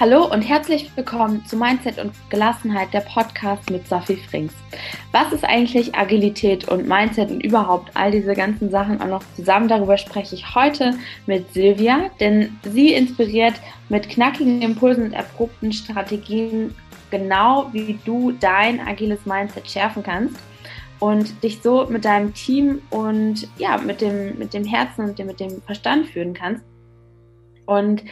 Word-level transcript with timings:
Hallo 0.00 0.32
und 0.32 0.42
herzlich 0.42 0.92
willkommen 0.94 1.44
zu 1.44 1.56
Mindset 1.56 1.98
und 1.98 2.12
Gelassenheit, 2.30 2.94
der 2.94 3.00
Podcast 3.00 3.68
mit 3.68 3.88
Sophie 3.88 4.14
Frings. 4.14 4.52
Was 5.10 5.32
ist 5.32 5.44
eigentlich 5.44 5.92
Agilität 5.92 6.68
und 6.68 6.86
Mindset 6.86 7.32
und 7.32 7.44
überhaupt 7.44 7.90
all 7.94 8.12
diese 8.12 8.34
ganzen 8.34 8.70
Sachen 8.70 9.02
auch 9.02 9.08
noch 9.08 9.24
zusammen? 9.34 9.66
Darüber 9.66 9.98
spreche 9.98 10.36
ich 10.36 10.54
heute 10.54 10.94
mit 11.26 11.52
Silvia, 11.52 12.10
denn 12.20 12.56
sie 12.62 12.94
inspiriert 12.94 13.54
mit 13.88 14.08
knackigen 14.08 14.62
Impulsen 14.62 15.06
und 15.06 15.14
erprobten 15.14 15.72
Strategien 15.72 16.76
genau, 17.10 17.68
wie 17.72 17.98
du 18.04 18.30
dein 18.30 18.78
agiles 18.78 19.26
Mindset 19.26 19.68
schärfen 19.68 20.04
kannst 20.04 20.36
und 21.00 21.42
dich 21.42 21.60
so 21.60 21.88
mit 21.88 22.04
deinem 22.04 22.32
Team 22.34 22.82
und 22.90 23.48
ja, 23.58 23.76
mit 23.78 24.00
dem, 24.00 24.38
mit 24.38 24.54
dem 24.54 24.64
Herzen 24.64 25.06
und 25.06 25.18
mit 25.18 25.40
dem 25.40 25.60
Verstand 25.62 26.06
führen 26.06 26.34
kannst. 26.34 26.62
Und 27.66 28.04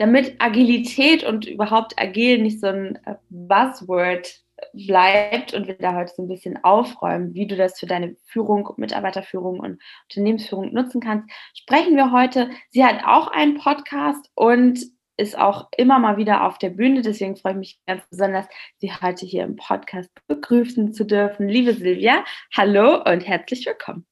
damit 0.00 0.36
Agilität 0.38 1.24
und 1.24 1.46
überhaupt 1.46 2.00
agil 2.00 2.38
nicht 2.38 2.60
so 2.60 2.68
ein 2.68 2.96
äh, 3.04 3.16
Buzzword 3.28 4.40
bleibt 4.72 5.52
und 5.52 5.68
wir 5.68 5.76
da 5.76 5.94
heute 5.94 6.12
so 6.16 6.22
ein 6.22 6.28
bisschen 6.28 6.62
aufräumen, 6.64 7.34
wie 7.34 7.46
du 7.46 7.54
das 7.54 7.78
für 7.78 7.86
deine 7.86 8.16
Führung, 8.24 8.68
Mitarbeiterführung 8.76 9.60
und 9.60 9.80
Unternehmensführung 10.08 10.72
nutzen 10.72 11.00
kannst, 11.02 11.28
sprechen 11.54 11.96
wir 11.96 12.12
heute. 12.12 12.50
Sie 12.70 12.84
hat 12.84 13.04
auch 13.04 13.28
einen 13.28 13.58
Podcast 13.58 14.30
und 14.34 14.80
ist 15.18 15.38
auch 15.38 15.68
immer 15.76 15.98
mal 15.98 16.16
wieder 16.16 16.46
auf 16.46 16.56
der 16.56 16.70
Bühne. 16.70 17.02
Deswegen 17.02 17.36
freue 17.36 17.52
ich 17.52 17.58
mich 17.58 17.80
ganz 17.86 18.02
besonders, 18.08 18.46
Sie 18.78 18.90
heute 18.90 19.26
hier 19.26 19.44
im 19.44 19.56
Podcast 19.56 20.10
begrüßen 20.28 20.94
zu 20.94 21.04
dürfen. 21.04 21.46
Liebe 21.46 21.74
Silvia, 21.74 22.24
hallo 22.56 23.02
und 23.02 23.26
herzlich 23.26 23.66
willkommen. 23.66 24.06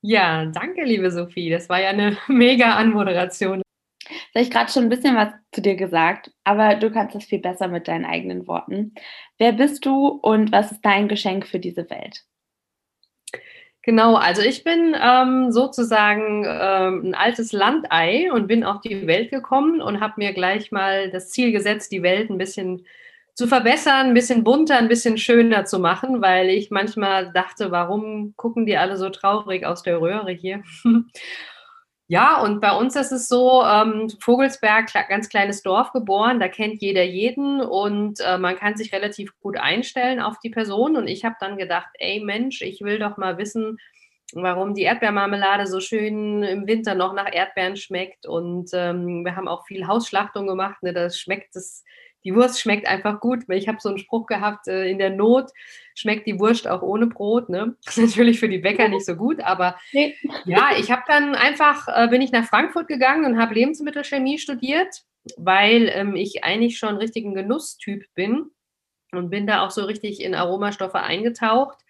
Ja, 0.00 0.46
danke, 0.46 0.84
liebe 0.84 1.10
Sophie. 1.10 1.50
Das 1.50 1.68
war 1.68 1.80
ja 1.82 1.90
eine 1.90 2.16
mega 2.28 2.76
Anmoderation. 2.76 3.62
Habe 4.34 4.44
ich 4.44 4.50
gerade 4.50 4.70
schon 4.72 4.84
ein 4.84 4.88
bisschen 4.88 5.14
was 5.14 5.28
zu 5.52 5.60
dir 5.60 5.76
gesagt, 5.76 6.30
aber 6.44 6.76
du 6.76 6.90
kannst 6.90 7.14
das 7.14 7.24
viel 7.24 7.40
besser 7.40 7.68
mit 7.68 7.86
deinen 7.86 8.06
eigenen 8.06 8.46
Worten. 8.46 8.94
Wer 9.38 9.52
bist 9.52 9.84
du 9.84 10.06
und 10.06 10.52
was 10.52 10.72
ist 10.72 10.80
dein 10.82 11.08
Geschenk 11.08 11.46
für 11.46 11.58
diese 11.58 11.88
Welt? 11.90 12.24
Genau, 13.84 14.14
also 14.14 14.42
ich 14.42 14.62
bin 14.62 14.94
ähm, 14.98 15.50
sozusagen 15.50 16.44
ähm, 16.46 17.06
ein 17.06 17.14
altes 17.14 17.52
Landei 17.52 18.32
und 18.32 18.46
bin 18.46 18.62
auf 18.62 18.80
die 18.80 19.08
Welt 19.08 19.30
gekommen 19.30 19.82
und 19.82 20.00
habe 20.00 20.14
mir 20.18 20.32
gleich 20.32 20.70
mal 20.70 21.10
das 21.10 21.30
Ziel 21.30 21.50
gesetzt, 21.50 21.90
die 21.90 22.02
Welt 22.02 22.30
ein 22.30 22.38
bisschen 22.38 22.86
zu 23.34 23.48
verbessern, 23.48 24.08
ein 24.08 24.14
bisschen 24.14 24.44
bunter, 24.44 24.78
ein 24.78 24.88
bisschen 24.88 25.18
schöner 25.18 25.64
zu 25.64 25.80
machen, 25.80 26.22
weil 26.22 26.48
ich 26.50 26.70
manchmal 26.70 27.32
dachte, 27.32 27.72
warum 27.72 28.34
gucken 28.36 28.66
die 28.66 28.76
alle 28.76 28.96
so 28.96 29.08
traurig 29.10 29.66
aus 29.66 29.82
der 29.82 30.00
Röhre 30.00 30.30
hier? 30.30 30.62
Ja, 32.12 32.42
und 32.42 32.60
bei 32.60 32.76
uns 32.76 32.94
ist 32.94 33.10
es 33.10 33.26
so, 33.26 33.62
ähm, 33.64 34.10
Vogelsberg, 34.20 34.92
ganz 35.08 35.30
kleines 35.30 35.62
Dorf 35.62 35.92
geboren, 35.92 36.40
da 36.40 36.48
kennt 36.48 36.82
jeder 36.82 37.02
jeden 37.04 37.62
und 37.62 38.20
äh, 38.20 38.36
man 38.36 38.56
kann 38.56 38.76
sich 38.76 38.92
relativ 38.92 39.30
gut 39.40 39.56
einstellen 39.56 40.20
auf 40.20 40.38
die 40.38 40.50
Person. 40.50 40.98
Und 40.98 41.06
ich 41.08 41.24
habe 41.24 41.36
dann 41.40 41.56
gedacht, 41.56 41.88
ey 41.94 42.20
Mensch, 42.20 42.60
ich 42.60 42.82
will 42.82 42.98
doch 42.98 43.16
mal 43.16 43.38
wissen, 43.38 43.78
warum 44.34 44.74
die 44.74 44.82
Erdbeermarmelade 44.82 45.66
so 45.66 45.80
schön 45.80 46.42
im 46.42 46.66
Winter 46.66 46.94
noch 46.94 47.14
nach 47.14 47.32
Erdbeeren 47.32 47.76
schmeckt. 47.76 48.26
Und 48.26 48.68
ähm, 48.74 49.24
wir 49.24 49.34
haben 49.34 49.48
auch 49.48 49.64
viel 49.64 49.86
Hausschlachtung 49.86 50.46
gemacht. 50.46 50.82
Ne? 50.82 50.92
Das 50.92 51.18
schmeckt 51.18 51.56
das 51.56 51.82
die 52.24 52.34
Wurst 52.34 52.60
schmeckt 52.60 52.86
einfach 52.86 53.20
gut. 53.20 53.44
Ich 53.48 53.68
habe 53.68 53.78
so 53.80 53.88
einen 53.88 53.98
Spruch 53.98 54.26
gehabt, 54.26 54.68
äh, 54.68 54.88
in 54.88 54.98
der 54.98 55.10
Not 55.10 55.50
schmeckt 55.94 56.26
die 56.26 56.38
Wurst 56.38 56.68
auch 56.68 56.82
ohne 56.82 57.06
Brot. 57.06 57.48
Ne? 57.48 57.76
Das 57.84 57.98
ist 57.98 58.10
natürlich 58.10 58.40
für 58.40 58.48
die 58.48 58.58
Bäcker 58.58 58.88
nicht 58.88 59.04
so 59.04 59.16
gut, 59.16 59.40
aber 59.40 59.76
nee. 59.92 60.16
ja, 60.44 60.70
ich 60.78 60.90
habe 60.90 61.02
dann 61.06 61.34
einfach, 61.34 61.88
äh, 61.88 62.08
bin 62.08 62.22
ich 62.22 62.32
nach 62.32 62.46
Frankfurt 62.46 62.88
gegangen 62.88 63.24
und 63.24 63.40
habe 63.40 63.54
Lebensmittelchemie 63.54 64.38
studiert, 64.38 65.02
weil 65.36 65.90
ähm, 65.92 66.16
ich 66.16 66.44
eigentlich 66.44 66.78
schon 66.78 66.96
richtig 66.96 67.24
ein 67.24 67.34
Genusstyp 67.34 68.04
bin 68.14 68.50
und 69.12 69.30
bin 69.30 69.46
da 69.46 69.64
auch 69.64 69.70
so 69.70 69.84
richtig 69.84 70.22
in 70.22 70.34
Aromastoffe 70.34 70.94
eingetaucht 70.94 71.81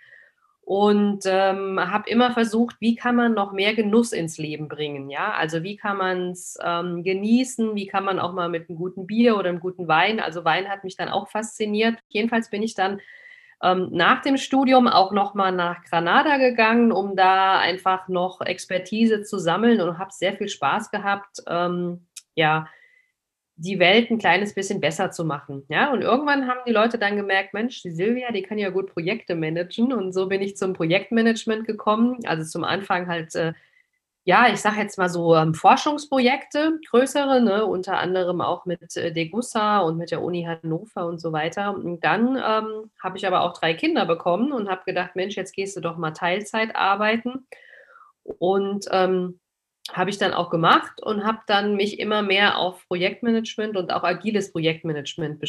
und 0.72 1.24
ähm, 1.26 1.78
habe 1.78 2.08
immer 2.08 2.30
versucht, 2.30 2.76
wie 2.80 2.94
kann 2.94 3.14
man 3.14 3.34
noch 3.34 3.52
mehr 3.52 3.74
Genuss 3.74 4.14
ins 4.14 4.38
Leben 4.38 4.68
bringen, 4.68 5.10
ja, 5.10 5.34
also 5.34 5.62
wie 5.62 5.76
kann 5.76 5.98
man 5.98 6.30
es 6.30 6.56
ähm, 6.64 7.02
genießen, 7.02 7.74
wie 7.74 7.86
kann 7.86 8.06
man 8.06 8.18
auch 8.18 8.32
mal 8.32 8.48
mit 8.48 8.70
einem 8.70 8.78
guten 8.78 9.06
Bier 9.06 9.36
oder 9.36 9.50
einem 9.50 9.60
guten 9.60 9.86
Wein, 9.86 10.18
also 10.18 10.46
Wein 10.46 10.70
hat 10.70 10.82
mich 10.82 10.96
dann 10.96 11.10
auch 11.10 11.28
fasziniert. 11.28 11.98
Jedenfalls 12.08 12.48
bin 12.48 12.62
ich 12.62 12.74
dann 12.74 13.02
ähm, 13.62 13.90
nach 13.92 14.22
dem 14.22 14.38
Studium 14.38 14.88
auch 14.88 15.12
noch 15.12 15.34
mal 15.34 15.52
nach 15.52 15.84
Granada 15.84 16.38
gegangen, 16.38 16.90
um 16.90 17.16
da 17.16 17.58
einfach 17.58 18.08
noch 18.08 18.40
Expertise 18.40 19.24
zu 19.24 19.36
sammeln 19.38 19.82
und 19.82 19.98
habe 19.98 20.10
sehr 20.10 20.32
viel 20.38 20.48
Spaß 20.48 20.90
gehabt, 20.90 21.42
ähm, 21.48 22.06
ja, 22.34 22.66
die 23.62 23.78
Welt 23.78 24.10
ein 24.10 24.18
kleines 24.18 24.54
bisschen 24.54 24.80
besser 24.80 25.12
zu 25.12 25.24
machen. 25.24 25.64
Ja, 25.68 25.92
und 25.92 26.02
irgendwann 26.02 26.48
haben 26.48 26.60
die 26.66 26.72
Leute 26.72 26.98
dann 26.98 27.16
gemerkt, 27.16 27.54
Mensch, 27.54 27.80
die 27.82 27.92
Silvia, 27.92 28.32
die 28.32 28.42
kann 28.42 28.58
ja 28.58 28.70
gut 28.70 28.92
Projekte 28.92 29.36
managen. 29.36 29.92
Und 29.92 30.12
so 30.12 30.26
bin 30.26 30.42
ich 30.42 30.56
zum 30.56 30.72
Projektmanagement 30.72 31.66
gekommen. 31.66 32.18
Also 32.26 32.44
zum 32.44 32.64
Anfang 32.64 33.06
halt, 33.06 33.34
äh, 33.36 33.52
ja, 34.24 34.48
ich 34.52 34.60
sage 34.60 34.80
jetzt 34.80 34.98
mal 34.98 35.08
so 35.08 35.36
ähm, 35.36 35.54
Forschungsprojekte, 35.54 36.80
größere, 36.90 37.40
ne, 37.40 37.64
unter 37.64 37.98
anderem 37.98 38.40
auch 38.40 38.66
mit 38.66 38.96
äh, 38.96 39.12
Degussa 39.12 39.78
und 39.80 39.96
mit 39.96 40.10
der 40.10 40.22
Uni 40.22 40.42
Hannover 40.44 41.06
und 41.06 41.20
so 41.20 41.32
weiter. 41.32 41.74
Und 41.74 42.00
dann 42.04 42.36
ähm, 42.36 42.90
habe 43.00 43.16
ich 43.16 43.26
aber 43.26 43.42
auch 43.42 43.52
drei 43.52 43.74
Kinder 43.74 44.06
bekommen 44.06 44.52
und 44.52 44.68
habe 44.68 44.82
gedacht, 44.84 45.14
Mensch, 45.14 45.36
jetzt 45.36 45.54
gehst 45.54 45.76
du 45.76 45.80
doch 45.80 45.98
mal 45.98 46.12
Teilzeit 46.12 46.74
arbeiten. 46.74 47.46
Und 48.24 48.86
ähm, 48.90 49.40
habe 49.90 50.10
ich 50.10 50.18
dann 50.18 50.32
auch 50.32 50.50
gemacht 50.50 51.02
und 51.02 51.24
habe 51.24 51.40
dann 51.46 51.74
mich 51.74 51.98
immer 51.98 52.22
mehr 52.22 52.56
auf 52.56 52.86
Projektmanagement 52.86 53.76
und 53.76 53.92
auch 53.92 54.04
agiles 54.04 54.52
Projektmanagement, 54.52 55.42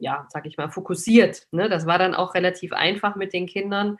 ja, 0.00 0.26
sag 0.30 0.46
ich 0.46 0.56
mal, 0.56 0.70
fokussiert. 0.70 1.48
Ne? 1.50 1.68
Das 1.68 1.86
war 1.86 1.98
dann 1.98 2.14
auch 2.14 2.34
relativ 2.34 2.72
einfach 2.72 3.16
mit 3.16 3.32
den 3.32 3.46
Kindern. 3.46 3.98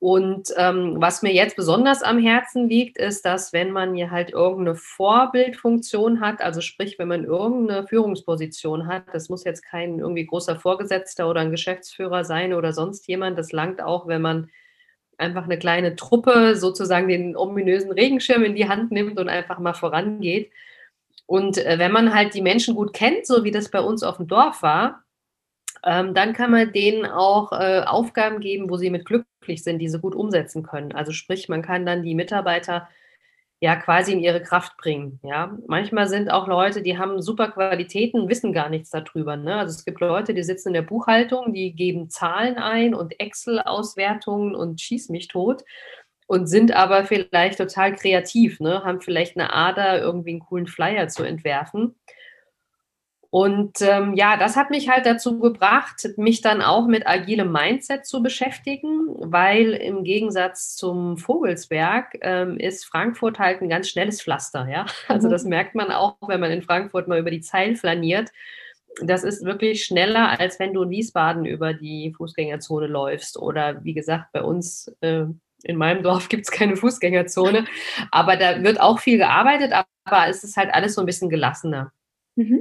Und 0.00 0.48
ähm, 0.56 0.96
was 0.98 1.22
mir 1.22 1.32
jetzt 1.32 1.56
besonders 1.56 2.02
am 2.02 2.18
Herzen 2.18 2.68
liegt, 2.68 2.96
ist, 2.96 3.24
dass 3.26 3.52
wenn 3.52 3.70
man 3.70 3.94
hier 3.94 4.10
halt 4.10 4.30
irgendeine 4.30 4.74
Vorbildfunktion 4.74 6.20
hat, 6.20 6.40
also 6.40 6.62
sprich, 6.62 6.98
wenn 6.98 7.08
man 7.08 7.24
irgendeine 7.24 7.86
Führungsposition 7.86 8.86
hat, 8.86 9.04
das 9.12 9.28
muss 9.28 9.44
jetzt 9.44 9.62
kein 9.62 9.98
irgendwie 9.98 10.24
großer 10.24 10.56
Vorgesetzter 10.56 11.28
oder 11.28 11.42
ein 11.42 11.50
Geschäftsführer 11.50 12.24
sein 12.24 12.54
oder 12.54 12.72
sonst 12.72 13.06
jemand, 13.08 13.38
das 13.38 13.52
langt 13.52 13.82
auch, 13.82 14.08
wenn 14.08 14.22
man 14.22 14.50
einfach 15.20 15.44
eine 15.44 15.58
kleine 15.58 15.96
Truppe 15.96 16.56
sozusagen 16.56 17.08
den 17.08 17.36
ominösen 17.36 17.92
Regenschirm 17.92 18.42
in 18.44 18.54
die 18.54 18.68
Hand 18.68 18.90
nimmt 18.90 19.18
und 19.18 19.28
einfach 19.28 19.58
mal 19.58 19.74
vorangeht. 19.74 20.50
Und 21.26 21.58
äh, 21.58 21.78
wenn 21.78 21.92
man 21.92 22.14
halt 22.14 22.34
die 22.34 22.42
Menschen 22.42 22.74
gut 22.74 22.92
kennt, 22.92 23.26
so 23.26 23.44
wie 23.44 23.52
das 23.52 23.70
bei 23.70 23.80
uns 23.80 24.02
auf 24.02 24.16
dem 24.16 24.26
Dorf 24.26 24.62
war, 24.62 25.04
ähm, 25.84 26.14
dann 26.14 26.32
kann 26.32 26.50
man 26.50 26.72
denen 26.72 27.06
auch 27.06 27.52
äh, 27.52 27.82
Aufgaben 27.86 28.40
geben, 28.40 28.68
wo 28.68 28.76
sie 28.76 28.90
mit 28.90 29.06
glücklich 29.06 29.62
sind, 29.62 29.78
die 29.78 29.88
sie 29.88 30.00
gut 30.00 30.14
umsetzen 30.14 30.62
können. 30.62 30.92
Also 30.92 31.12
sprich, 31.12 31.48
man 31.48 31.62
kann 31.62 31.86
dann 31.86 32.02
die 32.02 32.14
Mitarbeiter 32.14 32.88
ja 33.60 33.76
quasi 33.76 34.12
in 34.12 34.20
ihre 34.20 34.42
Kraft 34.42 34.76
bringen. 34.78 35.20
Ja, 35.22 35.56
manchmal 35.66 36.08
sind 36.08 36.30
auch 36.30 36.48
Leute, 36.48 36.82
die 36.82 36.96
haben 36.96 37.20
super 37.20 37.48
Qualitäten, 37.50 38.28
wissen 38.28 38.54
gar 38.54 38.70
nichts 38.70 38.90
darüber. 38.90 39.36
Ne? 39.36 39.54
Also 39.56 39.74
es 39.76 39.84
gibt 39.84 40.00
Leute, 40.00 40.32
die 40.32 40.42
sitzen 40.42 40.68
in 40.68 40.74
der 40.74 40.82
Buchhaltung, 40.82 41.52
die 41.52 41.74
geben 41.74 42.08
Zahlen 42.08 42.56
ein 42.56 42.94
und 42.94 43.20
Excel-Auswertungen 43.20 44.54
und 44.54 44.80
schieß 44.80 45.10
mich 45.10 45.28
tot 45.28 45.62
und 46.26 46.46
sind 46.46 46.72
aber 46.72 47.04
vielleicht 47.04 47.58
total 47.58 47.94
kreativ, 47.94 48.60
ne? 48.60 48.82
haben 48.82 49.02
vielleicht 49.02 49.36
eine 49.36 49.52
Ader, 49.52 50.00
irgendwie 50.00 50.30
einen 50.30 50.40
coolen 50.40 50.66
Flyer 50.66 51.08
zu 51.08 51.22
entwerfen. 51.22 51.96
Und 53.30 53.80
ähm, 53.80 54.14
ja, 54.14 54.36
das 54.36 54.56
hat 54.56 54.70
mich 54.70 54.88
halt 54.88 55.06
dazu 55.06 55.38
gebracht, 55.38 56.08
mich 56.16 56.40
dann 56.40 56.62
auch 56.62 56.88
mit 56.88 57.06
agilem 57.06 57.52
Mindset 57.52 58.04
zu 58.04 58.24
beschäftigen, 58.24 59.06
weil 59.18 59.72
im 59.74 60.02
Gegensatz 60.02 60.74
zum 60.74 61.16
Vogelsberg 61.16 62.18
ähm, 62.22 62.56
ist 62.58 62.84
Frankfurt 62.84 63.38
halt 63.38 63.62
ein 63.62 63.68
ganz 63.68 63.88
schnelles 63.88 64.20
Pflaster. 64.20 64.68
Ja? 64.68 64.86
Also 65.06 65.28
das 65.28 65.44
mhm. 65.44 65.50
merkt 65.50 65.76
man 65.76 65.92
auch, 65.92 66.16
wenn 66.26 66.40
man 66.40 66.50
in 66.50 66.62
Frankfurt 66.62 67.06
mal 67.06 67.20
über 67.20 67.30
die 67.30 67.40
Zeil 67.40 67.76
flaniert. 67.76 68.30
Das 69.00 69.22
ist 69.22 69.44
wirklich 69.44 69.84
schneller, 69.84 70.40
als 70.40 70.58
wenn 70.58 70.74
du 70.74 70.82
in 70.82 70.90
Wiesbaden 70.90 71.44
über 71.44 71.72
die 71.72 72.12
Fußgängerzone 72.16 72.88
läufst. 72.88 73.38
Oder 73.38 73.84
wie 73.84 73.94
gesagt, 73.94 74.32
bei 74.32 74.42
uns 74.42 74.92
äh, 75.02 75.26
in 75.62 75.76
meinem 75.76 76.02
Dorf 76.02 76.28
gibt 76.28 76.46
es 76.46 76.50
keine 76.50 76.74
Fußgängerzone. 76.74 77.64
Aber 78.10 78.36
da 78.36 78.60
wird 78.64 78.80
auch 78.80 78.98
viel 78.98 79.18
gearbeitet, 79.18 79.72
aber 79.72 80.28
es 80.28 80.42
ist 80.42 80.56
halt 80.56 80.74
alles 80.74 80.94
so 80.94 81.02
ein 81.02 81.06
bisschen 81.06 81.30
gelassener. 81.30 81.92
Mhm. 82.34 82.58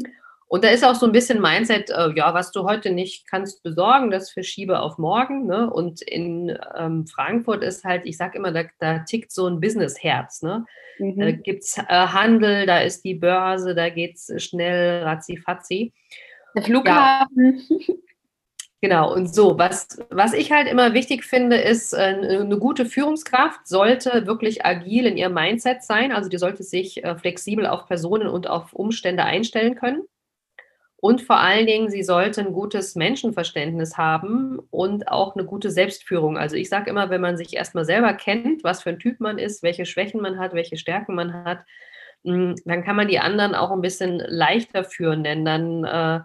Und 0.52 0.64
da 0.64 0.70
ist 0.70 0.84
auch 0.84 0.96
so 0.96 1.06
ein 1.06 1.12
bisschen 1.12 1.40
Mindset, 1.40 1.92
äh, 1.92 2.12
ja, 2.16 2.34
was 2.34 2.52
du 2.52 2.64
heute 2.64 2.90
nicht 2.90 3.28
kannst 3.28 3.62
besorgen, 3.62 4.10
das 4.10 4.32
verschiebe 4.32 4.80
auf 4.80 4.98
morgen. 4.98 5.46
Ne? 5.46 5.70
Und 5.70 6.02
in 6.02 6.58
ähm, 6.76 7.06
Frankfurt 7.06 7.62
ist 7.62 7.84
halt, 7.84 8.08
ich 8.08 8.18
sage 8.18 8.40
immer, 8.40 8.52
da, 8.52 8.64
da, 8.80 9.00
tickt 9.00 9.32
so 9.32 9.48
ein 9.48 9.60
Businessherz. 9.60 10.42
Ne? 10.42 10.66
Mhm. 10.98 11.20
Da 11.20 11.32
gibt 11.32 11.64
es 11.64 11.78
äh, 11.78 11.84
Handel, 11.88 12.66
da 12.66 12.80
ist 12.80 13.06
die 13.06 13.14
Börse, 13.14 13.76
da 13.76 13.90
geht 13.90 14.16
es 14.16 14.44
schnell, 14.44 15.04
ratzi-fatzi. 15.04 15.94
Der 16.56 16.64
Flughafen. 16.64 17.62
Ja. 17.70 17.96
Genau, 18.82 19.14
und 19.14 19.34
so, 19.36 19.60
was, 19.60 20.00
was 20.10 20.32
ich 20.32 20.54
halt 20.54 20.70
immer 20.70 20.94
wichtig 20.94 21.26
finde, 21.26 21.58
ist, 21.58 21.92
äh, 21.94 21.98
eine 21.98 22.58
gute 22.58 22.86
Führungskraft 22.86 23.68
sollte 23.68 24.26
wirklich 24.26 24.66
agil 24.66 25.06
in 25.06 25.18
ihrem 25.18 25.34
Mindset 25.34 25.84
sein. 25.84 26.14
Also 26.14 26.30
die 26.30 26.38
sollte 26.38 26.64
sich 26.64 27.04
äh, 27.04 27.18
flexibel 27.18 27.66
auf 27.66 27.88
Personen 27.88 28.28
und 28.28 28.48
auf 28.48 28.72
Umstände 28.72 29.26
einstellen 29.26 29.76
können. 29.76 30.04
Und 31.02 31.22
vor 31.22 31.38
allen 31.38 31.66
Dingen, 31.66 31.90
sie 31.90 32.04
sollte 32.04 32.42
ein 32.42 32.52
gutes 32.52 32.96
Menschenverständnis 32.96 33.98
haben 33.98 34.60
und 34.70 35.08
auch 35.08 35.36
eine 35.36 35.46
gute 35.46 35.72
Selbstführung. 35.72 36.38
Also 36.38 36.58
ich 36.58 36.68
sage 36.68 36.90
immer, 36.90 37.10
wenn 37.10 37.22
man 37.22 37.38
sich 37.38 37.56
erstmal 37.56 37.86
selber 37.86 38.14
kennt, 38.14 38.66
was 38.66 38.84
für 38.84 38.90
ein 38.90 39.00
Typ 39.00 39.22
man 39.22 39.38
ist, 39.38 39.64
welche 39.64 39.86
Schwächen 39.86 40.22
man 40.22 40.38
hat, 40.40 40.54
welche 40.54 40.76
Stärken 40.76 41.16
man 41.16 41.34
hat, 41.46 41.60
hm, 42.26 42.56
dann 42.66 42.84
kann 42.84 42.98
man 42.98 43.08
die 43.08 43.20
anderen 43.20 43.56
auch 43.56 43.72
ein 43.72 43.82
bisschen 43.82 44.20
leichter 44.20 44.84
führen, 44.84 45.24
denn 45.24 45.46
dann 45.46 45.86
äh, 45.86 46.20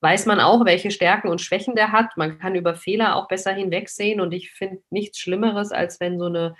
weiß 0.00 0.24
man 0.26 0.40
auch, 0.40 0.64
welche 0.64 0.90
Stärken 0.90 1.28
und 1.28 1.42
Schwächen 1.42 1.74
der 1.74 1.92
hat. 1.92 2.16
Man 2.16 2.38
kann 2.38 2.54
über 2.54 2.74
Fehler 2.74 3.16
auch 3.16 3.28
besser 3.28 3.52
hinwegsehen 3.52 4.20
und 4.20 4.32
ich 4.32 4.52
finde 4.52 4.82
nichts 4.88 5.18
Schlimmeres, 5.18 5.72
als 5.72 6.00
wenn 6.00 6.18
so 6.18 6.26
eine 6.26 6.56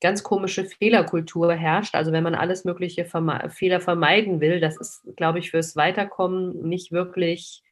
ganz 0.00 0.22
komische 0.22 0.64
Fehlerkultur 0.64 1.52
herrscht. 1.54 1.94
Also 1.94 2.12
wenn 2.12 2.24
man 2.24 2.34
alles 2.34 2.64
mögliche 2.64 3.04
Verme 3.04 3.48
Fehler 3.50 3.80
vermeiden 3.80 4.40
will, 4.40 4.60
das 4.60 4.76
ist, 4.76 5.02
glaube 5.16 5.38
ich, 5.38 5.50
fürs 5.50 5.76
Weiterkommen 5.76 6.68
nicht 6.68 6.92
wirklich 6.92 7.62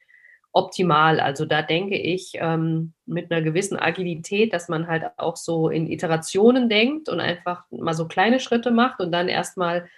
optimal. 0.53 1.21
Also 1.21 1.44
da 1.44 1.62
denke 1.62 1.97
ich 1.97 2.32
ähm, 2.37 2.94
mit 3.06 3.31
einer 3.31 3.43
gewissen 3.43 3.79
Agilität, 3.79 4.53
dass 4.53 4.69
man 4.69 4.87
halt 4.87 5.05
auch 5.17 5.37
so 5.37 5.69
in 5.69 5.91
Iterationen 5.91 6.69
denkt 6.69 7.09
und 7.09 7.21
einfach 7.21 7.65
mal 7.71 7.94
so 7.94 8.06
kleine 8.06 8.41
Schritte 8.41 8.70
macht 8.70 9.00
und 9.00 9.12
dann 9.12 9.29
erstmal 9.29 9.88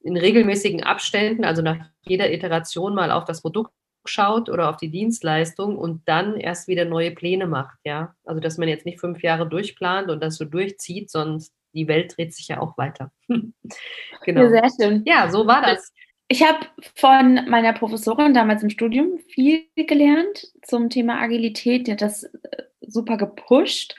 in 0.00 0.16
regelmäßigen 0.16 0.82
Abständen, 0.82 1.44
also 1.44 1.62
nach 1.62 1.86
jeder 2.02 2.30
Iteration 2.30 2.94
mal 2.94 3.10
auf 3.10 3.24
das 3.24 3.40
Produkt 3.40 3.72
schaut 4.04 4.48
oder 4.48 4.70
auf 4.70 4.76
die 4.76 4.90
Dienstleistung 4.90 5.76
und 5.76 6.02
dann 6.06 6.36
erst 6.36 6.68
wieder 6.68 6.84
neue 6.84 7.10
Pläne 7.10 7.46
macht, 7.46 7.78
ja. 7.84 8.14
Also 8.24 8.40
dass 8.40 8.58
man 8.58 8.68
jetzt 8.68 8.86
nicht 8.86 9.00
fünf 9.00 9.22
Jahre 9.22 9.48
durchplant 9.48 10.10
und 10.10 10.22
das 10.22 10.36
so 10.36 10.44
durchzieht, 10.44 11.10
sondern 11.10 11.44
die 11.74 11.88
Welt 11.88 12.16
dreht 12.16 12.34
sich 12.34 12.48
ja 12.48 12.60
auch 12.60 12.78
weiter. 12.78 13.10
genau. 13.28 14.42
Ja, 14.42 14.48
sehr 14.48 14.68
schön. 14.80 15.02
Ja, 15.06 15.30
so 15.30 15.46
war 15.46 15.62
das. 15.62 15.92
Ich 16.28 16.42
habe 16.42 16.66
von 16.94 17.48
meiner 17.48 17.72
Professorin 17.74 18.32
damals 18.32 18.62
im 18.62 18.70
Studium 18.70 19.18
viel 19.28 19.66
gelernt 19.76 20.52
zum 20.62 20.88
Thema 20.88 21.20
Agilität. 21.20 21.86
Die 21.86 21.92
hat 21.92 22.00
das 22.00 22.24
äh, 22.24 22.62
super 22.80 23.16
gepusht 23.16 23.94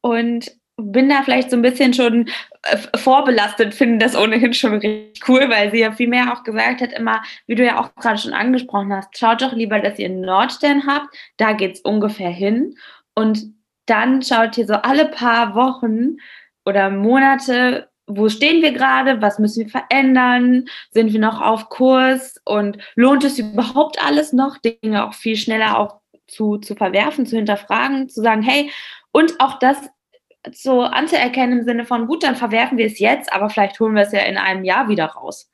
und 0.00 0.56
bin 0.76 1.08
da 1.08 1.22
vielleicht 1.22 1.50
so 1.50 1.56
ein 1.56 1.62
bisschen 1.62 1.94
schon 1.94 2.28
äh, 2.62 2.76
vorbelastet, 2.96 3.74
finde 3.74 4.04
das 4.04 4.16
ohnehin 4.16 4.52
schon 4.52 4.74
richtig 4.74 5.28
cool, 5.28 5.48
weil 5.48 5.70
sie 5.70 5.80
ja 5.80 5.92
viel 5.92 6.08
mehr 6.08 6.32
auch 6.32 6.42
gesagt 6.42 6.80
hat, 6.80 6.92
immer, 6.92 7.22
wie 7.46 7.54
du 7.54 7.64
ja 7.64 7.80
auch 7.80 7.94
gerade 7.94 8.18
schon 8.18 8.32
angesprochen 8.32 8.92
hast, 8.92 9.16
schaut 9.16 9.42
doch 9.42 9.52
lieber, 9.52 9.78
dass 9.80 9.98
ihr 9.98 10.06
einen 10.06 10.22
Nordstern 10.22 10.86
habt, 10.86 11.14
da 11.36 11.52
geht 11.52 11.74
es 11.74 11.80
ungefähr 11.80 12.30
hin. 12.30 12.74
Und 13.14 13.54
dann 13.86 14.22
schaut 14.22 14.58
ihr 14.58 14.66
so 14.66 14.74
alle 14.74 15.06
paar 15.06 15.54
Wochen 15.54 16.16
oder 16.64 16.90
Monate, 16.90 17.88
wo 18.06 18.28
stehen 18.28 18.62
wir 18.62 18.72
gerade, 18.72 19.22
was 19.22 19.38
müssen 19.38 19.64
wir 19.64 19.70
verändern, 19.70 20.66
sind 20.90 21.12
wir 21.12 21.20
noch 21.20 21.40
auf 21.40 21.68
Kurs 21.68 22.36
und 22.44 22.78
lohnt 22.96 23.24
es 23.24 23.38
überhaupt 23.38 24.04
alles 24.04 24.32
noch, 24.32 24.58
Dinge 24.58 25.06
auch 25.06 25.14
viel 25.14 25.36
schneller 25.36 25.78
auch 25.78 26.00
zu, 26.26 26.58
zu 26.58 26.74
verwerfen, 26.74 27.26
zu 27.26 27.36
hinterfragen, 27.36 28.08
zu 28.08 28.22
sagen, 28.22 28.42
hey, 28.42 28.70
und 29.12 29.40
auch 29.40 29.58
das 29.58 29.78
so 30.52 30.82
anzuerkennen 30.82 31.60
im 31.60 31.64
Sinne 31.64 31.84
von, 31.84 32.06
gut, 32.06 32.22
dann 32.22 32.36
verwerfen 32.36 32.78
wir 32.78 32.86
es 32.86 32.98
jetzt, 32.98 33.32
aber 33.32 33.48
vielleicht 33.48 33.78
holen 33.80 33.94
wir 33.94 34.02
es 34.02 34.12
ja 34.12 34.20
in 34.20 34.36
einem 34.36 34.64
Jahr 34.64 34.88
wieder 34.88 35.06
raus. 35.06 35.50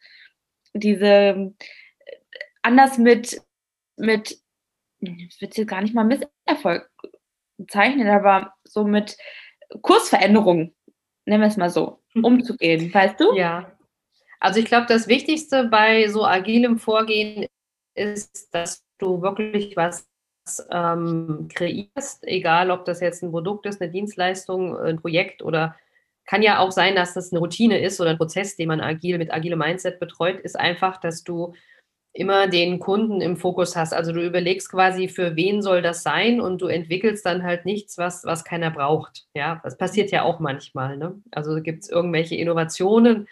Diese, 0.74 1.06
äh, 1.06 1.50
anders 2.62 2.98
mit, 2.98 3.40
mit, 3.96 4.38
ich 5.00 5.40
würde 5.40 5.50
es 5.50 5.56
jetzt 5.56 5.68
gar 5.68 5.80
nicht 5.80 5.94
mal 5.94 6.04
Misserfolg 6.04 6.90
bezeichnen, 7.56 8.08
aber 8.08 8.54
so 8.64 8.84
mit 8.84 9.16
Kursveränderungen, 9.82 10.74
nennen 11.26 11.42
wir 11.42 11.48
es 11.48 11.56
mal 11.56 11.70
so, 11.70 12.02
mhm. 12.14 12.24
umzugehen, 12.24 12.92
weißt 12.92 13.20
du? 13.20 13.34
Ja. 13.34 13.72
Also 14.40 14.58
ich 14.58 14.66
glaube, 14.66 14.86
das 14.86 15.06
Wichtigste 15.06 15.64
bei 15.64 16.08
so 16.08 16.24
agilem 16.24 16.78
Vorgehen 16.78 17.46
ist, 17.94 18.48
dass 18.54 18.84
du 18.98 19.20
wirklich 19.22 19.76
was 19.76 20.09
ähm, 20.70 21.48
kreierst, 21.52 22.26
egal 22.26 22.70
ob 22.70 22.84
das 22.84 23.00
jetzt 23.00 23.22
ein 23.22 23.30
Produkt 23.30 23.66
ist, 23.66 23.80
eine 23.80 23.90
Dienstleistung, 23.90 24.76
ein 24.76 25.00
Projekt 25.00 25.42
oder 25.42 25.76
kann 26.26 26.42
ja 26.42 26.60
auch 26.60 26.70
sein, 26.70 26.94
dass 26.94 27.14
das 27.14 27.32
eine 27.32 27.40
Routine 27.40 27.80
ist 27.80 28.00
oder 28.00 28.10
ein 28.10 28.18
Prozess, 28.18 28.56
den 28.56 28.68
man 28.68 28.80
agil 28.80 29.18
mit 29.18 29.32
agilem 29.32 29.58
Mindset 29.58 29.98
betreut, 29.98 30.38
ist 30.40 30.58
einfach, 30.58 30.98
dass 30.98 31.24
du 31.24 31.54
immer 32.12 32.48
den 32.48 32.80
Kunden 32.80 33.20
im 33.20 33.36
Fokus 33.36 33.76
hast. 33.76 33.92
Also 33.92 34.12
du 34.12 34.24
überlegst 34.24 34.70
quasi, 34.70 35.08
für 35.08 35.36
wen 35.36 35.62
soll 35.62 35.82
das 35.82 36.02
sein 36.02 36.40
und 36.40 36.60
du 36.60 36.66
entwickelst 36.66 37.24
dann 37.24 37.42
halt 37.42 37.64
nichts, 37.64 37.98
was, 37.98 38.24
was 38.24 38.44
keiner 38.44 38.70
braucht. 38.70 39.26
Ja, 39.34 39.60
das 39.62 39.76
passiert 39.76 40.10
ja 40.10 40.22
auch 40.22 40.40
manchmal. 40.40 40.96
Ne? 40.96 41.20
Also 41.30 41.60
gibt 41.62 41.84
es 41.84 41.90
irgendwelche 41.90 42.34
Innovationen 42.36 43.28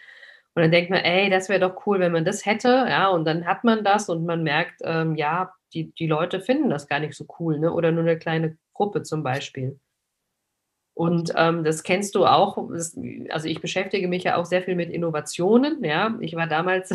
und 0.55 0.63
dann 0.63 0.71
denkt 0.71 0.91
man, 0.91 1.01
ey, 1.01 1.31
das 1.31 1.49
wäre 1.49 1.61
doch 1.61 1.87
cool, 1.87 2.01
wenn 2.01 2.13
man 2.13 2.25
das 2.25 2.47
hätte. 2.47 2.69
Ja, 2.89 3.09
und 3.09 3.25
dann 3.25 3.47
hat 3.47 3.65
man 3.65 3.85
das 3.85 4.09
und 4.09 4.25
man 4.25 4.43
merkt, 4.43 4.81
ähm, 4.85 5.17
ja, 5.17 5.53
die, 5.75 5.93
die 5.93 6.07
Leute 6.07 6.41
finden 6.41 6.71
das 6.71 6.89
gar 6.89 7.01
nicht 7.01 7.15
so 7.15 7.27
cool, 7.39 7.59
ne? 7.59 7.73
Oder 7.73 7.93
nur 7.93 8.03
eine 8.03 8.19
kleine 8.19 8.57
Gruppe 8.73 9.03
zum 9.03 9.23
Beispiel. 9.23 9.79
Und 10.99 11.33
ähm, 11.37 11.63
das 11.63 11.85
kennst 11.85 12.17
du 12.17 12.27
auch. 12.27 12.59
Das, 12.73 12.99
also 13.31 13.47
ich 13.47 13.61
beschäftige 13.61 14.09
mich 14.09 14.25
ja 14.25 14.35
auch 14.35 14.45
sehr 14.45 14.63
viel 14.63 14.75
mit 14.75 14.91
Innovationen. 14.91 15.85
Ja, 15.85 16.19
ich 16.21 16.35
war 16.35 16.49
damals 16.49 16.93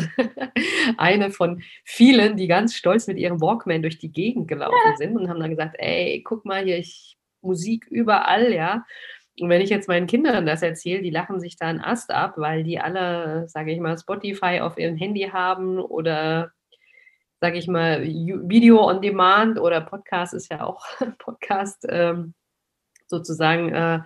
eine 0.98 1.30
von 1.30 1.62
vielen, 1.84 2.36
die 2.36 2.46
ganz 2.46 2.74
stolz 2.74 3.06
mit 3.06 3.16
ihrem 3.16 3.40
Walkman 3.40 3.80
durch 3.80 3.98
die 3.98 4.12
Gegend 4.12 4.46
gelaufen 4.46 4.76
sind 4.98 5.16
und 5.16 5.30
haben 5.30 5.40
dann 5.40 5.48
gesagt: 5.48 5.76
Ey, 5.78 6.22
guck 6.22 6.44
mal 6.44 6.62
hier, 6.62 6.76
ich 6.76 7.16
Musik 7.40 7.86
überall, 7.90 8.52
ja. 8.52 8.84
Und 9.40 9.48
wenn 9.48 9.62
ich 9.62 9.70
jetzt 9.70 9.88
meinen 9.88 10.06
Kindern 10.06 10.44
das 10.44 10.62
erzähle, 10.62 11.00
die 11.00 11.10
lachen 11.10 11.40
sich 11.40 11.56
da 11.56 11.68
einen 11.68 11.80
Ast 11.80 12.10
ab, 12.10 12.34
weil 12.36 12.62
die 12.62 12.78
alle, 12.78 13.48
sage 13.48 13.72
ich 13.72 13.80
mal, 13.80 13.98
Spotify 13.98 14.60
auf 14.60 14.78
ihrem 14.78 14.96
Handy 14.96 15.30
haben 15.32 15.78
oder 15.78 16.52
sage 17.44 17.58
ich 17.58 17.68
mal, 17.68 18.02
Video 18.02 18.88
on 18.88 19.02
Demand 19.02 19.60
oder 19.60 19.82
Podcast 19.82 20.32
ist 20.32 20.50
ja 20.50 20.64
auch 20.64 20.86
Podcast 21.18 21.84
ähm, 21.86 22.32
sozusagen. 23.06 23.70
Äh, 23.70 24.00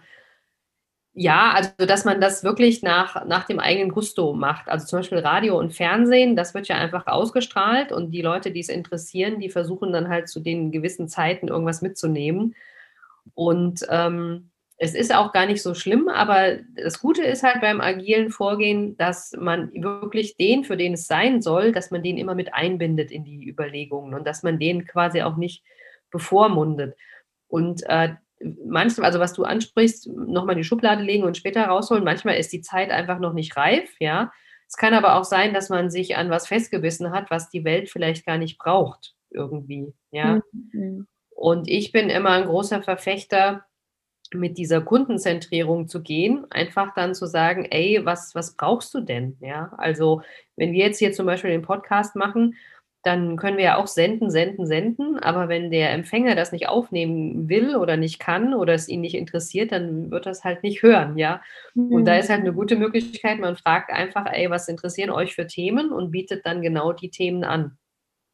ja, 1.14 1.52
also 1.52 1.70
dass 1.87 2.05
man 2.05 2.20
das 2.20 2.43
wirklich 2.43 2.82
nach, 2.82 3.25
nach 3.26 3.44
dem 3.44 3.61
eigenen 3.61 3.93
Gusto 3.93 4.32
macht. 4.32 4.69
Also 4.69 4.87
zum 4.87 4.99
Beispiel 4.99 5.19
Radio 5.19 5.56
und 5.56 5.73
Fernsehen, 5.73 6.35
das 6.35 6.52
wird 6.52 6.67
ja 6.67 6.79
einfach 6.79 7.06
ausgestrahlt 7.06 7.93
und 7.93 8.11
die 8.11 8.23
Leute, 8.23 8.50
die 8.50 8.58
es 8.58 8.69
interessieren, 8.69 9.38
die 9.38 9.50
versuchen 9.50 9.93
dann 9.93 10.08
halt 10.08 10.29
zu 10.29 10.40
den 10.40 10.73
gewissen 10.73 11.06
Zeiten 11.06 11.46
irgendwas 11.46 11.81
mitzunehmen. 11.81 12.56
Und 13.35 13.87
ähm, 13.88 14.50
es 14.81 14.95
ist 14.95 15.13
auch 15.13 15.33
gar 15.33 15.47
nicht 15.47 15.61
so 15.61 15.75
schlimm, 15.75 16.09
aber 16.09 16.59
das 16.77 17.01
Gute 17.01 17.23
ist 17.23 17.43
halt 17.43 17.61
beim 17.61 17.81
agilen 17.81 18.31
Vorgehen, 18.31 18.97
dass 18.97 19.33
man 19.33 19.73
wirklich 19.75 20.37
den, 20.37 20.63
für 20.63 20.77
den 20.77 20.95
es 20.95 21.09
sein 21.09 21.43
soll, 21.43 21.73
dass 21.73 21.91
man 21.91 22.05
den 22.05 22.17
immer 22.17 22.37
mit 22.37 22.55
einbindet 22.55 23.11
in 23.11 23.25
die 23.25 23.49
Überlegungen 23.49 24.15
und 24.15 24.25
dass 24.25 24.45
man 24.45 24.61
den 24.61 24.87
quasi 24.87 25.23
auch 25.23 25.37
nicht 25.37 25.64
bevormundet. 26.11 26.97
Und 27.49 27.83
äh, 27.88 28.14
manchmal, 28.64 29.07
also 29.07 29.19
was 29.19 29.33
du 29.33 29.43
ansprichst, 29.43 30.07
nochmal 30.07 30.55
in 30.55 30.62
die 30.62 30.64
Schublade 30.64 31.02
legen 31.02 31.25
und 31.25 31.37
später 31.37 31.64
rausholen, 31.67 32.05
manchmal 32.05 32.37
ist 32.37 32.52
die 32.52 32.62
Zeit 32.62 32.91
einfach 32.91 33.19
noch 33.19 33.33
nicht 33.33 33.57
reif, 33.57 33.91
ja. 33.99 34.33
Es 34.69 34.76
kann 34.76 34.95
aber 34.95 35.17
auch 35.17 35.25
sein, 35.25 35.55
dass 35.55 35.71
man 35.71 35.91
sich 35.91 36.17
an 36.17 36.31
was 36.31 36.47
festgebissen 36.47 37.11
hat, 37.11 37.31
was 37.31 37.49
die 37.49 37.64
Welt 37.64 37.88
vielleicht 37.88 38.25
gar 38.26 38.38
nicht 38.38 38.59
braucht, 38.59 39.17
irgendwie, 39.31 39.93
ja. 40.12 40.41
Mhm. 40.52 41.09
Und 41.31 41.69
ich 41.69 41.91
bin 41.91 42.11
immer 42.11 42.31
ein 42.31 42.47
großer 42.47 42.83
Verfechter, 42.83 43.64
mit 44.35 44.58
dieser 44.58 44.80
Kundenzentrierung 44.80 45.88
zu 45.88 46.02
gehen, 46.02 46.47
einfach 46.50 46.94
dann 46.94 47.14
zu 47.14 47.26
sagen, 47.26 47.66
ey, 47.70 48.00
was, 48.04 48.35
was 48.35 48.56
brauchst 48.56 48.94
du 48.94 49.00
denn? 49.00 49.37
Ja, 49.40 49.73
also 49.78 50.23
wenn 50.56 50.73
wir 50.73 50.87
jetzt 50.87 50.99
hier 50.99 51.12
zum 51.12 51.26
Beispiel 51.26 51.50
den 51.50 51.62
Podcast 51.62 52.16
machen, 52.16 52.54
dann 53.02 53.37
können 53.37 53.56
wir 53.56 53.64
ja 53.64 53.76
auch 53.76 53.87
senden, 53.87 54.30
senden, 54.30 54.66
senden. 54.66 55.18
Aber 55.18 55.49
wenn 55.49 55.70
der 55.70 55.92
Empfänger 55.92 56.35
das 56.35 56.52
nicht 56.52 56.68
aufnehmen 56.68 57.49
will 57.49 57.76
oder 57.76 57.97
nicht 57.97 58.18
kann 58.18 58.54
oder 58.54 58.75
es 58.75 58.88
ihn 58.88 59.00
nicht 59.00 59.14
interessiert, 59.14 59.73
dann 59.73 60.11
wird 60.11 60.26
das 60.26 60.44
halt 60.44 60.62
nicht 60.62 60.82
hören, 60.82 61.16
ja. 61.16 61.40
Mhm. 61.75 61.92
Und 61.92 62.04
da 62.04 62.14
mhm. 62.14 62.20
ist 62.20 62.28
halt 62.28 62.40
eine 62.40 62.52
gute 62.52 62.76
Möglichkeit, 62.76 63.38
man 63.38 63.56
fragt 63.56 63.90
einfach, 63.90 64.26
ey, 64.26 64.50
was 64.50 64.68
interessieren 64.68 65.11
euch 65.11 65.35
für 65.35 65.47
Themen 65.47 65.92
und 65.92 66.11
bietet 66.11 66.44
dann 66.44 66.61
genau 66.61 66.92
die 66.92 67.11
Themen 67.11 67.44
an. 67.44 67.78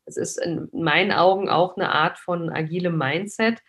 Es 0.06 0.16
ist 0.16 0.38
in 0.38 0.68
meinen 0.72 1.12
Augen 1.12 1.48
auch 1.48 1.76
eine 1.76 1.90
Art 1.90 2.18
von 2.18 2.50
agilem 2.50 2.98
Mindset 2.98 3.60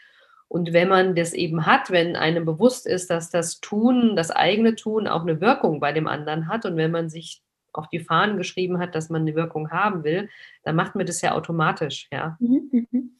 und 0.48 0.74
wenn 0.74 0.88
man 0.88 1.16
das 1.16 1.34
eben 1.34 1.66
hat, 1.66 1.92
wenn 1.92 2.16
einem 2.16 2.46
bewusst 2.46 2.88
ist, 2.88 3.10
dass 3.10 3.30
das 3.30 3.60
Tun, 3.60 4.16
das 4.16 4.32
eigene 4.32 4.76
Tun 4.76 5.08
auch 5.08 5.22
eine 5.22 5.42
Wirkung 5.42 5.80
bei 5.80 5.92
dem 5.92 6.08
anderen 6.08 6.48
hat 6.48 6.66
und 6.66 6.78
wenn 6.78 6.92
man 6.92 7.10
sich 7.10 7.42
auf 7.74 7.90
die 7.90 8.00
Fahnen 8.00 8.38
geschrieben 8.38 8.80
hat, 8.80 8.96
dass 8.96 9.10
man 9.10 9.22
eine 9.22 9.36
Wirkung 9.36 9.72
haben 9.72 10.04
will, 10.04 10.30
dann 10.64 10.76
macht 10.76 10.96
man 10.96 11.06
das 11.06 11.22
ja 11.22 11.34
automatisch, 11.34 12.08
ja. 12.12 12.38
Mhm, 12.40 12.88
mhm. 12.92 13.18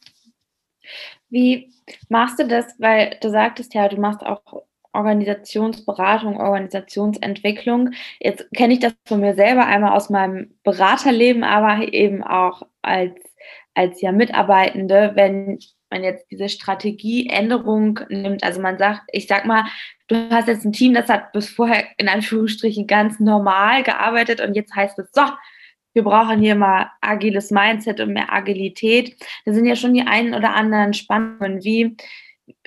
Wie 1.30 1.74
machst 2.10 2.40
du 2.40 2.48
das? 2.48 2.76
Weil 2.80 3.18
du 3.22 3.30
sagtest 3.30 3.74
ja, 3.74 3.90
du 3.90 4.00
machst 4.00 4.26
auch 4.26 4.64
Organisationsberatung, 4.94 6.38
Organisationsentwicklung. 6.38 7.92
Jetzt 8.20 8.50
kenne 8.56 8.74
ich 8.74 8.80
das 8.80 8.94
von 9.06 9.20
mir 9.20 9.36
selber 9.36 9.66
einmal 9.66 9.92
aus 9.92 10.10
meinem 10.10 10.58
Beraterleben, 10.64 11.44
aber 11.44 11.92
eben 11.92 12.24
auch 12.24 12.64
als, 12.82 13.20
als 13.74 14.02
ja 14.02 14.12
Mitarbeitende, 14.12 15.12
wenn 15.16 15.60
man 15.90 16.04
jetzt 16.04 16.26
diese 16.32 16.50
Strategieänderung 16.50 18.00
nimmt, 18.10 18.44
also 18.44 18.62
man 18.62 18.78
sagt, 18.78 19.02
ich 19.12 19.28
sag 19.28 19.46
mal, 19.46 19.66
du 20.08 20.30
hast 20.30 20.48
jetzt 20.48 20.66
ein 20.66 20.74
Team, 20.74 20.94
das 20.94 21.10
hat 21.10 21.32
bis 21.32 21.50
vorher 21.50 21.86
in 21.98 22.10
Anführungsstrichen 22.10 22.88
ganz 22.88 23.20
normal 23.20 23.84
gearbeitet 23.84 24.42
und 24.42 24.56
jetzt 24.56 24.76
heißt 24.76 25.00
es 25.00 25.10
so, 25.14 25.24
wir 25.96 26.04
brauchen 26.04 26.42
hier 26.42 26.56
mal 26.56 26.92
agiles 27.00 27.52
Mindset 27.52 28.02
und 28.02 28.14
mehr 28.14 28.32
Agilität. 28.32 29.16
Da 29.46 29.54
sind 29.54 29.66
ja 29.66 29.78
schon 29.78 29.94
die 29.94 30.02
einen 30.02 30.34
oder 30.34 30.54
anderen 30.54 30.94
Spannungen. 30.94 31.64
Wie, 31.64 31.96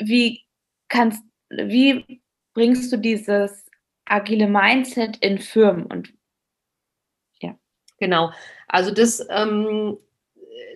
wie 0.01 0.47
kannst, 0.89 1.23
wie 1.51 2.23
bringst 2.55 2.91
du 2.91 2.97
dieses 2.97 3.67
agile 4.07 4.49
Mindset 4.49 5.19
in 5.19 5.39
Firmen 5.39 5.85
und 5.85 6.15
ja. 7.43 7.55
Genau. 7.99 8.33
Also 8.67 8.93
das, 8.93 9.25
ähm, 9.29 9.99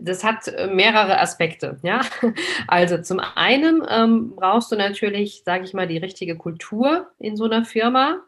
das 0.04 0.24
hat 0.24 0.52
mehrere 0.70 1.20
Aspekte. 1.20 1.78
Ja, 1.82 2.00
also 2.68 2.98
zum 2.98 3.20
einen 3.20 3.82
ähm, 3.88 4.34
brauchst 4.36 4.72
du 4.72 4.76
natürlich, 4.76 5.42
sage 5.44 5.64
ich 5.64 5.74
mal, 5.74 5.86
die 5.86 5.98
richtige 5.98 6.36
Kultur 6.36 7.08
in 7.18 7.36
so 7.36 7.44
einer 7.44 7.64
Firma. 7.64 8.22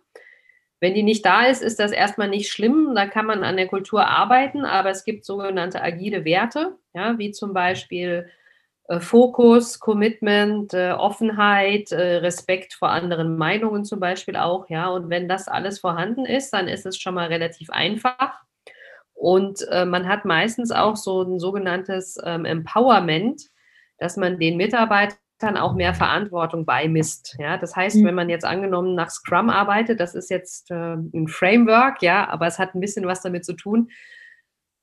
Wenn 0.80 0.94
die 0.94 1.02
nicht 1.02 1.24
da 1.24 1.46
ist, 1.46 1.62
ist 1.62 1.80
das 1.80 1.92
erstmal 1.92 2.28
nicht 2.28 2.50
schlimm. 2.50 2.92
Da 2.94 3.06
kann 3.06 3.26
man 3.26 3.42
an 3.42 3.56
der 3.56 3.68
Kultur 3.68 4.06
arbeiten, 4.06 4.64
aber 4.64 4.90
es 4.90 5.04
gibt 5.04 5.24
sogenannte 5.24 5.82
agile 5.82 6.24
Werte, 6.24 6.76
ja, 6.92 7.18
wie 7.18 7.30
zum 7.30 7.54
Beispiel 7.54 8.28
äh, 8.88 9.00
Fokus, 9.00 9.80
Commitment, 9.80 10.74
äh, 10.74 10.92
Offenheit, 10.92 11.90
äh, 11.90 12.16
Respekt 12.16 12.74
vor 12.74 12.90
anderen 12.90 13.36
Meinungen 13.38 13.84
zum 13.84 13.98
Beispiel 13.98 14.36
auch, 14.36 14.68
ja. 14.68 14.88
Und 14.88 15.08
wenn 15.08 15.28
das 15.28 15.48
alles 15.48 15.78
vorhanden 15.78 16.26
ist, 16.26 16.50
dann 16.52 16.68
ist 16.68 16.84
es 16.84 16.98
schon 16.98 17.14
mal 17.14 17.28
relativ 17.28 17.70
einfach. 17.70 18.44
Und 19.14 19.66
äh, 19.70 19.84
man 19.84 20.08
hat 20.08 20.24
meistens 20.24 20.70
auch 20.70 20.96
so 20.96 21.22
ein 21.22 21.38
sogenanntes 21.38 22.18
ähm, 22.24 22.44
Empowerment, 22.44 23.42
dass 23.98 24.16
man 24.16 24.38
den 24.38 24.56
Mitarbeitern 24.56 25.56
auch 25.56 25.74
mehr 25.74 25.94
Verantwortung 25.94 26.66
beimisst. 26.66 27.36
Ja, 27.38 27.56
das 27.56 27.76
heißt, 27.76 27.96
mhm. 27.96 28.06
wenn 28.06 28.14
man 28.14 28.28
jetzt 28.28 28.44
angenommen 28.44 28.94
nach 28.94 29.10
Scrum 29.10 29.50
arbeitet, 29.50 30.00
das 30.00 30.14
ist 30.14 30.30
jetzt 30.30 30.70
äh, 30.70 30.94
ein 30.94 31.28
Framework, 31.28 32.02
ja, 32.02 32.28
aber 32.28 32.46
es 32.46 32.58
hat 32.58 32.74
ein 32.74 32.80
bisschen 32.80 33.06
was 33.06 33.22
damit 33.22 33.44
zu 33.44 33.54
tun. 33.54 33.88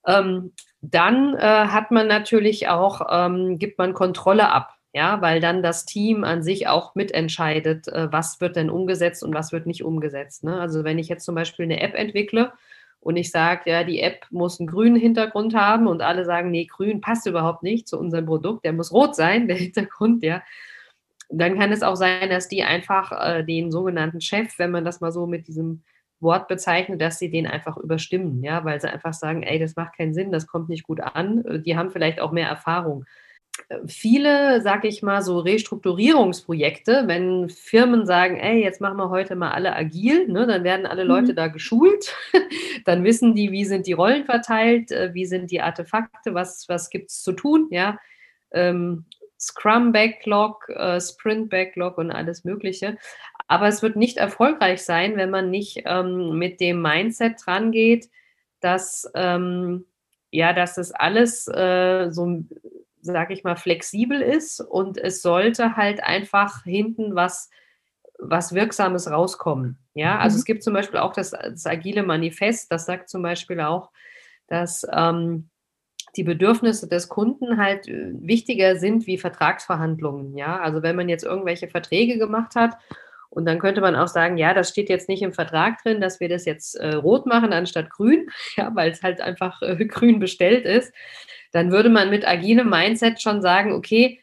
Ähm, 0.08 0.54
dann 0.82 1.36
äh, 1.36 1.68
hat 1.68 1.92
man 1.92 2.08
natürlich 2.08 2.68
auch, 2.68 3.02
ähm, 3.12 3.60
gibt 3.60 3.78
man 3.78 3.94
Kontrolle 3.94 4.50
ab, 4.50 4.76
ja, 4.94 5.22
weil 5.22 5.40
dann 5.40 5.62
das 5.62 5.86
Team 5.86 6.24
an 6.24 6.42
sich 6.42 6.68
auch 6.68 6.96
mitentscheidet, 6.96 7.88
äh, 7.90 8.12
was 8.12 8.42
wird 8.42 8.56
denn 8.56 8.70
umgesetzt 8.70 9.24
und 9.24 9.34
was 9.36 9.52
wird 9.52 9.68
nicht 9.68 9.84
umgesetzt. 9.84 10.44
Ne? 10.44 10.60
Also 10.60 10.84
wenn 10.84 10.98
ich 10.98 11.08
jetzt 11.08 11.26
zum 11.26 11.36
Beispiel 11.36 11.66
eine 11.66 11.82
App 11.82 11.94
entwickle 11.94 12.54
und 13.02 13.18
ich 13.18 13.32
sage, 13.32 13.70
ja, 13.70 13.84
die 13.84 14.00
App 14.00 14.28
muss 14.30 14.60
einen 14.60 14.68
grünen 14.68 14.96
Hintergrund 14.96 15.56
haben 15.56 15.88
und 15.88 16.02
alle 16.02 16.24
sagen, 16.24 16.52
nee, 16.52 16.66
grün 16.66 17.02
passt 17.02 17.26
überhaupt 17.26 17.64
nicht 17.64 17.88
zu 17.88 18.00
unserem 18.00 18.28
Produkt, 18.28 18.64
der 18.64 18.74
muss 18.74 18.94
rot 18.94 19.16
sein, 19.16 19.48
der 19.48 19.58
Hintergrund, 19.58 20.24
ja. 20.24 20.42
Dann 21.30 21.58
kann 21.58 21.72
es 21.72 21.82
auch 21.82 21.96
sein, 21.96 22.30
dass 22.30 22.48
die 22.48 22.64
einfach 22.64 23.12
äh, 23.12 23.44
den 23.44 23.72
sogenannten 23.72 24.22
Chef, 24.22 24.60
wenn 24.60 24.72
man 24.72 24.86
das 24.86 25.02
mal 25.02 25.12
so 25.12 25.26
mit 25.26 25.48
diesem 25.48 25.82
Wort 26.20 26.48
bezeichnet, 26.48 27.02
dass 27.02 27.18
sie 27.18 27.32
den 27.32 27.48
einfach 27.48 27.78
überstimmen, 27.78 28.44
ja, 28.44 28.64
weil 28.64 28.80
sie 28.80 28.92
einfach 28.92 29.14
sagen, 29.14 29.42
ey, 29.42 29.58
das 29.58 29.76
macht 29.76 29.98
keinen 29.98 30.14
Sinn, 30.14 30.32
das 30.32 30.46
kommt 30.46 30.70
nicht 30.70 30.84
gut 30.84 31.02
an. 31.02 31.64
Die 31.66 31.76
haben 31.78 31.90
vielleicht 31.90 32.20
auch 32.20 32.32
mehr 32.32 32.48
Erfahrung 32.48 33.06
viele, 33.86 34.62
sag 34.62 34.86
ich 34.86 35.02
mal, 35.02 35.22
so 35.22 35.40
Restrukturierungsprojekte, 35.40 37.04
wenn 37.08 37.50
Firmen 37.50 38.06
sagen, 38.06 38.38
ey, 38.38 38.62
jetzt 38.62 38.82
machen 38.82 38.98
wir 38.98 39.10
heute 39.10 39.36
mal 39.36 39.52
alle 39.52 39.76
agil, 39.76 40.28
ne, 40.28 40.48
dann 40.48 40.64
werden 40.64 40.86
alle 40.86 41.04
Leute 41.04 41.32
mhm. 41.32 41.36
da 41.36 41.48
geschult, 41.48 42.16
dann 42.86 43.04
wissen 43.04 43.36
die, 43.36 43.52
wie 43.52 43.66
sind 43.66 43.88
die 43.88 43.94
Rollen 43.94 44.26
verteilt, 44.26 44.92
äh, 44.92 45.14
wie 45.14 45.26
sind 45.26 45.52
die 45.52 45.62
Artefakte, 45.62 46.34
was, 46.34 46.68
was 46.70 46.90
gibt 46.90 47.12
es 47.12 47.24
zu 47.24 47.34
tun, 47.34 47.68
ja. 47.72 47.98
Ähm, 48.52 49.06
Scrum 49.40 49.92
Backlog, 49.92 50.70
äh, 50.70 51.02
Sprint 51.02 51.50
Backlog 51.50 51.98
und 51.98 52.12
alles 52.12 52.44
Mögliche. 52.44 52.98
Aber 53.48 53.68
es 53.68 53.82
wird 53.82 53.96
nicht 53.96 54.18
erfolgreich 54.18 54.84
sein, 54.84 55.18
wenn 55.18 55.32
man 55.32 55.50
nicht 55.50 55.82
ähm, 55.86 56.38
mit 56.38 56.62
dem 56.62 56.82
Mindset 56.82 57.44
dran 57.44 57.72
geht, 57.72 58.10
dass 58.60 59.10
ähm, 59.16 59.86
ja, 60.30 60.54
dass 60.54 60.76
das 60.76 60.92
alles 60.92 61.48
äh, 61.48 62.10
so 62.12 62.44
sage 63.02 63.34
ich 63.34 63.44
mal, 63.44 63.56
flexibel 63.56 64.22
ist 64.22 64.60
und 64.62 64.98
es 64.98 65.22
sollte 65.22 65.76
halt 65.76 66.04
einfach 66.04 66.64
hinten 66.64 67.16
was, 67.16 67.50
was 68.20 68.54
Wirksames 68.54 69.10
rauskommen. 69.10 69.78
Ja, 69.94 70.20
also 70.20 70.36
mhm. 70.36 70.40
es 70.40 70.46
gibt 70.46 70.64
zum 70.64 70.74
Beispiel 70.74 71.00
auch 71.00 71.14
das, 71.14 71.32
das, 71.32 71.66
agile 71.66 72.04
Manifest, 72.04 72.72
das 72.72 72.86
sagt 72.86 73.10
zum 73.10 73.22
Beispiel 73.22 73.60
auch, 73.62 73.92
dass 74.48 74.86
ähm, 74.92 75.50
die 76.16 76.24
Bedürfnisse 76.24 76.88
des 76.88 77.10
Kunden 77.10 77.58
halt 77.58 77.88
äh, 77.88 78.12
wichtiger 78.14 78.78
sind 78.78 79.08
wie 79.08 79.18
Vertragsverhandlungen. 79.18 80.38
Ja, 80.38 80.60
also 80.60 80.84
wenn 80.84 80.96
man 80.96 81.10
jetzt 81.10 81.24
irgendwelche 81.24 81.68
Verträge 81.68 82.18
gemacht 82.18 82.56
hat 82.56 82.78
und 83.32 83.46
dann 83.46 83.58
könnte 83.58 83.82
man 83.82 83.96
auch 83.96 84.08
sagen, 84.08 84.38
ja, 84.38 84.54
das 84.54 84.70
steht 84.70 84.90
jetzt 84.90 85.10
nicht 85.10 85.24
im 85.24 85.34
Vertrag 85.34 85.82
drin, 85.82 86.02
dass 86.02 86.20
wir 86.20 86.30
das 86.30 86.46
jetzt 86.46 86.76
äh, 86.76 86.94
rot 86.94 87.26
machen 87.26 87.52
anstatt 87.52 87.90
grün, 87.90 88.30
ja, 88.56 88.70
weil 88.76 88.92
es 88.92 89.02
halt 89.02 89.22
einfach 89.22 89.62
äh, 89.64 89.84
grün 89.86 90.20
bestellt 90.20 90.66
ist 90.66 90.94
dann 91.52 91.72
würde 91.72 91.90
man 91.90 92.10
mit 92.10 92.28
agilem 92.28 92.70
Mindset 92.70 93.22
schon 93.22 93.42
sagen, 93.42 93.74
okay, 93.74 94.20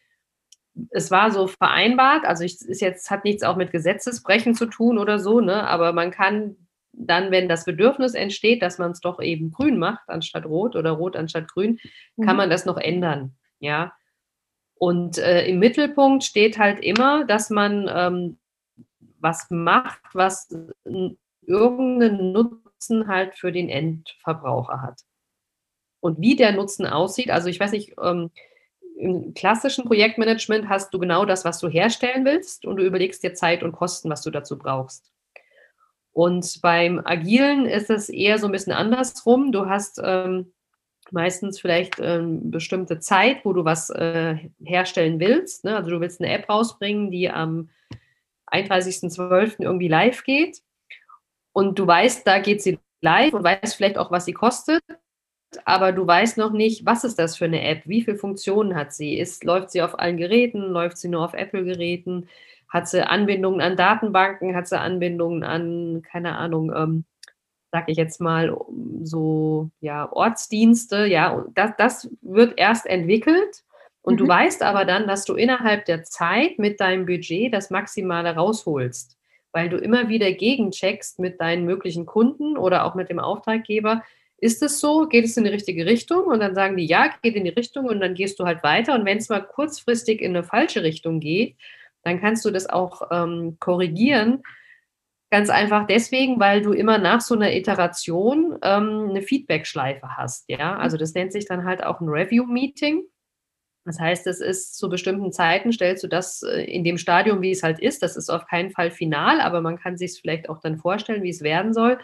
es 0.90 1.10
war 1.10 1.30
so 1.30 1.46
vereinbart, 1.46 2.24
also 2.24 2.44
es 2.44 2.62
ist 2.62 2.80
jetzt, 2.80 3.10
hat 3.10 3.24
nichts 3.24 3.42
auch 3.42 3.56
mit 3.56 3.72
Gesetzesbrechen 3.72 4.54
zu 4.54 4.66
tun 4.66 4.98
oder 4.98 5.18
so, 5.18 5.40
ne? 5.40 5.66
Aber 5.66 5.92
man 5.92 6.10
kann 6.10 6.56
dann, 6.92 7.30
wenn 7.30 7.48
das 7.48 7.64
Bedürfnis 7.64 8.14
entsteht, 8.14 8.62
dass 8.62 8.78
man 8.78 8.92
es 8.92 9.00
doch 9.00 9.20
eben 9.20 9.50
grün 9.50 9.78
macht 9.78 10.08
anstatt 10.08 10.46
rot 10.46 10.76
oder 10.76 10.92
rot 10.92 11.16
anstatt 11.16 11.48
grün, 11.48 11.78
mhm. 12.16 12.24
kann 12.24 12.36
man 12.36 12.50
das 12.50 12.64
noch 12.64 12.76
ändern, 12.76 13.36
ja. 13.58 13.92
Und 14.74 15.18
äh, 15.18 15.46
im 15.46 15.58
Mittelpunkt 15.58 16.22
steht 16.22 16.58
halt 16.58 16.78
immer, 16.80 17.24
dass 17.24 17.50
man 17.50 17.90
ähm, 17.92 18.38
was 19.20 19.46
macht, 19.50 20.00
was 20.12 20.48
irgendeinen 21.42 22.32
Nutzen 22.32 23.08
halt 23.08 23.34
für 23.34 23.52
den 23.52 23.68
Endverbraucher 23.68 24.82
hat 24.82 25.00
und 26.00 26.20
wie 26.20 26.36
der 26.36 26.52
Nutzen 26.52 26.86
aussieht. 26.86 27.30
Also 27.30 27.48
ich 27.48 27.58
weiß 27.58 27.72
nicht, 27.72 27.94
ähm, 28.02 28.30
im 28.96 29.32
klassischen 29.34 29.84
Projektmanagement 29.84 30.68
hast 30.68 30.92
du 30.92 30.98
genau 30.98 31.24
das, 31.24 31.44
was 31.44 31.60
du 31.60 31.68
herstellen 31.68 32.24
willst 32.24 32.66
und 32.66 32.76
du 32.76 32.84
überlegst 32.84 33.22
dir 33.22 33.34
Zeit 33.34 33.62
und 33.62 33.72
Kosten, 33.72 34.10
was 34.10 34.22
du 34.22 34.30
dazu 34.30 34.58
brauchst. 34.58 35.12
Und 36.12 36.60
beim 36.62 37.00
Agilen 37.04 37.66
ist 37.66 37.90
es 37.90 38.08
eher 38.08 38.38
so 38.38 38.46
ein 38.46 38.52
bisschen 38.52 38.72
andersrum. 38.72 39.52
Du 39.52 39.66
hast 39.66 40.00
ähm, 40.02 40.52
meistens 41.12 41.60
vielleicht 41.60 42.00
ähm, 42.00 42.50
bestimmte 42.50 42.98
Zeit, 42.98 43.44
wo 43.44 43.52
du 43.52 43.64
was 43.64 43.88
äh, 43.90 44.36
herstellen 44.64 45.20
willst. 45.20 45.64
Ne? 45.64 45.76
Also 45.76 45.90
du 45.90 46.00
willst 46.00 46.20
eine 46.20 46.32
App 46.32 46.48
rausbringen, 46.48 47.12
die 47.12 47.30
am 47.30 47.70
31.12. 48.52 49.56
irgendwie 49.60 49.88
live 49.88 50.24
geht. 50.24 50.62
Und 51.52 51.78
du 51.78 51.86
weißt, 51.86 52.26
da 52.26 52.38
geht 52.40 52.62
sie 52.62 52.78
live 53.00 53.34
und 53.34 53.44
weißt 53.44 53.74
vielleicht 53.74 53.98
auch, 53.98 54.10
was 54.10 54.24
sie 54.24 54.32
kostet 54.32 54.82
aber 55.64 55.92
du 55.92 56.06
weißt 56.06 56.38
noch 56.38 56.52
nicht, 56.52 56.84
was 56.84 57.04
ist 57.04 57.18
das 57.18 57.36
für 57.36 57.46
eine 57.46 57.62
App, 57.62 57.82
wie 57.86 58.02
viele 58.02 58.16
Funktionen 58.16 58.74
hat 58.74 58.92
sie, 58.92 59.18
ist, 59.18 59.44
läuft 59.44 59.70
sie 59.70 59.82
auf 59.82 59.98
allen 59.98 60.16
Geräten, 60.16 60.60
läuft 60.60 60.98
sie 60.98 61.08
nur 61.08 61.24
auf 61.24 61.34
Apple-Geräten, 61.34 62.28
hat 62.68 62.88
sie 62.88 63.06
Anbindungen 63.06 63.60
an 63.60 63.76
Datenbanken, 63.76 64.54
hat 64.54 64.68
sie 64.68 64.78
Anbindungen 64.78 65.42
an, 65.42 66.02
keine 66.02 66.36
Ahnung, 66.36 66.72
ähm, 66.74 67.04
sag 67.72 67.88
ich 67.88 67.96
jetzt 67.96 68.20
mal, 68.20 68.56
so, 69.02 69.70
ja, 69.80 70.10
Ortsdienste, 70.10 71.06
ja, 71.06 71.44
das, 71.54 71.72
das 71.78 72.10
wird 72.20 72.58
erst 72.58 72.86
entwickelt 72.86 73.64
und 74.08 74.14
mhm. 74.14 74.18
du 74.20 74.28
weißt 74.28 74.62
aber 74.62 74.86
dann, 74.86 75.06
dass 75.06 75.26
du 75.26 75.34
innerhalb 75.34 75.84
der 75.84 76.02
Zeit 76.02 76.58
mit 76.58 76.80
deinem 76.80 77.04
Budget 77.04 77.52
das 77.52 77.68
Maximale 77.68 78.34
rausholst, 78.34 79.18
weil 79.52 79.68
du 79.68 79.76
immer 79.76 80.08
wieder 80.08 80.32
gegencheckst 80.32 81.18
mit 81.18 81.42
deinen 81.42 81.66
möglichen 81.66 82.06
Kunden 82.06 82.56
oder 82.56 82.86
auch 82.86 82.94
mit 82.94 83.10
dem 83.10 83.18
Auftraggeber, 83.18 84.02
ist 84.38 84.62
es 84.62 84.80
so? 84.80 85.08
Geht 85.08 85.26
es 85.26 85.36
in 85.36 85.44
die 85.44 85.50
richtige 85.50 85.84
Richtung? 85.84 86.24
Und 86.24 86.40
dann 86.40 86.54
sagen 86.54 86.78
die, 86.78 86.86
ja, 86.86 87.12
geht 87.20 87.34
in 87.34 87.44
die 87.44 87.50
Richtung 87.50 87.84
und 87.84 88.00
dann 88.00 88.14
gehst 88.14 88.40
du 88.40 88.46
halt 88.46 88.62
weiter. 88.62 88.94
Und 88.94 89.04
wenn 89.04 89.18
es 89.18 89.28
mal 89.28 89.40
kurzfristig 89.40 90.22
in 90.22 90.34
eine 90.34 90.42
falsche 90.42 90.82
Richtung 90.82 91.20
geht, 91.20 91.56
dann 92.02 92.18
kannst 92.18 92.46
du 92.46 92.50
das 92.50 92.66
auch 92.66 93.02
ähm, 93.10 93.58
korrigieren. 93.60 94.42
Ganz 95.30 95.50
einfach 95.50 95.86
deswegen, 95.86 96.40
weil 96.40 96.62
du 96.62 96.72
immer 96.72 96.96
nach 96.96 97.20
so 97.20 97.34
einer 97.34 97.52
Iteration 97.52 98.56
ähm, 98.62 99.08
eine 99.10 99.20
Feedback-Schleife 99.20 100.16
hast. 100.16 100.48
Ja, 100.48 100.78
also 100.78 100.96
das 100.96 101.12
nennt 101.12 101.32
sich 101.32 101.44
dann 101.44 101.66
halt 101.66 101.84
auch 101.84 102.00
ein 102.00 102.08
Review-Meeting. 102.08 103.04
Das 103.88 103.98
heißt, 103.98 104.26
es 104.26 104.40
ist 104.40 104.76
zu 104.76 104.88
bestimmten 104.88 105.32
Zeiten, 105.32 105.72
stellst 105.72 106.04
du 106.04 106.08
das 106.08 106.42
äh, 106.42 106.62
in 106.62 106.84
dem 106.84 106.98
Stadium, 106.98 107.42
wie 107.42 107.50
es 107.50 107.62
halt 107.62 107.80
ist. 107.80 108.02
Das 108.02 108.16
ist 108.16 108.30
auf 108.30 108.46
keinen 108.46 108.70
Fall 108.70 108.90
final, 108.90 109.40
aber 109.40 109.60
man 109.60 109.78
kann 109.78 109.96
sich 109.96 110.12
es 110.12 110.18
vielleicht 110.18 110.48
auch 110.48 110.60
dann 110.60 110.78
vorstellen, 110.78 111.22
wie 111.22 111.30
es 111.30 111.42
werden 111.42 111.72
soll 111.72 111.98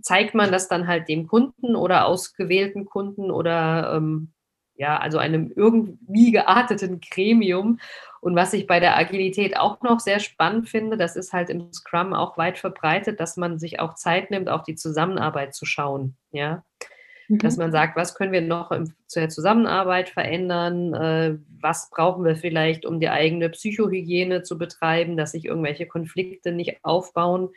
zeigt 0.00 0.34
man 0.34 0.52
das 0.52 0.68
dann 0.68 0.86
halt 0.86 1.08
dem 1.08 1.26
Kunden 1.26 1.76
oder 1.76 2.06
ausgewählten 2.06 2.84
Kunden 2.84 3.30
oder 3.30 3.94
ähm, 3.96 4.32
ja, 4.76 4.98
also 4.98 5.18
einem 5.18 5.52
irgendwie 5.54 6.32
gearteten 6.32 7.00
Gremium. 7.00 7.78
Und 8.20 8.36
was 8.36 8.54
ich 8.54 8.66
bei 8.66 8.80
der 8.80 8.96
Agilität 8.96 9.56
auch 9.56 9.82
noch 9.82 10.00
sehr 10.00 10.18
spannend 10.18 10.68
finde, 10.68 10.96
das 10.96 11.14
ist 11.14 11.32
halt 11.32 11.50
im 11.50 11.72
Scrum 11.72 12.14
auch 12.14 12.38
weit 12.38 12.58
verbreitet, 12.58 13.20
dass 13.20 13.36
man 13.36 13.58
sich 13.58 13.80
auch 13.80 13.94
Zeit 13.94 14.30
nimmt, 14.30 14.48
auf 14.48 14.62
die 14.62 14.74
Zusammenarbeit 14.74 15.54
zu 15.54 15.66
schauen. 15.66 16.16
Ja, 16.32 16.64
mhm. 17.28 17.38
dass 17.38 17.56
man 17.56 17.72
sagt, 17.72 17.96
was 17.96 18.14
können 18.14 18.32
wir 18.32 18.42
noch 18.42 18.70
zu 19.06 19.20
der 19.20 19.28
Zusammenarbeit 19.28 20.08
verändern? 20.08 20.94
Äh, 20.94 21.38
was 21.60 21.90
brauchen 21.90 22.24
wir 22.24 22.36
vielleicht, 22.36 22.86
um 22.86 23.00
die 23.00 23.08
eigene 23.08 23.48
Psychohygiene 23.50 24.42
zu 24.42 24.58
betreiben, 24.58 25.16
dass 25.16 25.32
sich 25.32 25.44
irgendwelche 25.44 25.86
Konflikte 25.86 26.52
nicht 26.52 26.78
aufbauen? 26.82 27.50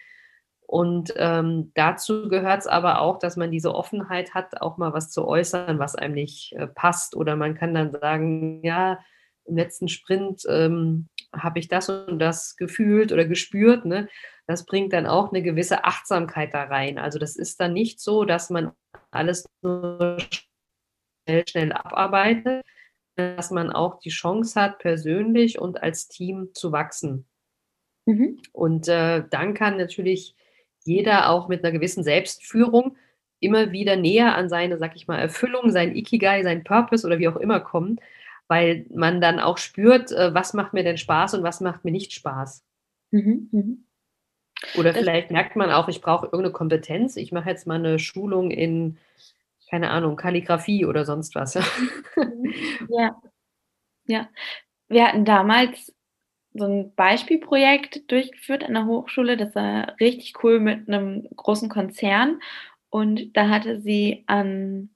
Und 0.68 1.14
ähm, 1.16 1.72
dazu 1.76 2.28
gehört 2.28 2.60
es 2.60 2.68
aber 2.68 3.00
auch, 3.00 3.20
dass 3.20 3.38
man 3.38 3.52
diese 3.52 3.74
Offenheit 3.74 4.34
hat, 4.34 4.62
auch 4.62 4.78
mal 4.78 4.92
was 4.92 5.10
zu 5.10 5.26
äußern, 5.26 5.80
was 5.80 5.96
einem 5.96 6.14
nicht 6.14 6.54
äh, 6.58 6.68
passt. 6.68 7.16
Oder 7.16 7.38
man 7.38 7.56
kann 7.56 7.74
dann 7.74 7.94
sagen, 7.94 8.62
ja, 8.64 9.00
im 9.46 9.56
letzten 9.56 9.88
Sprint 9.88 10.44
ähm, 10.50 11.08
habe 11.34 11.60
ich 11.60 11.70
das 11.70 11.90
und 11.90 12.20
das 12.20 12.58
gefühlt 12.58 13.14
oder 13.14 13.24
gespürt. 13.24 13.86
Ne? 13.86 14.10
Das 14.46 14.66
bringt 14.66 14.92
dann 14.92 15.08
auch 15.08 15.32
eine 15.32 15.42
gewisse 15.42 15.86
Achtsamkeit 15.86 16.54
da 16.54 16.64
rein. 16.64 16.98
Also 16.98 17.18
das 17.18 17.38
ist 17.38 17.62
dann 17.62 17.72
nicht 17.72 18.02
so, 18.02 18.26
dass 18.26 18.50
man 18.50 18.72
alles 19.18 19.46
nur 19.62 20.18
schnell, 21.26 21.48
schnell 21.48 21.72
abarbeitet, 21.74 22.64
dass 23.16 23.52
man 23.52 23.72
auch 23.72 24.00
die 24.00 24.10
Chance 24.10 24.60
hat, 24.60 24.80
persönlich 24.80 25.60
und 25.60 25.84
als 25.84 26.08
Team 26.08 26.50
zu 26.54 26.72
wachsen. 26.72 27.26
Mhm. 28.06 28.40
Und 28.54 28.88
äh, 28.88 29.24
dann 29.30 29.54
kann 29.54 29.78
natürlich 29.78 30.36
jeder 30.86 31.30
auch 31.30 31.48
mit 31.50 31.64
einer 31.64 31.74
gewissen 31.74 32.04
Selbstführung 32.04 32.96
immer 33.40 33.72
wieder 33.72 33.96
näher 33.96 34.36
an 34.36 34.50
seine, 34.50 34.78
sag 34.78 34.96
ich 34.96 35.08
mal, 35.08 35.20
Erfüllung, 35.20 35.70
sein 35.72 35.96
Ikigai, 35.96 36.44
sein 36.44 36.64
Purpose 36.64 37.06
oder 37.06 37.20
wie 37.20 37.28
auch 37.28 37.36
immer 37.36 37.60
kommen, 37.60 38.00
weil 38.48 38.86
man 38.94 39.22
dann 39.22 39.40
auch 39.40 39.58
spürt, 39.58 40.12
äh, 40.12 40.34
was 40.34 40.54
macht 40.54 40.74
mir 40.74 40.84
denn 40.84 40.98
Spaß 40.98 41.34
und 41.36 41.44
was 41.44 41.62
macht 41.62 41.84
mir 41.86 41.92
nicht 41.92 42.14
Spaß. 42.14 42.64
Mhm, 43.12 43.50
mh. 43.52 43.64
Oder 44.76 44.94
vielleicht 44.94 45.32
merkt 45.32 45.56
man 45.56 45.72
auch, 45.72 45.88
ich 45.88 46.02
brauche 46.02 46.26
irgendeine 46.26 46.52
Kompetenz. 46.52 47.16
Ich 47.16 47.32
mache 47.32 47.50
jetzt 47.50 47.68
mal 47.68 47.76
eine 47.76 48.00
Schulung 48.00 48.52
in, 48.52 48.98
keine 49.70 49.90
Ahnung, 49.90 50.16
Kalligrafie 50.16 50.86
oder 50.86 51.06
sonst 51.06 51.36
was. 51.36 51.54
ja. 52.90 53.22
Ja. 54.06 54.30
Wir 54.88 55.08
hatten 55.08 55.26
damals 55.26 55.94
so 56.54 56.66
ein 56.66 56.94
Beispielprojekt 56.96 58.10
durchgeführt 58.12 58.64
an 58.64 58.74
der 58.74 58.86
Hochschule. 58.86 59.38
Das 59.38 59.54
war 59.54 59.96
richtig 60.00 60.44
cool 60.44 60.60
mit 60.60 60.88
einem 60.88 61.28
großen 61.36 61.70
Konzern. 61.70 62.42
Und 62.90 63.36
da 63.36 63.50
hatte 63.50 63.80
sie 63.82 64.24
an 64.28 64.90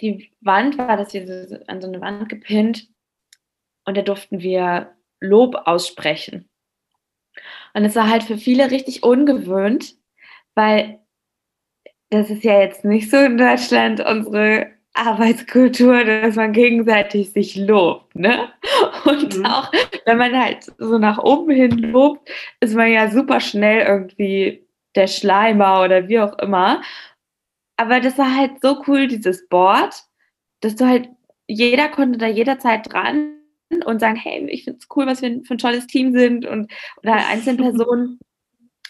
die 0.00 0.32
Wand, 0.40 0.78
war 0.78 0.96
das 0.96 1.12
hier 1.12 1.62
an 1.66 1.80
so 1.80 1.88
eine 1.88 2.00
Wand 2.00 2.28
gepinnt. 2.28 2.88
Und 3.84 3.96
da 3.96 4.02
durften 4.02 4.40
wir 4.40 4.94
Lob 5.20 5.54
aussprechen. 5.66 6.48
Und 7.74 7.84
es 7.84 7.96
war 7.96 8.08
halt 8.08 8.22
für 8.22 8.36
viele 8.36 8.70
richtig 8.70 9.02
ungewöhnt, 9.02 9.94
weil 10.54 11.00
das 12.10 12.28
ist 12.28 12.44
ja 12.44 12.60
jetzt 12.60 12.84
nicht 12.84 13.10
so 13.10 13.16
in 13.16 13.38
Deutschland 13.38 14.00
unsere 14.00 14.66
Arbeitskultur, 14.94 16.04
dass 16.04 16.36
man 16.36 16.52
gegenseitig 16.52 17.32
sich 17.32 17.56
lobt, 17.56 18.14
ne? 18.14 18.50
Und 19.06 19.38
mhm. 19.38 19.46
auch 19.46 19.72
wenn 20.04 20.18
man 20.18 20.38
halt 20.38 20.70
so 20.78 20.98
nach 20.98 21.18
oben 21.18 21.50
hin 21.52 21.78
lobt, 21.78 22.28
ist 22.60 22.74
man 22.74 22.90
ja 22.92 23.10
super 23.10 23.40
schnell 23.40 23.86
irgendwie 23.86 24.66
der 24.94 25.06
Schleimer 25.06 25.82
oder 25.82 26.08
wie 26.08 26.20
auch 26.20 26.38
immer. 26.38 26.82
Aber 27.78 28.00
das 28.00 28.18
war 28.18 28.36
halt 28.36 28.60
so 28.60 28.82
cool, 28.86 29.06
dieses 29.08 29.48
Board, 29.48 29.94
dass 30.60 30.76
du 30.76 30.86
halt, 30.86 31.08
jeder 31.48 31.88
konnte 31.88 32.18
da 32.18 32.26
jederzeit 32.26 32.92
dran 32.92 33.41
und 33.86 34.00
sagen, 34.00 34.16
hey, 34.16 34.46
ich 34.48 34.64
finde 34.64 34.78
es 34.80 34.88
cool, 34.94 35.06
was 35.06 35.22
wir 35.22 35.42
für 35.44 35.54
ein 35.54 35.58
tolles 35.58 35.86
Team 35.86 36.12
sind 36.12 36.46
und 36.46 36.70
oder 37.02 37.14
einzelne 37.28 37.62
Personen. 37.62 38.18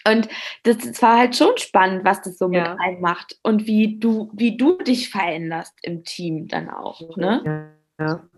Und 0.04 0.28
das, 0.64 0.78
das, 0.78 1.00
war 1.00 1.18
halt 1.18 1.36
schon 1.36 1.56
spannend, 1.58 2.04
was 2.04 2.22
das 2.22 2.36
so 2.36 2.48
mit 2.48 2.58
ja. 2.58 2.76
einem 2.80 3.00
macht 3.00 3.38
und 3.42 3.66
wie 3.66 4.00
du, 4.00 4.30
wie 4.34 4.56
du 4.56 4.76
dich 4.78 5.10
veränderst 5.10 5.78
im 5.82 6.02
Team 6.02 6.48
dann 6.48 6.68
auch. 6.70 7.16
Ne? 7.16 7.72
Ja. 8.00 8.28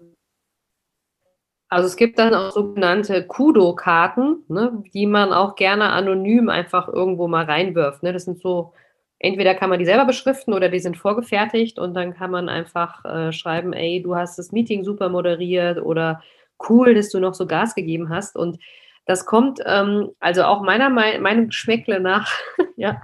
Also 1.74 1.88
es 1.88 1.96
gibt 1.96 2.18
dann 2.18 2.34
auch 2.34 2.52
sogenannte 2.52 3.26
Kudo-Karten, 3.26 4.44
ne, 4.48 4.84
die 4.92 5.06
man 5.06 5.32
auch 5.32 5.56
gerne 5.56 5.90
anonym 5.90 6.48
einfach 6.48 6.86
irgendwo 6.86 7.26
mal 7.26 7.46
reinwirft. 7.46 8.02
Ne? 8.02 8.12
Das 8.12 8.26
sind 8.26 8.40
so, 8.40 8.74
entweder 9.18 9.54
kann 9.54 9.70
man 9.70 9.78
die 9.78 9.84
selber 9.84 10.04
beschriften 10.04 10.52
oder 10.52 10.68
die 10.68 10.80
sind 10.80 10.96
vorgefertigt 10.96 11.78
und 11.78 11.94
dann 11.94 12.14
kann 12.14 12.30
man 12.30 12.48
einfach 12.48 13.04
äh, 13.04 13.32
schreiben, 13.32 13.72
ey, 13.72 14.02
du 14.02 14.16
hast 14.16 14.38
das 14.38 14.52
Meeting 14.52 14.84
super 14.84 15.08
moderiert 15.08 15.80
oder 15.80 16.22
cool, 16.68 16.94
dass 16.94 17.10
du 17.10 17.20
noch 17.20 17.34
so 17.34 17.46
Gas 17.46 17.74
gegeben 17.74 18.08
hast. 18.08 18.36
Und 18.36 18.58
das 19.06 19.26
kommt 19.26 19.60
ähm, 19.66 20.10
also 20.20 20.44
auch 20.44 20.62
meiner 20.62 20.88
meinem 20.88 21.48
Geschmäckle 21.48 22.00
nach 22.00 22.30
ja, 22.76 23.00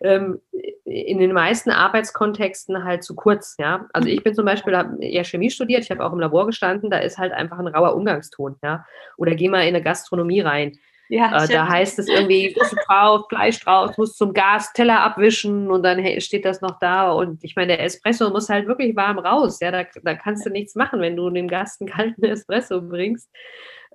ähm, 0.00 0.40
in 0.84 1.18
den 1.18 1.32
meisten 1.32 1.70
Arbeitskontexten 1.70 2.84
halt 2.84 3.02
zu 3.02 3.14
kurz. 3.14 3.56
Ja, 3.58 3.86
also 3.92 4.08
ich 4.08 4.22
bin 4.22 4.34
zum 4.34 4.44
Beispiel 4.44 4.74
eher 5.00 5.24
Chemie 5.24 5.50
studiert, 5.50 5.84
ich 5.84 5.90
habe 5.90 6.04
auch 6.04 6.12
im 6.12 6.20
Labor 6.20 6.46
gestanden, 6.46 6.90
da 6.90 6.98
ist 6.98 7.18
halt 7.18 7.32
einfach 7.32 7.58
ein 7.58 7.66
rauer 7.66 7.94
Umgangston. 7.94 8.56
Ja, 8.62 8.84
oder 9.16 9.34
geh 9.34 9.48
mal 9.48 9.62
in 9.62 9.74
eine 9.74 9.82
Gastronomie 9.82 10.40
rein. 10.40 10.78
Ja, 11.08 11.44
äh, 11.44 11.48
da 11.48 11.68
heißt 11.68 11.98
es 11.98 12.08
irgendwie, 12.08 12.54
Fische 12.54 12.76
drauf, 12.86 13.26
Fleisch 13.28 13.60
drauf, 13.60 13.96
muss 13.98 14.16
zum 14.16 14.32
Gas 14.32 14.72
Teller 14.72 15.00
abwischen 15.00 15.70
und 15.70 15.82
dann 15.82 15.98
hey, 15.98 16.20
steht 16.20 16.44
das 16.44 16.60
noch 16.60 16.78
da. 16.78 17.12
Und 17.12 17.44
ich 17.44 17.54
meine, 17.54 17.76
der 17.76 17.84
Espresso 17.84 18.30
muss 18.30 18.48
halt 18.48 18.66
wirklich 18.66 18.96
warm 18.96 19.18
raus. 19.18 19.58
Ja, 19.60 19.70
da, 19.70 19.84
da 20.02 20.14
kannst 20.14 20.46
du 20.46 20.50
nichts 20.50 20.74
machen, 20.74 21.00
wenn 21.00 21.16
du 21.16 21.28
dem 21.30 21.48
Gast 21.48 21.80
einen 21.80 21.90
kalten 21.90 22.24
Espresso 22.24 22.80
bringst 22.80 23.28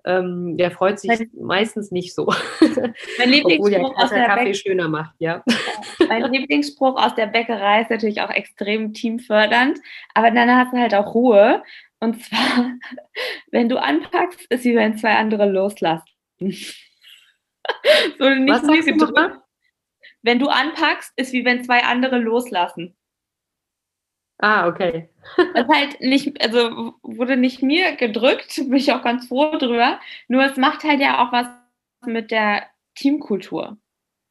ähm, 0.07 0.57
der 0.57 0.71
freut 0.71 0.99
sich 0.99 1.09
mein, 1.09 1.29
meistens 1.39 1.91
nicht 1.91 2.15
so. 2.15 2.33
Mein 3.17 3.29
Lieblingsspruch 3.29 3.97
aus 3.97 4.09
der 4.09 4.25
Kaffee 4.25 4.45
Bäck 4.45 4.55
schöner 4.55 4.87
macht, 4.87 5.15
ja. 5.19 5.43
Mein 6.07 6.23
Lieblingsspruch 6.31 6.95
aus 6.95 7.13
der 7.15 7.27
Bäckerei 7.27 7.81
ist 7.81 7.89
natürlich 7.89 8.21
auch 8.21 8.29
extrem 8.29 8.93
teamfördernd, 8.93 9.79
aber 10.13 10.31
dann 10.31 10.49
hast 10.49 10.73
du 10.73 10.77
halt 10.77 10.95
auch 10.95 11.13
Ruhe. 11.13 11.61
Und 11.99 12.23
zwar, 12.23 12.71
wenn 13.51 13.67
du 13.67 13.81
anpackst, 13.81 14.45
ist 14.49 14.63
wie 14.63 14.75
wenn 14.75 14.97
zwei 14.97 15.15
andere 15.15 15.49
loslassen. 15.49 16.05
so 18.19 18.29
nicht 18.29 18.49
Was 18.49 18.61
du 18.61 19.41
Wenn 20.21 20.39
du 20.39 20.47
anpackst, 20.47 21.13
ist 21.15 21.33
wie 21.33 21.45
wenn 21.45 21.63
zwei 21.63 21.83
andere 21.83 22.19
loslassen. 22.19 22.95
Ah, 24.39 24.67
okay. 24.67 25.09
das 25.55 25.67
halt 25.67 25.99
nicht, 25.99 26.39
also 26.41 26.93
wurde 27.01 27.37
nicht 27.37 27.63
mir 27.63 27.95
gedrückt, 27.95 28.55
bin 28.57 28.75
ich 28.75 28.91
auch 28.91 29.01
ganz 29.01 29.27
froh 29.27 29.57
drüber. 29.57 29.99
Nur 30.27 30.43
es 30.43 30.57
macht 30.57 30.83
halt 30.83 31.01
ja 31.01 31.25
auch 31.25 31.31
was 31.31 31.47
mit 32.05 32.31
der 32.31 32.67
Teamkultur. 32.95 33.77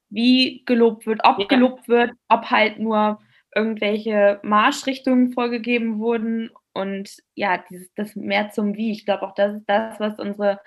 Wie 0.08 0.64
gelobt 0.64 1.06
wird, 1.06 1.20
ob 1.24 1.40
ja. 1.40 1.46
gelobt 1.46 1.88
wird, 1.88 2.12
ob 2.28 2.50
halt 2.50 2.78
nur 2.78 3.20
irgendwelche 3.54 4.38
Marschrichtungen 4.42 5.32
vorgegeben 5.32 5.98
wurden 5.98 6.50
und 6.72 7.16
ja, 7.34 7.58
dieses, 7.70 7.92
das 7.94 8.14
mehr 8.14 8.50
zum 8.50 8.76
Wie. 8.76 8.92
Ich 8.92 9.04
glaube 9.04 9.22
auch, 9.22 9.34
das 9.34 9.56
ist 9.56 9.64
das, 9.66 9.98
was 9.98 10.18
unsere 10.18 10.60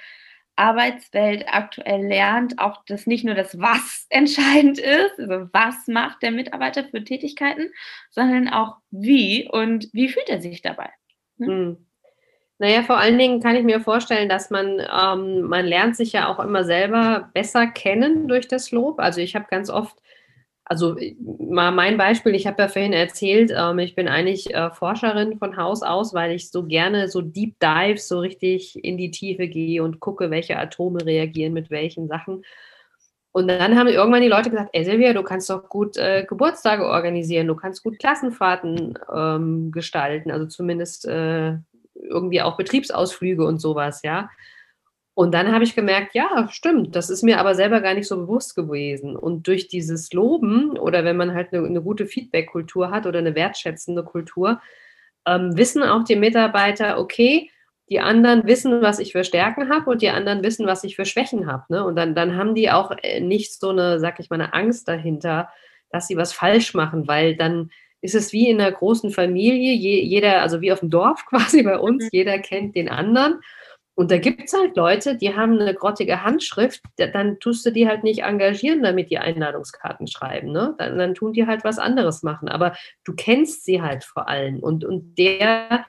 Arbeitswelt 0.60 1.46
aktuell 1.48 2.06
lernt, 2.06 2.60
auch 2.60 2.84
dass 2.86 3.08
nicht 3.08 3.24
nur 3.24 3.34
das 3.34 3.60
Was 3.60 4.06
entscheidend 4.10 4.78
ist, 4.78 5.20
also 5.20 5.48
was 5.54 5.88
macht 5.88 6.22
der 6.22 6.32
Mitarbeiter 6.32 6.84
für 6.84 7.04
Tätigkeiten, 7.04 7.72
sondern 8.10 8.50
auch 8.50 8.78
wie 8.92 9.50
und 9.50 9.88
wie 9.94 10.10
fühlt 10.10 10.30
er 10.30 10.42
sich 10.42 10.62
dabei. 10.62 10.90
Ne? 11.38 11.48
Hm. 11.48 11.86
Naja, 12.62 12.84
vor 12.84 12.98
allen 12.98 13.18
Dingen 13.18 13.42
kann 13.42 13.56
ich 13.56 13.64
mir 13.64 13.80
vorstellen, 13.80 14.28
dass 14.28 14.50
man, 14.50 14.80
ähm, 14.80 15.44
man 15.44 15.66
lernt 15.66 15.96
sich 15.96 16.12
ja 16.12 16.28
auch 16.28 16.40
immer 16.40 16.66
selber 16.66 17.30
besser 17.34 17.68
kennen 17.68 18.28
durch 18.28 18.50
das 18.50 18.72
Lob. 18.72 19.00
Also 19.00 19.22
ich 19.22 19.34
habe 19.34 19.46
ganz 19.50 19.70
oft 19.70 19.98
also 20.70 20.96
mal 21.20 21.72
mein 21.72 21.98
Beispiel, 21.98 22.36
ich 22.36 22.46
habe 22.46 22.62
ja 22.62 22.68
vorhin 22.68 22.94
erzählt, 22.94 23.52
ähm, 23.56 23.80
ich 23.80 23.96
bin 23.96 24.08
eigentlich 24.08 24.54
äh, 24.54 24.70
Forscherin 24.70 25.40
von 25.40 25.58
Haus 25.58 25.82
aus, 25.82 26.14
weil 26.14 26.32
ich 26.32 26.52
so 26.52 26.64
gerne 26.64 27.08
so 27.08 27.22
Deep 27.22 27.60
Dives 27.60 28.08
so 28.08 28.20
richtig 28.20 28.82
in 28.84 28.96
die 28.96 29.10
Tiefe 29.10 29.48
gehe 29.48 29.84
und 29.84 30.00
gucke, 30.00 30.30
welche 30.30 30.60
Atome 30.60 31.04
reagieren 31.04 31.54
mit 31.54 31.72
welchen 31.72 32.08
Sachen. 32.08 32.44
Und 33.32 33.48
dann 33.48 33.78
haben 33.78 33.88
irgendwann 33.88 34.22
die 34.22 34.28
Leute 34.28 34.52
gesagt, 34.52 34.70
ey 34.74 34.86
Silvia, 34.86 35.14
du 35.14 35.24
kannst 35.24 35.50
doch 35.50 35.70
gut 35.70 35.98
äh, 35.98 36.26
Geburtstage 36.30 36.86
organisieren, 36.86 37.48
du 37.48 37.56
kannst 37.56 37.84
gut 37.84 37.98
Klassenfahrten 37.98 38.94
ähm, 39.12 39.72
gestalten, 39.72 40.30
also 40.30 40.46
zumindest 40.46 41.08
äh, 41.08 41.56
irgendwie 41.96 42.44
auch 42.44 42.58
Betriebsausflüge 42.58 43.44
und 43.44 43.60
sowas, 43.60 44.02
ja. 44.04 44.30
Und 45.20 45.34
dann 45.34 45.52
habe 45.52 45.66
ich 45.66 45.76
gemerkt, 45.76 46.16
ja, 46.16 46.48
stimmt, 46.50 46.96
das 46.96 47.10
ist 47.10 47.24
mir 47.24 47.42
aber 47.42 47.54
selber 47.54 47.82
gar 47.82 47.94
nicht 47.94 48.08
so 48.08 48.16
bewusst 48.16 48.56
gewesen. 48.56 49.18
Und 49.18 49.48
durch 49.48 49.68
dieses 49.68 50.14
Loben 50.14 50.78
oder 50.78 51.04
wenn 51.04 51.18
man 51.18 51.34
halt 51.34 51.52
eine, 51.52 51.68
eine 51.68 51.82
gute 51.82 52.06
Feedback-Kultur 52.06 52.90
hat 52.90 53.06
oder 53.06 53.20
eine 53.20 53.36
wertschätzende 53.36 54.06
Kultur, 54.06 54.62
ähm, 55.26 55.58
wissen 55.58 55.84
auch 55.84 56.06
die 56.06 56.16
Mitarbeiter, 56.16 56.98
okay, 56.98 57.52
die 57.90 58.00
anderen 58.00 58.48
wissen, 58.48 58.82
was 58.82 59.00
ich 59.00 59.12
für 59.12 59.26
Stärken 59.26 59.70
habe 59.70 59.90
und 59.90 60.02
die 60.02 60.08
anderen 60.08 60.42
wissen, 60.42 60.66
was 60.68 60.86
ich 60.86 60.96
für 60.96 61.04
Schwächen 61.04 61.48
habe. 61.48 61.66
Ne? 61.68 61.84
Und 61.84 61.98
dann, 61.98 62.16
dann 62.16 62.38
haben 62.38 62.56
die 62.56 62.72
auch 62.72 62.92
äh, 63.04 63.20
nicht 63.20 63.60
so 63.60 63.72
eine, 63.72 64.00
sag 64.00 64.22
ich 64.22 64.30
mal, 64.30 64.40
eine 64.40 64.54
Angst 64.54 64.88
dahinter, 64.88 65.50
dass 65.92 66.08
sie 66.08 66.16
was 66.16 66.32
falsch 66.32 66.74
machen, 66.76 67.10
weil 67.10 67.36
dann 67.36 67.72
ist 68.00 68.16
es 68.16 68.32
wie 68.32 68.50
in 68.50 68.62
einer 68.62 68.72
großen 68.72 69.12
Familie, 69.12 69.74
je, 69.74 70.02
jeder, 70.02 70.42
also 70.42 70.62
wie 70.62 70.72
auf 70.72 70.80
dem 70.80 70.90
Dorf 70.90 71.26
quasi 71.30 71.62
bei 71.62 71.78
uns, 71.78 72.06
mhm. 72.06 72.10
jeder 72.14 72.40
kennt 72.40 72.78
den 72.78 72.88
anderen. 72.88 73.42
Und 74.00 74.12
da 74.12 74.18
gibt 74.18 74.46
es 74.46 74.54
halt 74.54 74.78
Leute, 74.78 75.18
die 75.18 75.36
haben 75.36 75.60
eine 75.60 75.74
grottige 75.74 76.24
Handschrift, 76.24 76.82
dann 76.96 77.38
tust 77.42 77.66
du 77.66 77.72
die 77.74 77.86
halt 77.86 78.06
nicht 78.06 78.24
engagieren, 78.24 78.82
damit 78.82 79.10
die 79.10 79.18
Einladungskarten 79.18 80.08
schreiben. 80.08 80.54
Ne? 80.54 80.74
Dann, 80.78 80.98
dann 80.98 81.16
tun 81.16 81.34
die 81.34 81.46
halt 81.46 81.66
was 81.66 81.80
anderes 81.80 82.24
machen. 82.24 82.48
Aber 82.48 82.78
du 83.04 83.14
kennst 83.14 83.66
sie 83.66 83.82
halt 83.82 84.06
vor 84.06 84.30
allem. 84.30 84.60
Und, 84.60 84.86
und 84.86 85.18
der, 85.18 85.86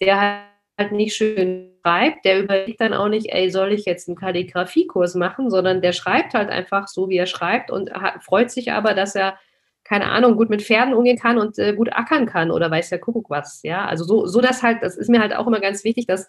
der 0.00 0.48
halt 0.76 0.90
nicht 0.90 1.14
schön 1.14 1.78
schreibt, 1.80 2.24
der 2.24 2.42
überlegt 2.42 2.80
dann 2.80 2.92
auch 2.92 3.08
nicht, 3.08 3.32
ey, 3.32 3.52
soll 3.52 3.72
ich 3.72 3.84
jetzt 3.84 4.08
einen 4.08 4.16
Kalligrafiekurs 4.16 5.14
machen, 5.14 5.48
sondern 5.48 5.82
der 5.82 5.92
schreibt 5.92 6.34
halt 6.34 6.50
einfach 6.50 6.88
so, 6.88 7.08
wie 7.08 7.18
er 7.18 7.26
schreibt 7.26 7.70
und 7.70 7.92
hat, 7.92 8.24
freut 8.24 8.50
sich 8.50 8.72
aber, 8.72 8.94
dass 8.94 9.14
er 9.14 9.38
keine 9.84 10.06
Ahnung, 10.06 10.36
gut 10.36 10.50
mit 10.50 10.62
Pferden 10.62 10.92
umgehen 10.92 11.16
kann 11.16 11.38
und 11.38 11.56
äh, 11.60 11.72
gut 11.72 11.92
ackern 11.92 12.26
kann 12.26 12.50
oder 12.50 12.68
weiß 12.68 12.90
ja 12.90 12.98
Kuckuck 12.98 13.30
was, 13.30 13.62
ja. 13.62 13.86
Also 13.86 14.02
so, 14.02 14.26
so 14.26 14.40
das 14.40 14.64
halt, 14.64 14.82
das 14.82 14.96
ist 14.96 15.08
mir 15.08 15.20
halt 15.20 15.32
auch 15.32 15.46
immer 15.46 15.60
ganz 15.60 15.84
wichtig, 15.84 16.08
dass, 16.08 16.26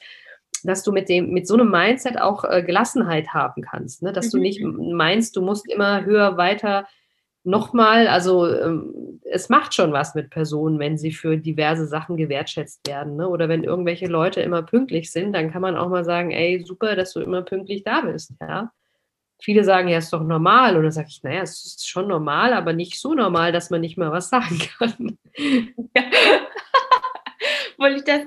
dass 0.64 0.84
du 0.84 0.92
mit 0.92 1.10
dem, 1.10 1.32
mit 1.32 1.48
so 1.48 1.56
einem 1.56 1.70
Mindset 1.70 2.20
auch 2.20 2.44
äh, 2.44 2.64
Gelassenheit 2.64 3.34
haben 3.34 3.62
kannst, 3.62 4.04
ne? 4.04 4.14
dass 4.14 4.28
mhm. 4.28 4.32
du 4.32 4.38
nicht 4.40 4.64
meinst, 4.64 5.36
du 5.36 5.42
musst 5.42 5.70
immer 5.70 6.06
höher, 6.06 6.38
weiter, 6.38 6.88
nochmal, 7.48 8.08
also 8.08 8.48
ähm, 8.48 9.22
es 9.24 9.50
macht 9.50 9.74
schon 9.74 9.94
was 9.94 10.16
mit 10.16 10.30
Personen, 10.30 10.80
wenn 10.80 10.98
sie 10.98 11.12
für 11.12 11.38
diverse 11.38 11.88
Sachen 11.88 12.18
gewertschätzt 12.18 12.86
werden. 12.88 13.16
Ne? 13.16 13.28
Oder 13.28 13.48
wenn 13.48 13.64
irgendwelche 13.64 14.08
Leute 14.08 14.42
immer 14.42 14.64
pünktlich 14.64 15.12
sind, 15.12 15.34
dann 15.34 15.52
kann 15.52 15.62
man 15.62 15.78
auch 15.78 15.90
mal 15.90 16.04
sagen, 16.04 16.32
ey, 16.32 16.64
super, 16.66 16.96
dass 16.96 17.14
du 17.14 17.22
immer 17.22 17.42
pünktlich 17.42 17.84
da 17.84 18.02
bist, 18.02 18.34
ja. 18.42 18.72
Viele 19.40 19.64
sagen, 19.64 19.88
ja, 19.88 20.00
ist 20.00 20.12
doch 20.12 20.24
normal. 20.24 20.76
Und 20.76 20.82
dann 20.82 20.92
sage 20.92 21.10
ich, 21.12 21.22
naja, 21.22 21.42
es 21.44 21.64
ist 21.64 21.88
schon 21.88 22.08
normal, 22.08 22.54
aber 22.54 22.74
nicht 22.74 23.00
so 23.00 23.14
normal, 23.14 23.52
dass 23.52 23.70
man 23.70 23.82
nicht 23.82 23.96
mehr 23.96 24.12
was 24.12 24.30
sagen 24.30 24.60
kann. 24.78 25.18
Ja. 25.96 26.04
Weil 27.78 27.98
ich 27.98 28.04
das 28.04 28.22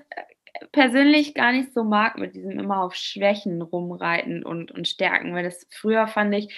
persönlich 0.73 1.35
gar 1.35 1.53
nicht 1.53 1.73
so 1.73 1.85
mag, 1.85 2.19
mit 2.19 2.35
diesem 2.35 2.59
immer 2.59 2.83
auf 2.83 2.95
Schwächen 2.95 3.63
rumreiten 3.63 4.45
und, 4.45 4.71
und 4.71 4.89
stärken. 4.89 5.35
Weil 5.35 5.45
das 5.45 5.67
früher 5.71 6.07
fand 6.07 6.35
ich, 6.35 6.55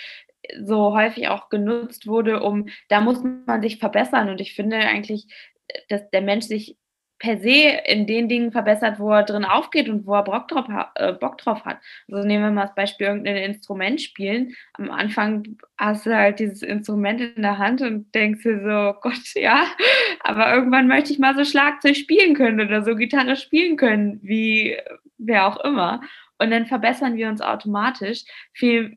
so 0.64 0.94
häufig 0.94 1.28
auch 1.28 1.48
genutzt 1.48 2.06
wurde, 2.06 2.42
um, 2.42 2.68
da 2.88 3.00
muss 3.00 3.22
man 3.46 3.62
sich 3.62 3.78
verbessern. 3.78 4.28
Und 4.28 4.40
ich 4.40 4.54
finde 4.54 4.76
eigentlich, 4.78 5.26
dass 5.88 6.08
der 6.10 6.22
Mensch 6.22 6.46
sich 6.46 6.76
per 7.22 7.38
se 7.38 7.78
in 7.86 8.08
den 8.08 8.28
Dingen 8.28 8.50
verbessert, 8.50 8.98
wo 8.98 9.12
er 9.12 9.22
drin 9.22 9.44
aufgeht 9.44 9.88
und 9.88 10.06
wo 10.06 10.14
er 10.14 10.24
Bock 10.24 10.48
drauf, 10.48 10.66
äh, 10.96 11.12
Bock 11.12 11.38
drauf 11.38 11.64
hat. 11.64 11.78
Also 12.10 12.26
nehmen 12.26 12.42
wir 12.42 12.50
mal 12.50 12.66
das 12.66 12.74
Beispiel 12.74 13.06
irgendein 13.06 13.36
Instrument 13.36 14.00
spielen. 14.02 14.56
Am 14.72 14.90
Anfang 14.90 15.56
hast 15.78 16.04
du 16.04 16.16
halt 16.16 16.40
dieses 16.40 16.62
Instrument 16.62 17.20
in 17.20 17.42
der 17.42 17.58
Hand 17.58 17.80
und 17.80 18.12
denkst 18.12 18.42
dir 18.42 18.58
so, 18.58 19.00
Gott, 19.00 19.22
ja, 19.34 19.66
aber 20.18 20.52
irgendwann 20.52 20.88
möchte 20.88 21.12
ich 21.12 21.20
mal 21.20 21.36
so 21.36 21.44
Schlagzeug 21.44 21.96
spielen 21.96 22.34
können 22.34 22.60
oder 22.60 22.82
so 22.82 22.96
Gitarre 22.96 23.36
spielen 23.36 23.76
können, 23.76 24.18
wie 24.22 24.76
wer 25.16 25.46
auch 25.46 25.64
immer. 25.64 26.00
Und 26.38 26.50
dann 26.50 26.66
verbessern 26.66 27.14
wir 27.14 27.28
uns 27.28 27.40
automatisch. 27.40 28.24
Viel 28.52 28.96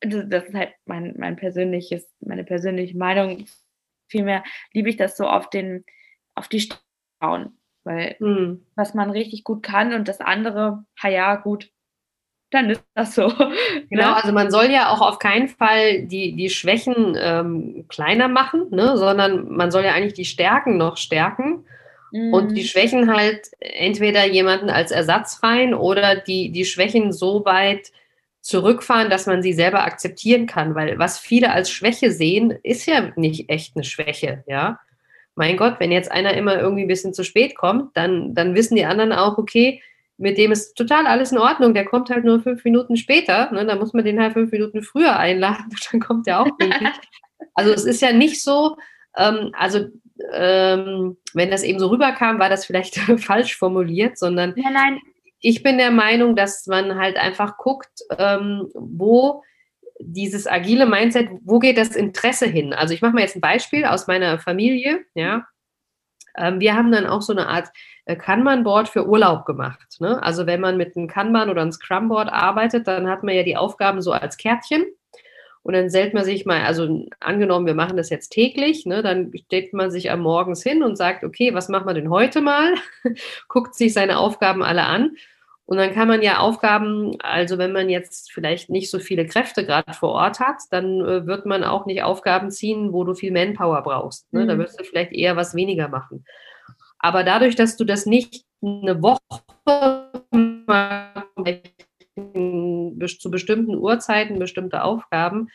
das 0.00 0.44
ist 0.44 0.54
halt 0.54 0.74
mein, 0.84 1.14
mein 1.16 1.36
persönliches, 1.36 2.12
meine 2.20 2.44
persönliche 2.44 2.98
Meinung. 2.98 3.46
Vielmehr 4.08 4.44
liebe 4.74 4.90
ich 4.90 4.96
das 4.96 5.16
so 5.16 5.26
auf 5.26 5.48
den, 5.48 5.84
auf 6.34 6.48
die 6.48 6.68
schauen, 7.22 7.56
weil 7.84 8.16
mhm. 8.18 8.66
was 8.74 8.94
man 8.94 9.10
richtig 9.10 9.44
gut 9.44 9.62
kann 9.62 9.92
und 9.92 10.08
das 10.08 10.20
andere, 10.20 10.84
ha 11.02 11.08
ja, 11.08 11.36
gut, 11.36 11.70
dann 12.50 12.70
ist 12.70 12.84
das 12.94 13.14
so. 13.14 13.28
Genau, 13.90 14.10
ne? 14.10 14.16
also 14.16 14.32
man 14.32 14.50
soll 14.50 14.70
ja 14.70 14.90
auch 14.90 15.00
auf 15.00 15.18
keinen 15.18 15.48
Fall 15.48 16.02
die, 16.06 16.34
die 16.34 16.50
Schwächen 16.50 17.16
ähm, 17.18 17.84
kleiner 17.88 18.28
machen, 18.28 18.68
ne, 18.70 18.96
sondern 18.96 19.48
man 19.48 19.70
soll 19.70 19.84
ja 19.84 19.92
eigentlich 19.92 20.14
die 20.14 20.24
Stärken 20.24 20.76
noch 20.76 20.96
stärken. 20.96 21.64
Mhm. 22.12 22.32
Und 22.32 22.54
die 22.54 22.64
Schwächen 22.64 23.12
halt 23.14 23.50
entweder 23.60 24.26
jemanden 24.26 24.70
als 24.70 24.90
Ersatz 24.90 25.42
rein 25.42 25.74
oder 25.74 26.16
die, 26.16 26.52
die 26.52 26.64
Schwächen 26.64 27.12
so 27.12 27.44
weit 27.44 27.90
zurückfahren, 28.42 29.08
dass 29.08 29.26
man 29.26 29.42
sie 29.42 29.52
selber 29.52 29.84
akzeptieren 29.84 30.46
kann, 30.46 30.74
weil 30.74 30.98
was 30.98 31.18
viele 31.18 31.52
als 31.52 31.70
Schwäche 31.70 32.10
sehen, 32.10 32.58
ist 32.62 32.86
ja 32.86 33.12
nicht 33.16 33.48
echt 33.48 33.76
eine 33.76 33.84
Schwäche, 33.84 34.44
ja. 34.46 34.78
Mein 35.34 35.56
Gott, 35.56 35.76
wenn 35.78 35.92
jetzt 35.92 36.10
einer 36.10 36.34
immer 36.34 36.60
irgendwie 36.60 36.82
ein 36.82 36.88
bisschen 36.88 37.14
zu 37.14 37.24
spät 37.24 37.56
kommt, 37.56 37.96
dann, 37.96 38.34
dann 38.34 38.54
wissen 38.54 38.76
die 38.76 38.84
anderen 38.84 39.12
auch, 39.12 39.38
okay, 39.38 39.82
mit 40.18 40.38
dem 40.38 40.52
ist 40.52 40.74
total 40.74 41.06
alles 41.06 41.32
in 41.32 41.38
Ordnung, 41.38 41.74
der 41.74 41.84
kommt 41.84 42.10
halt 42.10 42.24
nur 42.24 42.40
fünf 42.40 42.64
Minuten 42.64 42.96
später, 42.96 43.50
ne, 43.50 43.66
dann 43.66 43.78
muss 43.78 43.92
man 43.92 44.04
den 44.04 44.20
halt 44.20 44.34
fünf 44.34 44.52
Minuten 44.52 44.82
früher 44.82 45.16
einladen, 45.16 45.74
dann 45.90 46.00
kommt 46.00 46.26
der 46.26 46.40
auch 46.40 46.58
pünktlich. 46.58 46.90
also 47.54 47.72
es 47.72 47.84
ist 47.84 48.02
ja 48.02 48.12
nicht 48.12 48.42
so, 48.42 48.76
ähm, 49.16 49.50
also 49.52 49.86
ähm, 50.32 51.16
wenn 51.34 51.50
das 51.50 51.62
eben 51.62 51.78
so 51.78 51.88
rüberkam, 51.88 52.38
war 52.38 52.48
das 52.48 52.64
vielleicht 52.64 52.96
falsch 53.20 53.56
formuliert, 53.56 54.18
sondern 54.18 54.54
ja, 54.56 54.70
nein, 54.70 54.98
ich 55.40 55.62
bin 55.62 55.78
der 55.78 55.90
Meinung, 55.90 56.36
dass 56.36 56.66
man 56.66 56.98
halt 56.98 57.16
einfach 57.16 57.56
guckt, 57.56 57.90
ähm, 58.16 58.68
wo 58.74 59.42
dieses 60.04 60.46
agile 60.46 60.86
Mindset, 60.86 61.28
wo 61.42 61.58
geht 61.58 61.78
das 61.78 61.96
Interesse 61.96 62.46
hin? 62.46 62.72
Also 62.72 62.94
ich 62.94 63.02
mache 63.02 63.12
mal 63.12 63.20
jetzt 63.20 63.36
ein 63.36 63.40
Beispiel 63.40 63.84
aus 63.84 64.06
meiner 64.06 64.38
Familie, 64.38 65.04
ja. 65.14 65.46
Ähm, 66.36 66.60
wir 66.60 66.74
haben 66.74 66.90
dann 66.92 67.06
auch 67.06 67.22
so 67.22 67.32
eine 67.32 67.46
Art 67.48 67.68
äh, 68.06 68.16
Kanban-Board 68.16 68.88
für 68.88 69.06
Urlaub 69.06 69.44
gemacht. 69.44 70.00
Ne? 70.00 70.22
Also 70.22 70.46
wenn 70.46 70.60
man 70.60 70.76
mit 70.76 70.96
einem 70.96 71.08
Kanban 71.08 71.50
oder 71.50 71.62
einem 71.62 71.72
Scrum-Board 71.72 72.32
arbeitet, 72.32 72.86
dann 72.86 73.08
hat 73.08 73.22
man 73.22 73.34
ja 73.34 73.42
die 73.42 73.56
Aufgaben 73.56 74.00
so 74.00 74.12
als 74.12 74.38
Kärtchen. 74.38 74.84
Und 75.62 75.74
dann 75.74 75.90
stellt 75.90 76.12
man 76.12 76.24
sich 76.24 76.44
mal, 76.44 76.62
also 76.62 77.06
angenommen, 77.20 77.66
wir 77.66 77.74
machen 77.74 77.96
das 77.96 78.10
jetzt 78.10 78.30
täglich, 78.30 78.84
ne, 78.84 79.00
dann 79.00 79.30
stellt 79.46 79.72
man 79.72 79.92
sich 79.92 80.10
am 80.10 80.20
Morgens 80.20 80.62
hin 80.62 80.82
und 80.82 80.96
sagt, 80.96 81.22
okay, 81.22 81.54
was 81.54 81.68
machen 81.68 81.86
wir 81.86 81.94
denn 81.94 82.10
heute 82.10 82.40
mal? 82.40 82.74
Guckt 83.48 83.76
sich 83.76 83.92
seine 83.92 84.18
Aufgaben 84.18 84.64
alle 84.64 84.84
an 84.84 85.16
und 85.72 85.78
dann 85.78 85.94
kann 85.94 86.06
man 86.06 86.20
ja 86.20 86.36
Aufgaben, 86.36 87.16
also 87.22 87.56
wenn 87.56 87.72
man 87.72 87.88
jetzt 87.88 88.30
vielleicht 88.30 88.68
nicht 88.68 88.90
so 88.90 88.98
viele 88.98 89.24
Kräfte 89.24 89.64
gerade 89.64 89.94
vor 89.94 90.10
Ort 90.10 90.38
hat, 90.38 90.58
dann 90.70 91.00
äh, 91.00 91.26
wird 91.26 91.46
man 91.46 91.64
auch 91.64 91.86
nicht 91.86 92.02
Aufgaben 92.02 92.50
ziehen, 92.50 92.92
wo 92.92 93.04
du 93.04 93.14
viel 93.14 93.32
Manpower 93.32 93.82
brauchst. 93.82 94.30
Ne? 94.34 94.42
Mhm. 94.42 94.48
Da 94.48 94.58
wirst 94.58 94.78
du 94.78 94.84
vielleicht 94.84 95.12
eher 95.12 95.34
was 95.34 95.54
weniger 95.54 95.88
machen. 95.88 96.26
Aber 96.98 97.24
dadurch, 97.24 97.56
dass 97.56 97.78
du 97.78 97.86
das 97.86 98.04
nicht 98.04 98.44
eine 98.60 99.02
Woche 99.02 99.18
zu 103.18 103.30
bestimmten 103.30 103.74
Uhrzeiten 103.74 104.38
bestimmte 104.38 104.84
Aufgaben, 104.84 105.48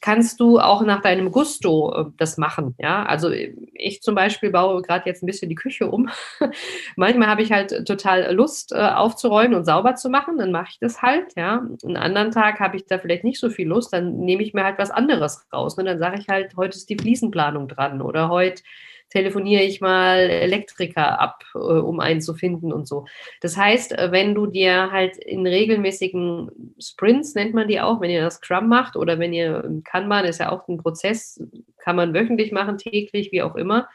kannst 0.00 0.40
du 0.40 0.58
auch 0.58 0.82
nach 0.82 1.02
deinem 1.02 1.30
Gusto 1.30 1.92
äh, 1.94 2.04
das 2.16 2.38
machen. 2.38 2.74
Ja, 2.78 3.04
also 3.04 3.30
ich 3.30 4.02
zum 4.02 4.14
Beispiel 4.14 4.50
baue 4.50 4.82
gerade 4.82 5.06
jetzt 5.06 5.22
ein 5.22 5.26
bisschen 5.26 5.48
die 5.48 5.54
Küche 5.54 5.90
um. 5.90 6.08
Manchmal 6.96 7.28
habe 7.28 7.42
ich 7.42 7.52
halt 7.52 7.86
total 7.86 8.32
Lust 8.34 8.72
äh, 8.72 8.76
aufzuräumen 8.76 9.54
und 9.54 9.64
sauber 9.64 9.94
zu 9.94 10.08
machen, 10.08 10.38
dann 10.38 10.52
mache 10.52 10.68
ich 10.70 10.78
das 10.78 11.02
halt. 11.02 11.34
Ja, 11.36 11.66
einen 11.84 11.96
anderen 11.96 12.30
Tag 12.30 12.60
habe 12.60 12.76
ich 12.76 12.86
da 12.86 12.98
vielleicht 12.98 13.24
nicht 13.24 13.40
so 13.40 13.50
viel 13.50 13.68
Lust, 13.68 13.92
dann 13.92 14.18
nehme 14.18 14.42
ich 14.42 14.54
mir 14.54 14.64
halt 14.64 14.78
was 14.78 14.90
anderes 14.90 15.46
raus. 15.52 15.76
Und 15.76 15.84
ne? 15.84 15.90
dann 15.90 15.98
sage 15.98 16.18
ich 16.20 16.28
halt, 16.28 16.56
heute 16.56 16.76
ist 16.76 16.88
die 16.88 16.98
Fliesenplanung 16.98 17.68
dran 17.68 18.02
oder 18.02 18.28
heute 18.28 18.62
telefoniere 19.10 19.62
ich 19.62 19.80
mal 19.80 20.18
Elektriker 20.18 21.20
ab, 21.20 21.42
äh, 21.54 21.58
um 21.58 22.00
einen 22.00 22.20
zu 22.20 22.34
finden 22.34 22.72
und 22.72 22.88
so. 22.88 23.06
Das 23.40 23.56
heißt, 23.56 23.92
äh, 23.92 24.12
wenn 24.12 24.34
du 24.34 24.46
dir 24.46 24.90
halt 24.90 25.16
in 25.16 25.46
regelmäßigen 25.46 26.74
Sprints, 26.80 27.34
nennt 27.34 27.54
man 27.54 27.68
die 27.68 27.80
auch, 27.80 28.00
wenn 28.00 28.10
ihr 28.10 28.22
das 28.22 28.36
Scrum 28.36 28.68
macht 28.68 28.96
oder 28.96 29.18
wenn 29.18 29.32
ihr 29.32 29.68
Kanban, 29.84 30.24
ist 30.24 30.40
ja 30.40 30.50
auch 30.50 30.66
ein 30.68 30.78
Prozess, 30.78 31.40
kann 31.78 31.96
man 31.96 32.14
wöchentlich 32.14 32.52
machen, 32.52 32.78
täglich, 32.78 33.30
wie 33.32 33.42
auch 33.42 33.54
immer, 33.54 33.88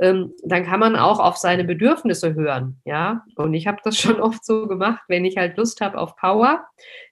ähm, 0.00 0.34
dann 0.42 0.64
kann 0.64 0.80
man 0.80 0.96
auch 0.96 1.20
auf 1.20 1.36
seine 1.36 1.64
Bedürfnisse 1.64 2.34
hören, 2.34 2.80
ja. 2.84 3.24
Und 3.36 3.54
ich 3.54 3.66
habe 3.66 3.78
das 3.84 3.96
schon 4.00 4.20
oft 4.20 4.44
so 4.44 4.66
gemacht, 4.66 5.02
wenn 5.08 5.24
ich 5.24 5.36
halt 5.36 5.56
Lust 5.56 5.80
habe 5.80 5.98
auf 5.98 6.16
Power, 6.16 6.66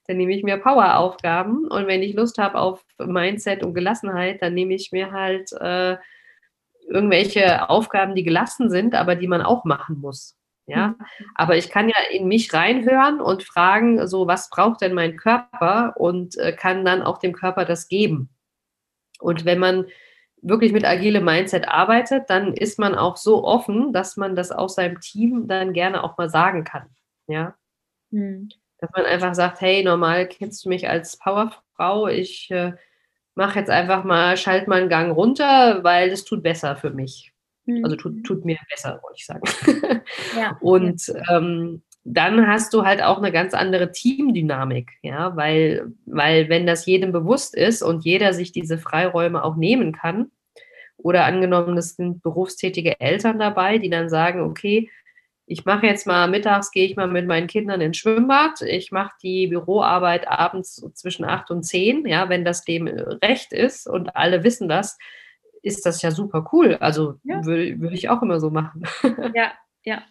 dann 0.06 0.16
nehme 0.16 0.34
ich 0.34 0.42
mir 0.42 0.56
Power-Aufgaben 0.56 1.68
und 1.68 1.86
wenn 1.86 2.02
ich 2.02 2.14
Lust 2.14 2.38
habe 2.38 2.58
auf 2.58 2.84
Mindset 2.98 3.62
und 3.62 3.74
Gelassenheit, 3.74 4.42
dann 4.42 4.54
nehme 4.54 4.74
ich 4.74 4.90
mir 4.90 5.12
halt 5.12 5.52
äh, 5.52 5.96
irgendwelche 6.90 7.70
Aufgaben, 7.70 8.14
die 8.14 8.24
gelassen 8.24 8.68
sind, 8.68 8.94
aber 8.94 9.14
die 9.14 9.29
man 9.29 9.42
auch 9.42 9.64
machen 9.64 9.98
muss. 10.00 10.37
Ja, 10.66 10.88
mhm. 10.88 10.96
aber 11.35 11.57
ich 11.57 11.68
kann 11.70 11.88
ja 11.88 11.96
in 12.12 12.29
mich 12.29 12.53
reinhören 12.53 13.20
und 13.20 13.42
fragen, 13.42 14.07
so 14.07 14.26
was 14.26 14.50
braucht 14.50 14.83
denn 14.83 14.94
mein 14.94 15.16
Körper 15.16 15.94
und 15.96 16.37
äh, 16.38 16.53
kann 16.53 16.85
dann 16.85 17.03
auch 17.03 17.18
dem 17.18 17.33
Körper 17.33 17.64
das 17.64 17.88
geben. 17.88 18.31
Und 19.18 19.44
wenn 19.44 19.59
man 19.59 19.87
wirklich 20.42 20.72
mit 20.72 20.85
agilem 20.85 21.24
Mindset 21.24 21.68
arbeitet, 21.68 22.31
dann 22.31 22.55
ist 22.55 22.79
man 22.79 22.94
auch 22.94 23.16
so 23.16 23.44
offen, 23.44 23.92
dass 23.92 24.16
man 24.16 24.37
das 24.37 24.53
auch 24.53 24.68
seinem 24.68 25.00
Team 25.00 25.48
dann 25.48 25.72
gerne 25.72 26.05
auch 26.05 26.16
mal 26.18 26.29
sagen 26.29 26.64
kann. 26.64 26.88
Ja. 27.26 27.55
Mhm. 28.11 28.50
Dass 28.79 28.90
man 28.94 29.05
einfach 29.07 29.35
sagt, 29.35 29.61
hey, 29.61 29.83
normal 29.83 30.29
kennst 30.29 30.64
du 30.64 30.68
mich 30.68 30.88
als 30.88 31.18
Powerfrau, 31.18 32.07
ich 32.07 32.50
äh, 32.50 32.72
mach 33.34 33.56
jetzt 33.56 33.70
einfach 33.70 34.04
mal, 34.04 34.36
schalt 34.36 34.68
mal 34.68 34.80
einen 34.80 34.88
Gang 34.88 35.14
runter, 35.14 35.82
weil 35.82 36.10
das 36.10 36.24
tut 36.24 36.42
besser 36.42 36.76
für 36.76 36.90
mich. 36.90 37.32
Mhm. 37.66 37.84
Also 37.84 37.96
tut, 37.96 38.24
tut 38.24 38.44
mir 38.44 38.58
besser, 38.70 39.00
wollte 39.02 39.16
ich 39.16 39.26
sagen. 39.26 39.42
Ja, 40.36 40.56
und. 40.60 41.12
Ähm, 41.30 41.82
dann 42.02 42.46
hast 42.46 42.72
du 42.72 42.86
halt 42.86 43.02
auch 43.02 43.18
eine 43.18 43.30
ganz 43.30 43.52
andere 43.52 43.92
Teamdynamik, 43.92 44.92
ja, 45.02 45.36
weil, 45.36 45.92
weil 46.06 46.48
wenn 46.48 46.66
das 46.66 46.86
jedem 46.86 47.12
bewusst 47.12 47.54
ist 47.54 47.82
und 47.82 48.06
jeder 48.06 48.32
sich 48.32 48.52
diese 48.52 48.78
Freiräume 48.78 49.44
auch 49.44 49.54
nehmen 49.56 49.92
kann, 49.92 50.30
oder 51.02 51.24
angenommen, 51.24 51.76
es 51.78 51.96
sind 51.96 52.22
berufstätige 52.22 53.00
Eltern 53.00 53.38
dabei, 53.38 53.78
die 53.78 53.90
dann 53.90 54.08
sagen, 54.08 54.40
okay, 54.42 54.90
ich 55.50 55.64
mache 55.64 55.86
jetzt 55.86 56.06
mal 56.06 56.28
mittags, 56.28 56.70
gehe 56.70 56.86
ich 56.86 56.94
mal 56.94 57.08
mit 57.08 57.26
meinen 57.26 57.48
Kindern 57.48 57.80
ins 57.80 57.96
Schwimmbad. 57.96 58.62
Ich 58.62 58.92
mache 58.92 59.16
die 59.20 59.48
Büroarbeit 59.48 60.28
abends 60.28 60.76
zwischen 60.94 61.24
acht 61.24 61.50
und 61.50 61.64
zehn. 61.64 62.06
Ja, 62.06 62.28
wenn 62.28 62.44
das 62.44 62.62
dem 62.62 62.86
recht 62.86 63.52
ist 63.52 63.88
und 63.88 64.14
alle 64.14 64.44
wissen 64.44 64.68
das, 64.68 64.96
ist 65.62 65.84
das 65.84 66.02
ja 66.02 66.12
super 66.12 66.48
cool. 66.52 66.76
Also 66.76 67.18
ja. 67.24 67.44
würde 67.44 67.80
würd 67.80 67.94
ich 67.94 68.08
auch 68.08 68.22
immer 68.22 68.38
so 68.38 68.50
machen. 68.50 68.84
Ja, 69.34 69.52
ja. 69.84 70.04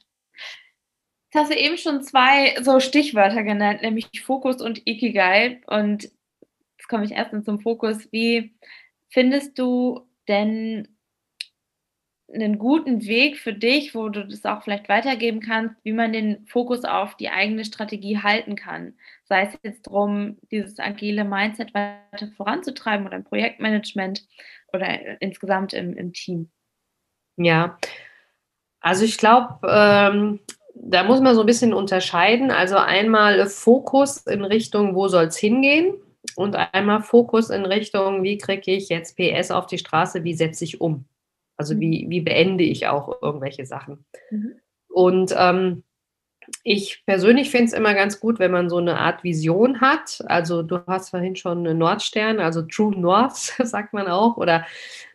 Jetzt 1.31 1.35
hast 1.35 1.51
du 1.51 1.57
eben 1.57 1.77
schon 1.77 2.03
zwei 2.03 2.61
so 2.61 2.81
Stichwörter 2.81 3.43
genannt, 3.43 3.81
nämlich 3.81 4.09
Fokus 4.21 4.61
und 4.61 4.85
Ikigai. 4.85 5.61
Und 5.67 6.03
jetzt 6.77 6.89
komme 6.89 7.05
ich 7.05 7.11
erstens 7.11 7.45
zum 7.45 7.61
Fokus. 7.61 8.11
Wie 8.11 8.57
findest 9.07 9.57
du 9.57 10.01
denn 10.27 10.98
einen 12.33 12.59
guten 12.59 13.05
Weg 13.05 13.37
für 13.37 13.53
dich, 13.53 13.95
wo 13.95 14.09
du 14.09 14.25
das 14.25 14.45
auch 14.45 14.63
vielleicht 14.63 14.89
weitergeben 14.89 15.39
kannst, 15.39 15.75
wie 15.83 15.93
man 15.93 16.13
den 16.13 16.45
Fokus 16.45 16.85
auf 16.85 17.15
die 17.17 17.29
eigene 17.29 17.65
Strategie 17.65 18.19
halten 18.19 18.55
kann? 18.55 18.93
Sei 19.23 19.43
es 19.43 19.59
jetzt 19.63 19.87
darum, 19.87 20.37
dieses 20.51 20.79
agile 20.79 21.23
Mindset 21.23 21.73
weiter 21.73 22.29
voranzutreiben 22.37 23.07
oder 23.07 23.17
im 23.17 23.23
Projektmanagement 23.23 24.27
oder 24.73 25.21
insgesamt 25.21 25.73
im, 25.73 25.95
im 25.97 26.13
Team. 26.13 26.49
Ja, 27.37 27.77
also 28.79 29.05
ich 29.05 29.17
glaube, 29.17 29.59
ähm, 29.67 30.39
da 30.75 31.03
muss 31.03 31.21
man 31.21 31.35
so 31.35 31.41
ein 31.41 31.47
bisschen 31.47 31.73
unterscheiden. 31.73 32.51
Also 32.51 32.77
einmal 32.77 33.47
Fokus 33.47 34.25
in 34.27 34.43
Richtung, 34.43 34.95
wo 34.95 35.07
soll 35.07 35.25
es 35.25 35.37
hingehen? 35.37 35.95
Und 36.35 36.55
einmal 36.55 37.01
Fokus 37.01 37.49
in 37.49 37.65
Richtung, 37.65 38.23
wie 38.23 38.37
kriege 38.37 38.71
ich 38.71 38.89
jetzt 38.89 39.17
PS 39.17 39.51
auf 39.51 39.67
die 39.67 39.77
Straße, 39.77 40.23
wie 40.23 40.33
setze 40.33 40.63
ich 40.63 40.79
um? 40.79 41.05
Also 41.59 41.75
mhm. 41.75 41.79
wie, 41.81 42.05
wie 42.09 42.21
beende 42.21 42.63
ich 42.63 42.87
auch 42.87 43.21
irgendwelche 43.21 43.65
Sachen? 43.65 44.05
Mhm. 44.31 44.53
Und 44.87 45.35
ähm, 45.37 45.83
ich 46.63 47.03
persönlich 47.05 47.51
finde 47.51 47.65
es 47.65 47.73
immer 47.73 47.93
ganz 47.93 48.19
gut, 48.19 48.39
wenn 48.39 48.51
man 48.51 48.69
so 48.69 48.77
eine 48.77 48.97
Art 48.97 49.23
Vision 49.23 49.81
hat. 49.81 50.23
Also 50.25 50.63
du 50.63 50.79
hast 50.87 51.09
vorhin 51.09 51.35
schon 51.35 51.59
einen 51.59 51.77
Nordstern, 51.77 52.39
also 52.39 52.63
True 52.63 52.97
North, 52.97 53.35
sagt 53.59 53.93
man 53.93 54.07
auch. 54.07 54.37
Oder 54.37 54.65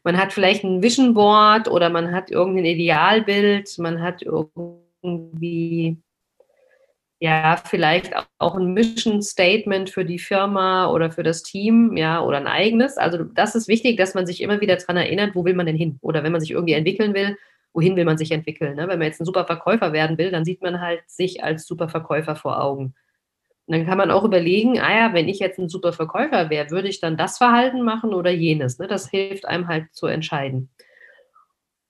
man 0.04 0.16
hat 0.16 0.32
vielleicht 0.32 0.64
ein 0.64 0.82
Vision 0.82 1.14
Board 1.14 1.66
oder 1.66 1.90
man 1.90 2.12
hat 2.12 2.30
irgendein 2.30 2.66
Idealbild, 2.66 3.78
man 3.78 4.00
hat 4.00 4.22
irgendwie 4.22 5.96
ja, 7.20 7.56
vielleicht 7.64 8.12
auch 8.38 8.56
ein 8.56 8.74
Mission 8.74 9.22
Statement 9.22 9.90
für 9.90 10.04
die 10.04 10.18
Firma 10.18 10.90
oder 10.90 11.10
für 11.10 11.22
das 11.22 11.42
Team, 11.42 11.96
ja, 11.96 12.20
oder 12.22 12.38
ein 12.38 12.46
eigenes. 12.46 12.98
Also 12.98 13.24
das 13.24 13.54
ist 13.54 13.68
wichtig, 13.68 13.96
dass 13.96 14.14
man 14.14 14.26
sich 14.26 14.42
immer 14.42 14.60
wieder 14.60 14.76
daran 14.76 14.96
erinnert, 14.96 15.34
wo 15.34 15.44
will 15.44 15.54
man 15.54 15.66
denn 15.66 15.76
hin? 15.76 15.98
Oder 16.02 16.22
wenn 16.22 16.32
man 16.32 16.40
sich 16.40 16.50
irgendwie 16.50 16.74
entwickeln 16.74 17.14
will, 17.14 17.36
wohin 17.72 17.96
will 17.96 18.04
man 18.04 18.18
sich 18.18 18.30
entwickeln? 18.30 18.76
Ne? 18.76 18.88
Wenn 18.88 18.98
man 18.98 19.08
jetzt 19.08 19.20
ein 19.20 19.24
super 19.26 19.46
Verkäufer 19.46 19.92
werden 19.92 20.18
will, 20.18 20.30
dann 20.30 20.44
sieht 20.44 20.62
man 20.62 20.80
halt 20.80 21.02
sich 21.06 21.42
als 21.42 21.66
super 21.66 21.88
Verkäufer 21.88 22.36
vor 22.36 22.62
Augen. 22.62 22.94
Und 23.66 23.76
dann 23.76 23.86
kann 23.86 23.98
man 23.98 24.10
auch 24.10 24.24
überlegen, 24.24 24.78
ah 24.78 24.92
ja, 24.92 25.14
wenn 25.14 25.28
ich 25.28 25.38
jetzt 25.38 25.58
ein 25.58 25.70
super 25.70 25.92
Verkäufer 25.92 26.50
wäre, 26.50 26.70
würde 26.70 26.88
ich 26.88 27.00
dann 27.00 27.16
das 27.16 27.38
Verhalten 27.38 27.82
machen 27.82 28.12
oder 28.12 28.30
jenes? 28.30 28.78
Ne? 28.78 28.86
Das 28.86 29.08
hilft 29.08 29.46
einem 29.46 29.68
halt 29.68 29.86
zu 29.92 30.06
entscheiden. 30.06 30.68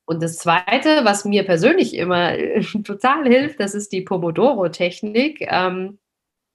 Und 0.07 0.23
das 0.23 0.37
Zweite, 0.37 1.05
was 1.05 1.25
mir 1.25 1.45
persönlich 1.45 1.95
immer 1.95 2.33
äh, 2.33 2.61
total 2.85 3.25
hilft, 3.27 3.61
das 3.61 3.75
ist 3.75 3.93
die 3.93 4.03
Pomodoro-Technik. 4.03 5.47
Ähm, 5.51 5.99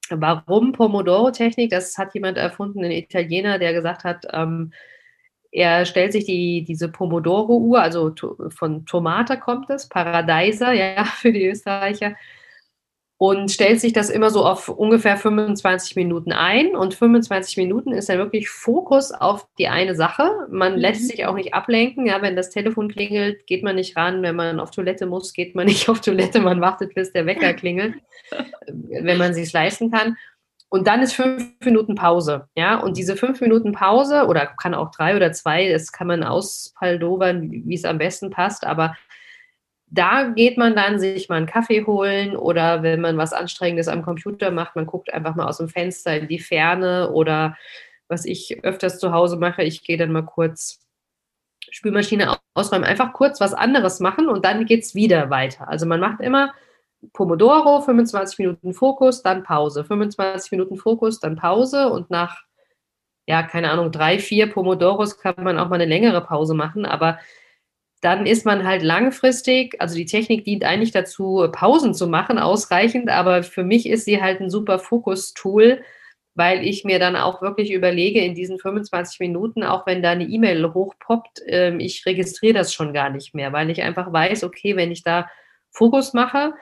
warum 0.09 0.71
Pomodoro-Technik? 0.71 1.69
Das 1.69 1.97
hat 1.97 2.13
jemand 2.13 2.37
erfunden, 2.37 2.83
ein 2.83 2.91
Italiener, 2.91 3.59
der 3.59 3.73
gesagt 3.73 4.03
hat, 4.03 4.25
ähm, 4.31 4.71
er 5.51 5.85
stellt 5.85 6.13
sich 6.13 6.25
die, 6.25 6.63
diese 6.63 6.89
Pomodoro-Uhr, 6.89 7.81
also 7.81 8.11
to, 8.11 8.37
von 8.49 8.85
Tomate 8.85 9.37
kommt 9.37 9.69
es, 9.69 9.89
Paradeiser, 9.89 10.71
ja, 10.73 11.05
für 11.05 11.31
die 11.31 11.47
Österreicher, 11.47 12.15
und 13.21 13.51
stellt 13.51 13.81
sich 13.81 13.91
das 13.91 14.09
immer 14.09 14.29
so 14.29 14.45
auf 14.45 14.69
ungefähr 14.69 15.17
25 15.17 15.97
Minuten 15.97 16.31
ein. 16.31 16.73
Und 16.73 16.93
25 16.93 17.57
Minuten 17.57 17.91
ist 17.91 18.07
dann 18.07 18.17
wirklich 18.17 18.49
Fokus 18.49 19.11
auf 19.11 19.45
die 19.57 19.67
eine 19.67 19.93
Sache. 19.93 20.47
Man 20.49 20.75
mhm. 20.75 20.79
lässt 20.79 21.05
sich 21.05 21.25
auch 21.25 21.35
nicht 21.35 21.53
ablenken. 21.53 22.05
Ja, 22.05 22.21
wenn 22.21 22.37
das 22.37 22.49
Telefon 22.49 22.87
klingelt, 22.87 23.45
geht 23.45 23.61
man 23.61 23.75
nicht 23.75 23.97
ran. 23.97 24.23
Wenn 24.23 24.37
man 24.37 24.61
auf 24.61 24.71
Toilette 24.71 25.05
muss, 25.05 25.33
geht 25.33 25.53
man 25.53 25.65
nicht 25.67 25.89
auf 25.89 25.99
Toilette. 25.99 26.39
Man 26.39 26.61
wartet, 26.61 26.95
bis 26.95 27.11
der 27.11 27.25
Wecker 27.25 27.53
klingelt, 27.53 27.95
wenn 28.67 29.17
man 29.17 29.33
sich 29.33 29.51
leisten 29.51 29.91
kann. 29.91 30.15
Und 30.69 30.87
dann 30.87 31.01
ist 31.01 31.11
fünf 31.11 31.51
Minuten 31.65 31.95
Pause. 31.95 32.47
Ja, 32.55 32.79
und 32.79 32.95
diese 32.95 33.17
fünf 33.17 33.41
Minuten 33.41 33.73
Pause 33.73 34.27
oder 34.27 34.45
kann 34.45 34.73
auch 34.73 34.91
drei 34.91 35.17
oder 35.17 35.33
zwei, 35.33 35.67
das 35.67 35.91
kann 35.91 36.07
man 36.07 36.23
auspaldovern, 36.23 37.51
wie 37.51 37.75
es 37.75 37.83
am 37.83 37.97
besten 37.97 38.29
passt. 38.29 38.65
Aber 38.65 38.95
da 39.91 40.23
geht 40.23 40.57
man 40.57 40.75
dann 40.75 40.99
sich 40.99 41.29
mal 41.29 41.35
einen 41.35 41.45
Kaffee 41.45 41.85
holen 41.85 42.35
oder 42.35 42.83
wenn 42.83 43.01
man 43.01 43.17
was 43.17 43.33
Anstrengendes 43.33 43.87
am 43.87 44.03
Computer 44.03 44.51
macht, 44.51 44.75
man 44.75 44.85
guckt 44.85 45.13
einfach 45.13 45.35
mal 45.35 45.47
aus 45.47 45.57
dem 45.57 45.69
Fenster 45.69 46.17
in 46.17 46.27
die 46.27 46.39
Ferne 46.39 47.11
oder 47.11 47.57
was 48.07 48.25
ich 48.25 48.63
öfters 48.63 48.99
zu 48.99 49.11
Hause 49.11 49.37
mache, 49.37 49.63
ich 49.63 49.83
gehe 49.83 49.97
dann 49.97 50.11
mal 50.11 50.25
kurz 50.25 50.79
Spülmaschine 51.71 52.37
ausräumen, 52.53 52.85
einfach 52.85 53.13
kurz 53.13 53.39
was 53.39 53.53
anderes 53.53 53.99
machen 53.99 54.27
und 54.27 54.45
dann 54.45 54.65
geht 54.65 54.83
es 54.83 54.95
wieder 54.95 55.29
weiter. 55.29 55.67
Also 55.67 55.85
man 55.85 55.99
macht 55.99 56.19
immer 56.19 56.53
Pomodoro, 57.13 57.81
25 57.81 58.39
Minuten 58.39 58.73
Fokus, 58.73 59.21
dann 59.21 59.43
Pause, 59.43 59.83
25 59.83 60.51
Minuten 60.51 60.77
Fokus, 60.77 61.19
dann 61.19 61.35
Pause 61.35 61.89
und 61.89 62.09
nach, 62.09 62.43
ja, 63.27 63.43
keine 63.43 63.71
Ahnung, 63.71 63.91
drei, 63.91 64.19
vier 64.19 64.51
Pomodoros 64.51 65.17
kann 65.17 65.35
man 65.37 65.59
auch 65.59 65.69
mal 65.69 65.75
eine 65.75 65.85
längere 65.85 66.21
Pause 66.21 66.53
machen, 66.53 66.85
aber 66.85 67.19
dann 68.01 68.25
ist 68.25 68.45
man 68.45 68.65
halt 68.65 68.81
langfristig, 68.81 69.75
also 69.79 69.95
die 69.95 70.05
Technik 70.05 70.45
dient 70.45 70.63
eigentlich 70.63 70.91
dazu, 70.91 71.47
Pausen 71.51 71.93
zu 71.93 72.07
machen, 72.07 72.39
ausreichend, 72.39 73.09
aber 73.09 73.43
für 73.43 73.63
mich 73.63 73.89
ist 73.89 74.05
sie 74.05 74.21
halt 74.21 74.39
ein 74.39 74.49
super 74.49 74.79
Fokus-Tool, 74.79 75.81
weil 76.33 76.65
ich 76.65 76.85
mir 76.85 76.99
dann 76.99 77.17
auch 77.17 77.41
wirklich 77.41 77.71
überlege, 77.71 78.21
in 78.21 78.35
diesen 78.35 78.59
25 78.59 79.19
Minuten, 79.19 79.63
auch 79.63 79.85
wenn 79.85 80.01
da 80.01 80.11
eine 80.11 80.23
E-Mail 80.23 80.73
hochpoppt, 80.73 81.41
äh, 81.47 81.75
ich 81.77 82.05
registriere 82.05 82.53
das 82.53 82.73
schon 82.73 82.93
gar 82.93 83.09
nicht 83.09 83.35
mehr, 83.35 83.51
weil 83.51 83.69
ich 83.69 83.81
einfach 83.81 84.13
weiß, 84.13 84.45
okay, 84.45 84.77
wenn 84.77 84.91
ich 84.91 85.03
da 85.03 85.29
Fokus 85.71 86.13
mache, 86.13 86.53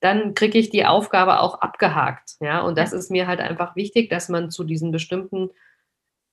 dann 0.00 0.34
kriege 0.34 0.58
ich 0.58 0.70
die 0.70 0.86
Aufgabe 0.86 1.40
auch 1.40 1.60
abgehakt. 1.60 2.36
Ja, 2.40 2.60
und 2.60 2.78
das 2.78 2.92
ist 2.92 3.10
mir 3.10 3.26
halt 3.26 3.40
einfach 3.40 3.76
wichtig, 3.76 4.08
dass 4.10 4.28
man 4.28 4.50
zu 4.50 4.64
diesen 4.64 4.92
bestimmten 4.92 5.50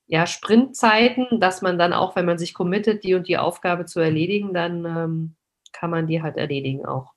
ja, 0.07 0.27
Sprintzeiten, 0.27 1.39
dass 1.39 1.61
man 1.61 1.79
dann 1.79 1.93
auch, 1.93 2.15
wenn 2.15 2.25
man 2.25 2.37
sich 2.37 2.53
committet, 2.53 3.03
die 3.03 3.15
und 3.15 3.27
die 3.27 3.37
Aufgabe 3.37 3.85
zu 3.85 3.99
erledigen, 3.99 4.53
dann 4.53 4.85
ähm, 4.85 5.35
kann 5.73 5.89
man 5.89 6.07
die 6.07 6.21
halt 6.21 6.37
erledigen 6.37 6.85
auch. 6.85 7.13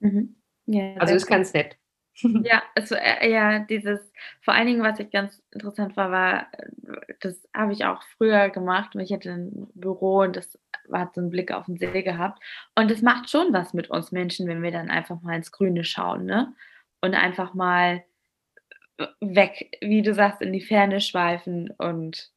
Mhm. 0.00 0.36
Ja, 0.66 0.94
also 0.96 1.14
ist 1.14 1.26
ganz 1.26 1.52
nett. 1.52 1.76
Ja, 2.44 2.62
also 2.76 2.94
äh, 2.94 3.28
ja, 3.28 3.58
dieses, 3.58 3.98
vor 4.40 4.54
allen 4.54 4.68
Dingen, 4.68 4.82
was 4.82 5.00
ich 5.00 5.10
ganz 5.10 5.42
interessant 5.50 5.96
war, 5.96 6.12
war, 6.12 6.46
das 7.20 7.42
habe 7.52 7.72
ich 7.72 7.84
auch 7.84 8.02
früher 8.16 8.50
gemacht. 8.50 8.94
Ich 8.94 9.12
hatte 9.12 9.32
ein 9.32 9.66
Büro 9.74 10.20
und 10.20 10.36
das 10.36 10.56
hat 10.92 11.14
so 11.14 11.20
einen 11.20 11.30
Blick 11.30 11.50
auf 11.50 11.66
den 11.66 11.76
See 11.76 12.02
gehabt. 12.02 12.40
Und 12.76 12.90
das 12.90 13.02
macht 13.02 13.30
schon 13.30 13.52
was 13.52 13.74
mit 13.74 13.90
uns 13.90 14.12
Menschen, 14.12 14.46
wenn 14.46 14.62
wir 14.62 14.70
dann 14.70 14.90
einfach 14.90 15.20
mal 15.22 15.34
ins 15.34 15.50
Grüne 15.50 15.82
schauen, 15.82 16.24
ne? 16.24 16.54
Und 17.00 17.14
einfach 17.14 17.52
mal 17.52 18.04
weg, 19.20 19.76
wie 19.80 20.02
du 20.02 20.14
sagst, 20.14 20.42
in 20.42 20.52
die 20.52 20.60
Ferne 20.60 21.00
schweifen 21.00 21.70
und 21.78 22.30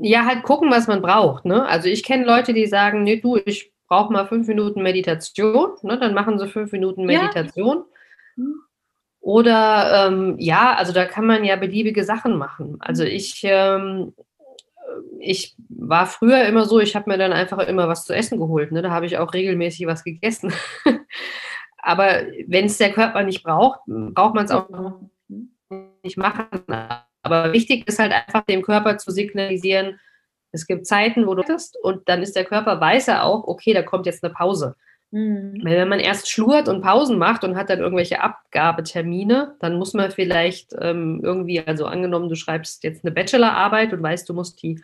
ja, 0.00 0.24
halt 0.24 0.42
gucken, 0.42 0.70
was 0.70 0.86
man 0.86 1.02
braucht. 1.02 1.44
Ne? 1.44 1.66
Also 1.66 1.88
ich 1.88 2.04
kenne 2.04 2.24
Leute, 2.24 2.54
die 2.54 2.66
sagen, 2.66 3.02
nee, 3.02 3.16
du, 3.16 3.36
ich 3.44 3.72
brauche 3.88 4.12
mal 4.12 4.26
fünf 4.26 4.46
Minuten 4.46 4.82
Meditation. 4.82 5.70
Ne? 5.82 5.98
Dann 5.98 6.14
machen 6.14 6.38
sie 6.38 6.48
fünf 6.48 6.72
Minuten 6.72 7.04
Meditation. 7.04 7.84
Ja. 8.36 8.44
Hm. 8.44 8.54
Oder 9.20 10.06
ähm, 10.08 10.36
ja, 10.38 10.74
also 10.74 10.92
da 10.92 11.04
kann 11.04 11.26
man 11.26 11.44
ja 11.44 11.56
beliebige 11.56 12.04
Sachen 12.04 12.38
machen. 12.38 12.76
Also 12.80 13.04
hm. 13.04 13.10
ich, 13.10 13.40
ähm, 13.44 14.14
ich 15.18 15.56
war 15.68 16.06
früher 16.06 16.44
immer 16.44 16.64
so, 16.64 16.80
ich 16.80 16.94
habe 16.96 17.10
mir 17.10 17.18
dann 17.18 17.32
einfach 17.32 17.58
immer 17.58 17.88
was 17.88 18.04
zu 18.04 18.14
essen 18.14 18.38
geholt. 18.38 18.72
Ne? 18.72 18.80
Da 18.80 18.90
habe 18.90 19.06
ich 19.06 19.18
auch 19.18 19.34
regelmäßig 19.34 19.86
was 19.86 20.04
gegessen. 20.04 20.52
Aber 21.82 22.22
wenn 22.46 22.66
es 22.66 22.78
der 22.78 22.92
Körper 22.92 23.22
nicht 23.22 23.42
braucht, 23.42 23.80
braucht 23.86 24.34
man 24.34 24.44
es 24.44 24.50
auch 24.50 24.68
nicht 26.02 26.16
machen. 26.16 26.46
Aber 27.22 27.52
wichtig 27.52 27.86
ist 27.86 27.98
halt 27.98 28.12
einfach 28.12 28.44
dem 28.44 28.62
Körper 28.62 28.98
zu 28.98 29.10
signalisieren, 29.10 29.98
es 30.52 30.66
gibt 30.66 30.86
Zeiten, 30.86 31.26
wo 31.26 31.34
du 31.34 31.42
bist 31.42 31.76
und 31.82 32.08
dann 32.08 32.22
ist 32.22 32.34
der 32.34 32.44
Körper, 32.44 32.80
weiß 32.80 33.08
er 33.08 33.24
auch, 33.24 33.46
okay, 33.46 33.72
da 33.72 33.82
kommt 33.82 34.06
jetzt 34.06 34.24
eine 34.24 34.32
Pause. 34.32 34.74
Mhm. 35.12 35.60
Wenn 35.62 35.88
man 35.88 36.00
erst 36.00 36.30
schlurt 36.30 36.68
und 36.68 36.82
Pausen 36.82 37.18
macht 37.18 37.44
und 37.44 37.56
hat 37.56 37.70
dann 37.70 37.80
irgendwelche 37.80 38.20
Abgabetermine, 38.20 39.56
dann 39.60 39.76
muss 39.76 39.94
man 39.94 40.10
vielleicht 40.10 40.74
ähm, 40.80 41.20
irgendwie, 41.22 41.60
also 41.60 41.86
angenommen, 41.86 42.28
du 42.28 42.36
schreibst 42.36 42.84
jetzt 42.84 43.04
eine 43.04 43.12
Bachelorarbeit 43.12 43.92
und 43.92 44.02
weißt, 44.02 44.28
du 44.28 44.34
musst 44.34 44.62
die 44.62 44.80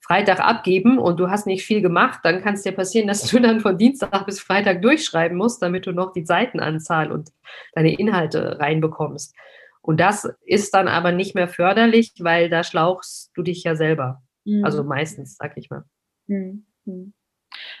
Freitag 0.00 0.40
abgeben 0.40 0.98
und 0.98 1.20
du 1.20 1.30
hast 1.30 1.46
nicht 1.46 1.64
viel 1.64 1.82
gemacht, 1.82 2.20
dann 2.22 2.42
kann 2.42 2.54
es 2.54 2.62
dir 2.62 2.72
passieren, 2.72 3.08
dass 3.08 3.22
du 3.28 3.38
dann 3.40 3.60
von 3.60 3.76
Dienstag 3.76 4.24
bis 4.26 4.40
Freitag 4.40 4.82
durchschreiben 4.82 5.36
musst, 5.36 5.62
damit 5.62 5.86
du 5.86 5.92
noch 5.92 6.12
die 6.12 6.24
Seitenanzahl 6.24 7.12
und 7.12 7.30
deine 7.74 7.94
Inhalte 7.94 8.58
reinbekommst. 8.58 9.34
Und 9.82 9.98
das 9.98 10.30
ist 10.44 10.74
dann 10.74 10.88
aber 10.88 11.12
nicht 11.12 11.34
mehr 11.34 11.48
förderlich, 11.48 12.12
weil 12.18 12.48
da 12.50 12.62
schlauchst 12.62 13.30
du 13.34 13.42
dich 13.42 13.64
ja 13.64 13.76
selber. 13.76 14.22
Mhm. 14.44 14.64
Also 14.64 14.84
meistens, 14.84 15.36
sag 15.36 15.56
ich 15.56 15.70
mal. 15.70 15.84
Mhm. 16.26 16.66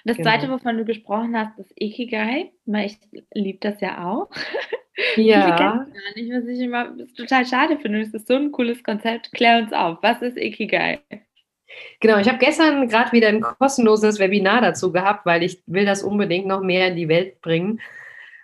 Das 0.04 0.16
genau. 0.16 0.30
zweite, 0.30 0.50
wovon 0.50 0.78
du 0.78 0.84
gesprochen 0.84 1.36
hast, 1.36 1.58
ist 1.58 1.72
Ikigai. 1.76 2.52
Ich 2.84 2.98
liebe 3.34 3.58
das 3.60 3.80
ja 3.80 4.04
auch. 4.06 4.30
Ja. 5.16 5.48
Ich 5.48 5.56
gar 5.58 5.86
nicht, 6.14 6.30
was 6.30 6.44
ich 6.46 6.60
immer 6.60 6.94
total 7.16 7.46
schade 7.46 7.78
finde. 7.78 8.00
Das 8.00 8.12
ist 8.12 8.28
so 8.28 8.34
ein 8.34 8.52
cooles 8.52 8.84
Konzept. 8.84 9.32
Klär 9.32 9.62
uns 9.62 9.72
auf. 9.72 9.98
Was 10.02 10.20
ist 10.20 10.36
Ikigai? 10.36 11.00
Genau, 12.00 12.18
ich 12.18 12.28
habe 12.28 12.38
gestern 12.38 12.88
gerade 12.88 13.12
wieder 13.12 13.28
ein 13.28 13.40
kostenloses 13.40 14.18
Webinar 14.18 14.60
dazu 14.60 14.92
gehabt, 14.92 15.24
weil 15.24 15.42
ich 15.42 15.62
will 15.66 15.86
das 15.86 16.02
unbedingt 16.02 16.46
noch 16.46 16.60
mehr 16.60 16.88
in 16.88 16.96
die 16.96 17.08
Welt 17.08 17.40
bringen. 17.40 17.80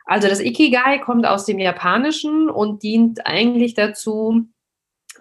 Also 0.06 0.28
das 0.28 0.40
Ikigai 0.40 0.98
kommt 0.98 1.26
aus 1.26 1.44
dem 1.44 1.58
Japanischen 1.58 2.48
und 2.48 2.84
dient 2.84 3.26
eigentlich 3.26 3.74
dazu, 3.74 4.46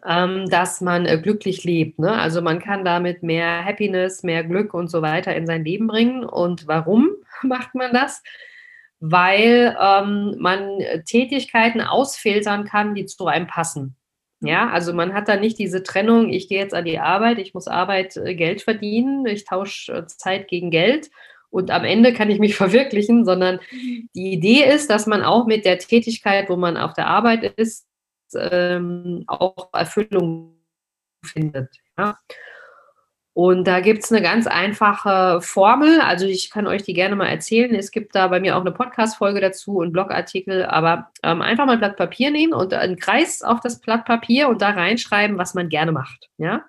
ähm, 0.05 0.47
dass 0.49 0.79
man 0.79 1.07
äh, 1.07 1.19
glücklich 1.19 1.63
lebt. 1.63 1.97
Ne? 1.97 2.11
Also 2.11 2.41
man 2.41 2.59
kann 2.59 2.85
damit 2.85 3.23
mehr 3.23 3.65
Happiness, 3.65 4.21
mehr 4.21 4.43
Glück 4.43 4.75
und 4.75 4.89
so 4.89 5.01
weiter 5.01 5.35
in 5.35 5.47
sein 5.47 5.65
Leben 5.65 5.87
bringen. 5.87 6.23
Und 6.23 6.67
warum 6.67 7.09
macht 7.41 7.73
man 7.73 7.91
das? 7.91 8.21
Weil 8.99 9.75
ähm, 9.81 10.35
man 10.39 10.79
Tätigkeiten 11.05 11.81
ausfiltern 11.81 12.65
kann, 12.65 12.93
die 12.93 13.07
zu 13.07 13.25
einem 13.25 13.47
passen. 13.47 13.97
Ja, 14.41 14.69
also 14.69 14.93
man 14.93 15.13
hat 15.13 15.27
da 15.27 15.37
nicht 15.37 15.57
diese 15.57 15.81
Trennung, 15.81 16.29
ich 16.29 16.47
gehe 16.47 16.59
jetzt 16.59 16.73
an 16.73 16.85
die 16.85 16.99
Arbeit, 16.99 17.39
ich 17.39 17.53
muss 17.53 17.67
Arbeit 17.67 18.15
äh, 18.17 18.35
Geld 18.35 18.61
verdienen, 18.61 19.25
ich 19.25 19.45
tausche 19.45 19.91
äh, 19.91 20.05
Zeit 20.05 20.47
gegen 20.47 20.69
Geld 20.69 21.09
und 21.49 21.71
am 21.71 21.83
Ende 21.83 22.13
kann 22.13 22.29
ich 22.29 22.39
mich 22.39 22.55
verwirklichen, 22.57 23.25
sondern 23.25 23.59
mhm. 23.71 24.09
die 24.15 24.33
Idee 24.33 24.63
ist, 24.63 24.89
dass 24.89 25.07
man 25.07 25.23
auch 25.23 25.45
mit 25.45 25.65
der 25.65 25.79
Tätigkeit, 25.79 26.49
wo 26.49 26.55
man 26.55 26.77
auf 26.77 26.93
der 26.93 27.07
Arbeit 27.07 27.43
ist, 27.57 27.87
ähm, 28.35 29.23
auch 29.27 29.69
Erfüllung 29.73 30.55
findet. 31.23 31.69
Ja? 31.97 32.17
Und 33.37 33.67
da 33.67 33.81
gibt 33.81 34.01
es 34.01 34.13
eine 34.13 34.21
ganz 34.21 34.47
einfache 34.47 35.41
Formel. 35.41 35.99
Also 35.99 36.25
ich 36.25 36.49
kann 36.49 36.67
euch 36.67 36.83
die 36.83 36.93
gerne 36.93 37.17
mal 37.17 37.27
erzählen. 37.27 37.75
Es 37.75 37.91
gibt 37.91 38.15
da 38.15 38.29
bei 38.29 38.39
mir 38.39 38.55
auch 38.55 38.61
eine 38.61 38.71
Podcast-Folge 38.71 39.41
dazu 39.41 39.79
und 39.79 39.91
Blogartikel. 39.91 40.63
Aber 40.65 41.11
ähm, 41.21 41.41
einfach 41.41 41.65
mal 41.65 41.73
ein 41.73 41.79
Blatt 41.79 41.97
Papier 41.97 42.31
nehmen 42.31 42.53
und 42.53 42.73
einen 42.73 42.95
Kreis 42.95 43.41
auf 43.41 43.59
das 43.59 43.81
Blatt 43.81 44.05
Papier 44.05 44.47
und 44.47 44.61
da 44.61 44.69
reinschreiben, 44.69 45.37
was 45.37 45.53
man 45.53 45.67
gerne 45.67 45.91
macht. 45.91 46.29
Ja. 46.37 46.63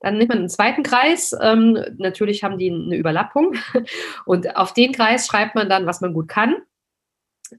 Dann 0.00 0.18
nimmt 0.18 0.28
man 0.28 0.38
einen 0.38 0.48
zweiten 0.48 0.82
Kreis. 0.82 1.34
Ähm, 1.40 1.78
natürlich 1.96 2.44
haben 2.44 2.58
die 2.58 2.70
eine 2.70 2.96
Überlappung. 2.96 3.54
Und 4.26 4.56
auf 4.56 4.72
den 4.72 4.92
Kreis 4.92 5.26
schreibt 5.26 5.54
man 5.54 5.68
dann, 5.68 5.86
was 5.86 6.00
man 6.00 6.14
gut 6.14 6.28
kann. 6.28 6.56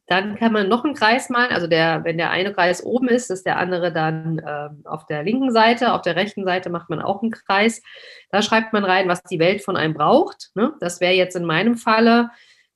Dann 0.06 0.36
kann 0.36 0.54
man 0.54 0.70
noch 0.70 0.86
einen 0.86 0.94
Kreis 0.94 1.30
malen. 1.30 1.52
Also 1.52 1.68
der, 1.68 2.04
wenn 2.04 2.18
der 2.18 2.30
eine 2.30 2.54
Kreis 2.54 2.84
oben 2.84 3.08
ist, 3.08 3.32
ist 3.32 3.46
der 3.46 3.58
andere 3.58 3.92
dann 3.92 4.42
ähm, 4.48 4.82
auf 4.86 5.06
der 5.08 5.24
linken 5.24 5.52
Seite. 5.52 5.94
Auf 5.94 6.02
der 6.04 6.16
rechten 6.16 6.46
Seite 6.46 6.70
macht 6.70 6.90
man 6.90 7.02
auch 7.02 7.22
einen 7.22 7.32
Kreis. 7.32 7.82
Da 8.32 8.42
schreibt 8.42 8.72
man 8.72 8.86
rein, 8.86 9.08
was 9.08 9.24
die 9.24 9.40
Welt 9.40 9.64
von 9.64 9.78
einem 9.78 9.94
braucht. 9.94 10.52
Ne? 10.56 10.74
Das 10.80 11.02
wäre 11.02 11.14
jetzt 11.14 11.36
in 11.36 11.46
meinem 11.46 11.76
Falle 11.76 12.30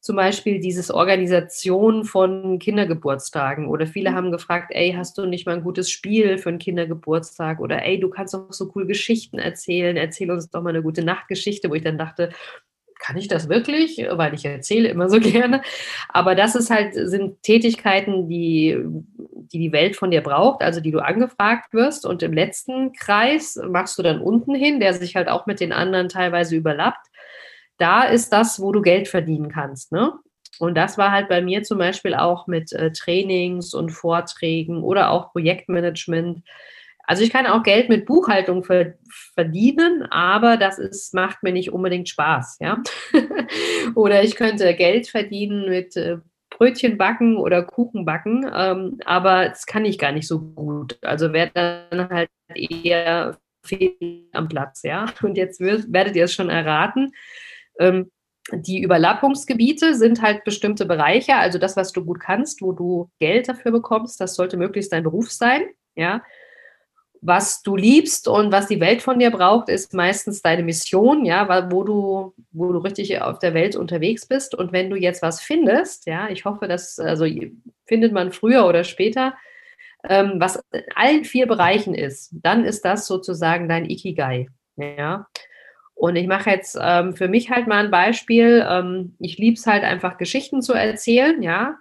zum 0.04 0.18
Beispiel 0.18 0.60
dieses 0.60 0.92
Organisation 0.92 2.04
von 2.04 2.60
Kindergeburtstagen. 2.60 3.70
Oder 3.70 3.88
viele 3.88 4.12
mhm. 4.12 4.16
haben 4.16 4.32
gefragt, 4.34 4.72
ey, 4.74 4.94
hast 4.98 5.18
du 5.18 5.26
nicht 5.26 5.46
mal 5.46 5.56
ein 5.56 5.64
gutes 5.64 5.90
Spiel 5.90 6.38
für 6.38 6.50
einen 6.50 6.60
Kindergeburtstag? 6.60 7.62
Oder 7.62 7.86
ey, 7.86 8.02
du 8.02 8.10
kannst 8.10 8.34
doch 8.34 8.52
so 8.52 8.70
cool 8.76 8.86
Geschichten 8.86 9.40
erzählen. 9.40 9.96
Erzähl 9.96 10.30
uns 10.30 10.50
doch 10.50 10.62
mal 10.62 10.72
eine 10.72 10.84
gute 10.84 11.06
Nachtgeschichte, 11.06 11.70
wo 11.70 11.76
ich 11.76 11.84
dann 11.84 11.98
dachte, 11.98 12.32
kann 13.00 13.16
ich 13.16 13.30
das 13.30 13.48
wirklich? 13.48 14.06
Weil 14.12 14.34
ich 14.34 14.44
erzähle 14.44 14.90
immer 14.90 15.10
so 15.10 15.20
gerne. 15.22 15.62
Aber 16.10 16.36
das 16.36 16.56
ist 16.56 16.70
halt, 16.70 16.96
sind 16.96 17.42
Tätigkeiten, 17.42 18.28
die, 18.28 18.78
die 18.84 19.60
die 19.60 19.72
Welt 19.72 19.96
von 19.96 20.12
dir 20.12 20.22
braucht, 20.22 20.64
also 20.64 20.82
die 20.82 20.92
du 20.92 21.00
angefragt 21.00 21.74
wirst. 21.74 22.06
Und 22.06 22.24
im 22.24 22.34
letzten 22.34 22.92
Kreis 22.92 23.58
machst 23.70 23.98
du 23.98 24.04
dann 24.04 24.20
unten 24.20 24.54
hin, 24.54 24.82
der 24.82 24.94
sich 24.94 25.16
halt 25.16 25.30
auch 25.30 25.46
mit 25.46 25.62
den 25.62 25.72
anderen 25.72 26.10
teilweise 26.10 26.58
überlappt. 26.58 27.08
Da 27.78 28.04
ist 28.04 28.32
das, 28.32 28.60
wo 28.60 28.72
du 28.72 28.82
Geld 28.82 29.08
verdienen 29.08 29.50
kannst. 29.50 29.92
Ne? 29.92 30.14
Und 30.60 30.76
das 30.76 30.98
war 30.98 31.12
halt 31.12 31.30
bei 31.30 31.42
mir 31.42 31.64
zum 31.64 31.78
Beispiel 31.78 32.14
auch 32.14 32.48
mit 32.48 32.72
äh, 32.74 32.92
Trainings 32.92 33.74
und 33.74 33.90
Vorträgen 33.90 34.84
oder 34.84 35.10
auch 35.10 35.32
Projektmanagement 35.32 36.44
also 37.06 37.24
ich 37.24 37.32
kann 37.32 37.48
auch 37.48 37.64
Geld 37.64 37.90
mit 37.90 38.06
Buchhaltung 38.06 38.64
verdienen, 38.64 40.04
aber 40.10 40.58
das 40.58 40.80
ist, 40.80 41.14
macht 41.14 41.44
mir 41.44 41.52
nicht 41.52 41.72
unbedingt 41.72 42.08
Spaß, 42.08 42.60
ja. 42.62 42.82
oder 43.96 44.24
ich 44.24 44.36
könnte 44.36 44.74
Geld 44.74 45.08
verdienen 45.08 45.70
mit 45.70 45.98
äh, 45.98 46.18
Brötchen 46.50 46.98
backen 46.98 47.38
oder 47.38 47.64
Kuchen 47.64 48.06
backen, 48.06 48.50
ähm, 48.56 49.00
aber 49.06 49.50
das 49.50 49.66
kann 49.66 49.84
ich 49.84 50.00
gar 50.00 50.14
nicht 50.14 50.28
so 50.28 50.40
gut. 50.40 50.98
Also 51.02 51.34
wäre 51.34 51.52
dann 51.90 52.10
halt 52.10 52.30
eher 52.56 53.38
fehl 53.66 54.30
am 54.32 54.48
Platz, 54.48 54.84
ja. 54.84 55.06
Und 55.22 55.36
jetzt 55.36 55.60
werdet 55.60 56.16
ihr 56.16 56.26
es 56.26 56.34
schon 56.34 56.50
erraten. 56.50 57.12
Ähm, 57.80 58.12
die 58.52 58.82
Überlappungsgebiete 58.82 59.96
sind 59.96 60.22
halt 60.22 60.44
bestimmte 60.44 60.86
Bereiche, 60.86 61.36
also 61.36 61.58
das, 61.58 61.78
was 61.78 61.94
du 61.94 62.04
gut 62.04 62.20
kannst, 62.20 62.62
wo 62.62 62.74
du 62.74 63.10
Geld 63.20 63.48
dafür 63.48 63.72
bekommst, 63.72 64.20
das 64.20 64.36
sollte 64.36 64.58
möglichst 64.58 64.92
dein 64.92 65.04
Beruf 65.04 65.32
sein, 65.32 65.64
ja 65.96 66.22
was 67.26 67.64
du 67.64 67.78
liebst 67.78 68.28
und 68.28 68.52
was 68.52 68.68
die 68.68 68.82
Welt 68.82 69.02
von 69.02 69.18
dir 69.18 69.32
braucht, 69.32 69.70
ist 69.70 69.94
meistens 69.94 70.42
deine 70.42 70.62
Mission, 70.62 71.24
ja, 71.24 71.72
wo 71.72 71.84
du, 71.84 72.34
wo 72.52 72.72
du 72.74 72.80
richtig 72.80 73.22
auf 73.22 73.40
der 73.40 73.54
Welt 73.54 73.78
unterwegs 73.78 74.28
bist. 74.28 74.54
Und 74.54 74.74
wenn 74.74 74.90
du 74.90 74.98
jetzt 74.98 75.22
was 75.22 75.42
findest, 75.42 76.06
ja, 76.06 76.28
ich 76.30 76.44
hoffe, 76.44 76.68
dass, 76.68 77.00
also 77.00 77.26
findet 77.86 78.12
man 78.12 78.34
früher 78.34 78.68
oder 78.68 78.84
später, 78.84 79.36
ähm, 80.08 80.34
was 80.36 80.62
in 80.74 80.84
allen 80.96 81.24
vier 81.24 81.48
Bereichen 81.48 81.96
ist, 81.96 82.32
dann 82.34 82.66
ist 82.66 82.84
das 82.84 83.08
sozusagen 83.08 83.70
dein 83.70 83.90
Ikigai, 83.90 84.50
ja. 84.76 85.28
Und 85.96 86.16
ich 86.16 86.28
mache 86.28 86.50
jetzt 86.50 86.78
ähm, 86.82 87.16
für 87.16 87.28
mich 87.28 87.50
halt 87.50 87.68
mal 87.68 87.86
ein 87.86 87.92
Beispiel. 87.92 88.66
Ähm, 88.68 89.16
ich 89.20 89.38
liebe 89.38 89.56
es 89.56 89.66
halt 89.68 89.84
einfach, 89.84 90.18
Geschichten 90.18 90.62
zu 90.62 90.74
erzählen, 90.74 91.42
ja. 91.42 91.78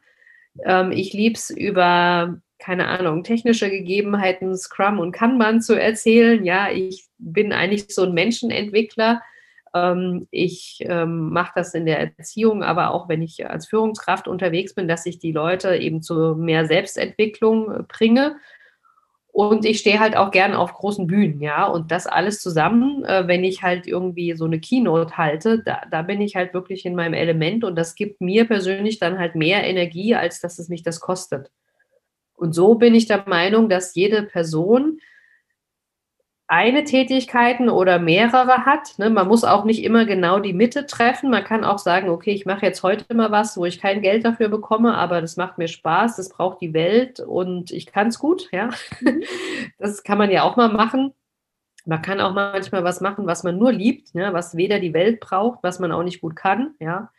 Ähm, 0.65 0.93
ich 0.93 1.13
liebe 1.13 1.35
es 1.35 1.51
über 1.51 2.41
keine 2.63 2.87
Ahnung, 2.87 3.25
technische 3.25 3.69
Gegebenheiten, 3.71 4.57
Scrum 4.57 5.01
und 5.01 5.11
Kanban 5.11 5.61
zu 5.61 5.75
erzählen. 5.75 6.45
Ja, 6.45 6.71
ich 6.71 7.07
bin 7.19 7.53
eigentlich 7.53 7.93
so 7.93 8.05
ein 8.05 8.15
Menschenentwickler. 8.15 9.21
Ähm, 9.75 10.29
ich 10.31 10.79
ähm, 10.83 11.31
mache 11.31 11.53
das 11.57 11.75
in 11.75 11.87
der 11.87 11.99
Erziehung, 11.99 12.63
aber 12.63 12.93
auch 12.93 13.09
wenn 13.09 13.21
ich 13.21 13.49
als 13.49 13.67
Führungskraft 13.67 14.29
unterwegs 14.29 14.75
bin, 14.75 14.87
dass 14.87 15.07
ich 15.07 15.19
die 15.19 15.33
Leute 15.33 15.77
eben 15.77 16.03
zu 16.03 16.37
mehr 16.37 16.67
Selbstentwicklung 16.67 17.73
äh, 17.73 17.83
bringe. 17.89 18.37
Und 19.33 19.65
ich 19.65 19.79
stehe 19.79 19.99
halt 19.99 20.15
auch 20.15 20.31
gern 20.31 20.53
auf 20.53 20.75
großen 20.75 21.07
Bühnen, 21.07 21.41
ja. 21.41 21.67
Und 21.67 21.91
das 21.91 22.07
alles 22.07 22.41
zusammen, 22.41 23.03
äh, 23.05 23.27
wenn 23.27 23.45
ich 23.45 23.63
halt 23.63 23.87
irgendwie 23.87 24.35
so 24.35 24.45
eine 24.45 24.61
Keynote 24.61 25.17
halte, 25.17 25.63
da, 25.63 25.83
da 25.91 26.03
bin 26.03 26.21
ich 26.21 26.37
halt 26.37 26.53
wirklich 26.53 26.85
in 26.85 26.95
meinem 26.95 27.15
Element 27.15 27.65
und 27.65 27.77
das 27.77 27.95
gibt 27.95 28.21
mir 28.21 28.47
persönlich 28.47 28.99
dann 28.99 29.19
halt 29.19 29.35
mehr 29.35 29.65
Energie, 29.65 30.15
als 30.15 30.41
dass 30.41 30.59
es 30.59 30.69
mich 30.69 30.83
das 30.83 31.01
kostet. 31.01 31.51
Und 32.35 32.53
so 32.53 32.75
bin 32.75 32.95
ich 32.95 33.07
der 33.07 33.25
Meinung, 33.27 33.71
dass 33.71 33.95
jede 33.95 34.23
Person 34.23 34.99
eine 36.49 36.85
Tätigkeiten 36.85 37.71
oder 37.71 37.99
mehrere 37.99 38.67
hat. 38.67 38.99
Ne? 38.99 39.11
Man 39.11 39.29
muss 39.29 39.45
auch 39.45 39.65
nicht 39.65 39.83
immer 39.85 40.05
genau 40.05 40.39
die 40.39 40.53
Mitte 40.53 40.87
treffen. 40.87 41.31
Man 41.31 41.45
kann 41.45 41.65
auch 41.65 41.79
sagen, 41.79 42.11
okay, 42.11 42.33
ich 42.33 42.45
mache 42.47 42.67
jetzt 42.67 42.83
heute 42.83 43.15
mal 43.15 43.31
was, 43.31 43.57
wo 43.57 43.65
ich 43.65 43.81
kein 43.81 44.03
Geld 44.03 44.25
dafür 44.25 44.49
bekomme, 44.49 44.95
aber 44.95 45.21
das 45.21 45.37
macht 45.37 45.59
mir 45.59 45.69
Spaß, 45.69 46.17
das 46.17 46.29
braucht 46.29 46.61
die 46.61 46.75
Welt 46.75 47.21
und 47.21 47.71
ich 47.71 47.87
kann 47.87 48.09
es 48.09 48.19
gut. 48.19 48.49
Ja? 48.53 48.71
Mhm. 49.01 49.23
Das 49.79 50.03
kann 50.05 50.19
man 50.19 50.31
ja 50.31 50.43
auch 50.43 50.57
mal 50.57 50.69
machen. 50.69 51.13
Man 51.85 52.03
kann 52.03 52.21
auch 52.21 52.33
manchmal 52.35 52.85
was 52.85 53.01
machen, 53.01 53.27
was 53.27 53.43
man 53.43 53.59
nur 53.59 53.73
liebt, 53.73 54.15
ne? 54.15 54.33
was 54.33 54.57
weder 54.57 54.79
die 54.79 54.95
Welt 54.95 55.19
braucht, 55.21 55.61
was 55.63 55.81
man 55.81 55.91
auch 55.91 56.05
nicht 56.05 56.21
gut 56.21 56.37
kann. 56.37 56.75
Ja? 56.79 57.11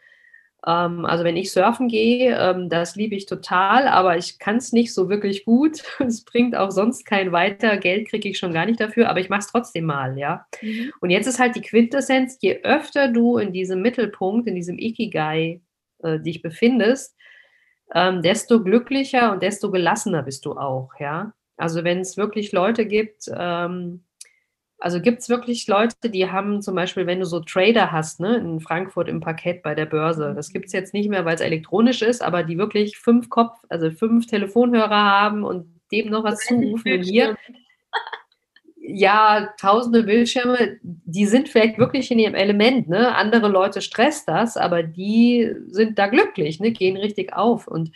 Ähm, 0.65 1.06
also 1.06 1.23
wenn 1.23 1.38
ich 1.38 1.52
surfen 1.52 1.88
gehe, 1.88 2.38
ähm, 2.38 2.69
das 2.69 2.95
liebe 2.95 3.15
ich 3.15 3.26
total, 3.26 3.88
aber 3.88 4.17
ich 4.17 4.39
kann 4.39 4.58
es 4.58 4.71
nicht 4.71 4.93
so 4.93 5.10
wirklich 5.10 5.45
gut. 5.45 5.84
Es 5.99 6.23
bringt 6.23 6.56
auch 6.56 6.71
sonst 6.71 7.06
kein 7.06 7.32
weiter. 7.32 7.78
Geld 7.78 8.10
kriege 8.10 8.30
ich 8.30 8.38
schon 8.38 8.54
gar 8.54 8.65
nicht 8.65 8.80
dafür, 8.80 9.10
aber 9.10 9.19
ich 9.19 9.30
mache 9.30 9.41
es 9.41 9.47
trotzdem 9.47 9.86
mal, 9.86 10.17
ja. 10.17 10.45
Mhm. 10.62 10.91
Und 11.02 11.10
jetzt 11.10 11.28
ist 11.28 11.39
halt 11.39 11.56
die 11.56 11.62
Quintessenz, 11.62 12.38
je 12.41 12.62
öfter 12.63 13.08
du 13.10 13.38
in 13.38 13.52
diesem 13.52 13.82
Mittelpunkt, 13.82 14.47
in 14.47 14.56
diesem 14.56 14.78
Ikigai 14.78 15.62
äh, 16.04 16.19
dich 16.19 16.41
befindest, 16.41 17.15
ähm, 17.93 18.21
desto 18.21 18.63
glücklicher 18.63 19.34
und 19.34 19.43
desto 19.43 19.71
gelassener 19.71 20.23
bist 20.23 20.45
du 20.45 20.54
auch, 20.54 20.91
ja. 20.99 21.34
Also 21.58 21.84
wenn 21.84 21.99
es 21.99 22.17
wirklich 22.17 22.52
Leute 22.52 22.86
gibt, 22.86 23.30
ähm, 23.36 24.04
also 24.84 25.00
gibt 25.00 25.22
es 25.22 25.30
wirklich 25.30 25.65
Leute, 25.67 26.10
die 26.10 26.30
haben 26.30 26.62
zum 26.62 26.76
Beispiel, 26.76 27.08
wenn 27.08 27.22
du 27.22 27.26
so 27.26 27.39
Trader 27.39 27.93
hast, 27.93 28.19
ne, 28.19 28.36
in 28.36 28.60
Frankfurt 28.60 29.08
im 29.08 29.22
Parkett 29.22 29.63
bei 29.63 29.76
der 29.76 29.86
Börse, 29.86 30.34
das 30.36 30.52
gibt 30.52 30.65
es 30.65 30.74
jetzt 30.74 30.93
nicht 30.93 31.08
mehr, 31.08 31.24
weil 31.24 31.36
es 31.36 31.41
elektronisch 31.41 32.02
ist, 32.02 32.22
aber 32.22 32.43
die 32.43 32.58
wirklich 32.58 32.98
fünf 32.98 33.30
Kopf, 33.30 33.58
also 33.69 33.89
fünf 33.91 34.28
Telefonhörer 34.28 34.89
haben 34.89 35.46
und 35.46 35.67
dem 35.93 36.10
noch 36.10 36.26
was 36.26 36.39
zurufen 36.39 36.91
und 36.91 37.04
hier. 37.04 37.38
Ja, 38.86 39.54
tausende 39.58 40.04
Bildschirme, 40.04 40.78
die 40.84 41.26
sind 41.26 41.47
vielleicht 41.47 41.78
wirklich 41.78 42.12
in 42.12 42.20
ihrem 42.20 42.36
Element, 42.36 42.89
ne? 42.89 43.16
Andere 43.16 43.47
Leute 43.47 43.82
stresst 43.82 44.28
das, 44.28 44.57
aber 44.57 44.84
die 44.84 45.55
sind 45.68 45.97
da 45.97 46.07
glücklich, 46.07 46.60
ne? 46.60 46.72
Gehen 46.72 46.97
richtig 46.97 47.32
auf. 47.32 47.66
Und 47.66 47.91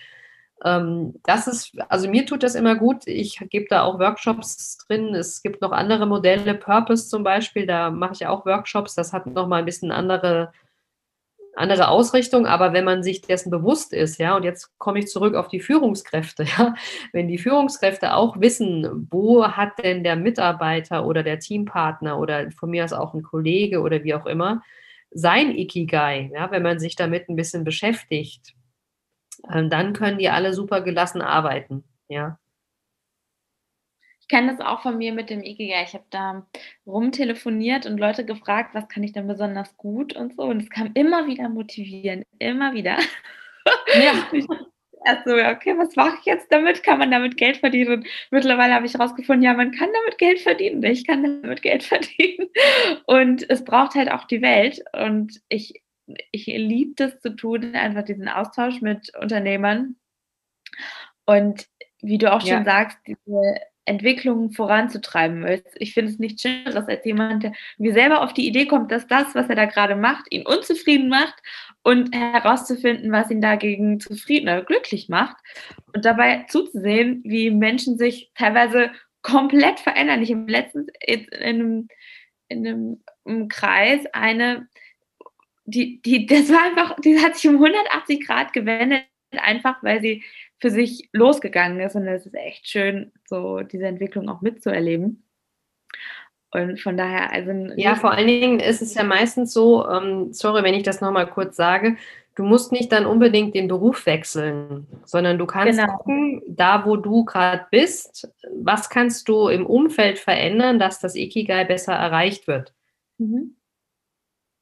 das 0.59 1.47
ist, 1.47 1.77
also 1.87 2.09
mir 2.09 2.25
tut 2.25 2.41
das 2.41 2.55
immer 2.55 2.75
gut. 2.75 3.05
Ich 3.05 3.39
gebe 3.49 3.67
da 3.69 3.83
auch 3.83 3.99
Workshops 3.99 4.77
drin. 4.87 5.13
Es 5.13 5.43
gibt 5.43 5.61
noch 5.61 5.71
andere 5.71 6.07
Modelle, 6.07 6.55
Purpose 6.55 7.07
zum 7.07 7.23
Beispiel, 7.23 7.67
da 7.67 7.91
mache 7.91 8.13
ich 8.13 8.25
auch 8.27 8.45
Workshops. 8.45 8.95
Das 8.95 9.13
hat 9.13 9.27
nochmal 9.27 9.59
ein 9.59 9.65
bisschen 9.65 9.91
andere, 9.91 10.51
andere 11.55 11.89
Ausrichtung, 11.89 12.47
aber 12.47 12.73
wenn 12.73 12.85
man 12.85 13.03
sich 13.03 13.21
dessen 13.21 13.51
bewusst 13.51 13.93
ist, 13.93 14.17
ja, 14.17 14.35
und 14.35 14.43
jetzt 14.43 14.77
komme 14.79 14.99
ich 14.99 15.07
zurück 15.07 15.35
auf 15.35 15.47
die 15.47 15.59
Führungskräfte, 15.59 16.43
ja, 16.57 16.73
wenn 17.13 17.27
die 17.27 17.37
Führungskräfte 17.37 18.15
auch 18.15 18.39
wissen, 18.39 19.07
wo 19.11 19.45
hat 19.47 19.83
denn 19.83 20.03
der 20.03 20.15
Mitarbeiter 20.15 21.05
oder 21.05 21.21
der 21.21 21.39
Teampartner 21.39 22.19
oder 22.19 22.49
von 22.51 22.71
mir 22.71 22.83
aus 22.83 22.93
auch 22.93 23.13
ein 23.13 23.23
Kollege 23.23 23.81
oder 23.81 24.03
wie 24.03 24.15
auch 24.15 24.25
immer 24.25 24.63
sein 25.11 25.55
Ikigai, 25.55 26.31
ja, 26.33 26.51
wenn 26.51 26.63
man 26.63 26.79
sich 26.79 26.95
damit 26.95 27.29
ein 27.29 27.35
bisschen 27.35 27.63
beschäftigt, 27.63 28.55
dann 29.49 29.93
können 29.93 30.17
die 30.17 30.29
alle 30.29 30.53
super 30.53 30.81
gelassen 30.81 31.21
arbeiten. 31.21 31.83
Ja. 32.07 32.39
Ich 34.27 34.27
kenne 34.27 34.51
das 34.51 34.65
auch 34.65 34.81
von 34.81 34.97
mir 34.97 35.13
mit 35.13 35.29
dem 35.29 35.41
Ikigai. 35.41 35.83
Ich 35.83 35.93
habe 35.93 36.03
da 36.09 36.45
rumtelefoniert 36.85 37.85
und 37.85 37.97
Leute 37.97 38.25
gefragt, 38.25 38.75
was 38.75 38.89
kann 38.89 39.03
ich 39.03 39.13
denn 39.13 39.25
besonders 39.25 39.77
gut 39.77 40.13
und 40.13 40.35
so. 40.35 40.43
Und 40.43 40.61
es 40.61 40.69
kam 40.69 40.91
immer 40.95 41.27
wieder 41.27 41.47
motivieren, 41.47 42.23
immer 42.37 42.73
wieder. 42.73 42.97
Ja. 43.95 44.13
Erst 45.05 45.25
so, 45.25 45.35
okay, 45.35 45.77
was 45.77 45.95
mache 45.95 46.17
ich 46.19 46.25
jetzt 46.25 46.51
damit? 46.51 46.83
Kann 46.83 46.99
man 46.99 47.11
damit 47.11 47.37
Geld 47.37 47.57
verdienen? 47.57 47.93
Und 47.93 48.07
mittlerweile 48.29 48.73
habe 48.73 48.85
ich 48.85 48.93
herausgefunden, 48.93 49.43
ja, 49.43 49.53
man 49.53 49.71
kann 49.71 49.89
damit 49.93 50.17
Geld 50.17 50.41
verdienen. 50.41 50.83
Ich 50.83 51.07
kann 51.07 51.23
damit 51.23 51.61
Geld 51.61 51.83
verdienen. 51.85 52.49
Und 53.05 53.49
es 53.49 53.63
braucht 53.63 53.95
halt 53.95 54.11
auch 54.11 54.25
die 54.25 54.41
Welt. 54.41 54.83
Und 54.91 55.39
ich, 55.47 55.81
ich 56.31 56.45
liebe 56.47 56.93
das 56.95 57.19
zu 57.19 57.35
tun, 57.35 57.75
einfach 57.75 58.03
diesen 58.03 58.27
Austausch 58.27 58.81
mit 58.81 59.11
Unternehmern. 59.19 59.95
Und 61.25 61.67
wie 62.01 62.17
du 62.17 62.31
auch 62.31 62.41
schon 62.41 62.49
ja. 62.49 62.63
sagst, 62.63 62.97
diese 63.05 63.59
Entwicklung 63.87 64.51
voranzutreiben. 64.51 65.61
Ich 65.75 65.93
finde 65.93 66.11
es 66.11 66.19
nichts 66.19 66.41
Schöneres 66.41 66.87
als 66.87 67.05
jemand, 67.05 67.43
der 67.43 67.53
mir 67.77 67.93
selber 67.93 68.21
auf 68.21 68.33
die 68.33 68.45
Idee 68.45 68.65
kommt, 68.65 68.91
dass 68.91 69.07
das, 69.07 69.33
was 69.33 69.47
er 69.47 69.55
da 69.55 69.65
gerade 69.65 69.95
macht, 69.95 70.25
ihn 70.29 70.45
unzufrieden 70.45 71.07
macht 71.07 71.35
und 71.83 72.13
herauszufinden, 72.13 73.11
was 73.11 73.31
ihn 73.31 73.41
dagegen 73.41 73.99
zufrieden 74.01 74.49
oder 74.49 74.63
glücklich 74.63 75.07
macht 75.07 75.37
und 75.93 76.03
dabei 76.03 76.45
zuzusehen, 76.49 77.21
wie 77.23 77.49
Menschen 77.49 77.97
sich 77.97 78.29
teilweise 78.35 78.91
komplett 79.21 79.79
verändern. 79.79 80.21
Ich 80.21 80.31
habe 80.31 80.51
letztens 80.51 80.89
in 80.99 81.27
einem, 81.33 81.87
in 82.49 82.99
einem 83.25 83.47
Kreis 83.47 84.01
eine, 84.11 84.67
die, 85.67 86.01
die, 86.01 86.25
das 86.25 86.49
war 86.49 86.63
einfach, 86.63 86.95
die 87.01 87.19
hat 87.19 87.35
sich 87.35 87.49
um 87.49 87.55
180 87.55 88.25
Grad 88.25 88.53
gewendet, 88.53 89.03
einfach 89.31 89.83
weil 89.83 90.01
sie 90.01 90.23
für 90.59 90.71
sich 90.71 91.09
losgegangen 91.11 91.79
ist. 91.81 91.95
Und 91.95 92.07
es 92.07 92.25
ist 92.25 92.33
echt 92.33 92.67
schön, 92.67 93.11
so 93.25 93.59
diese 93.59 93.85
Entwicklung 93.85 94.29
auch 94.29 94.41
mitzuerleben. 94.41 95.23
Und 96.51 96.79
von 96.79 96.95
daher, 96.95 97.31
also. 97.33 97.51
Ja, 97.75 97.95
vor 97.95 98.11
allen 98.11 98.27
Dingen 98.27 98.59
ist 98.61 98.81
es 98.81 98.95
ja 98.95 99.03
meistens 99.03 99.53
so, 99.53 99.87
ähm, 99.87 100.31
sorry, 100.31 100.63
wenn 100.63 100.73
ich 100.73 100.83
das 100.83 101.01
nochmal 101.01 101.27
kurz 101.27 101.57
sage, 101.57 101.97
du 102.35 102.43
musst 102.43 102.71
nicht 102.71 102.93
dann 102.93 103.05
unbedingt 103.05 103.53
den 103.53 103.67
Beruf 103.67 104.05
wechseln, 104.05 104.87
sondern 105.03 105.37
du 105.37 105.45
kannst 105.45 105.79
genau. 105.79 105.97
gucken, 105.97 106.41
da 106.47 106.85
wo 106.85 106.95
du 106.95 107.25
gerade 107.25 107.65
bist, 107.71 108.31
was 108.53 108.89
kannst 108.89 109.27
du 109.27 109.49
im 109.49 109.65
Umfeld 109.65 110.17
verändern, 110.17 110.79
dass 110.79 111.01
das 111.01 111.15
Ikigai 111.15 111.65
besser 111.65 111.93
erreicht 111.93 112.47
wird. 112.47 112.73
Mhm. 113.17 113.56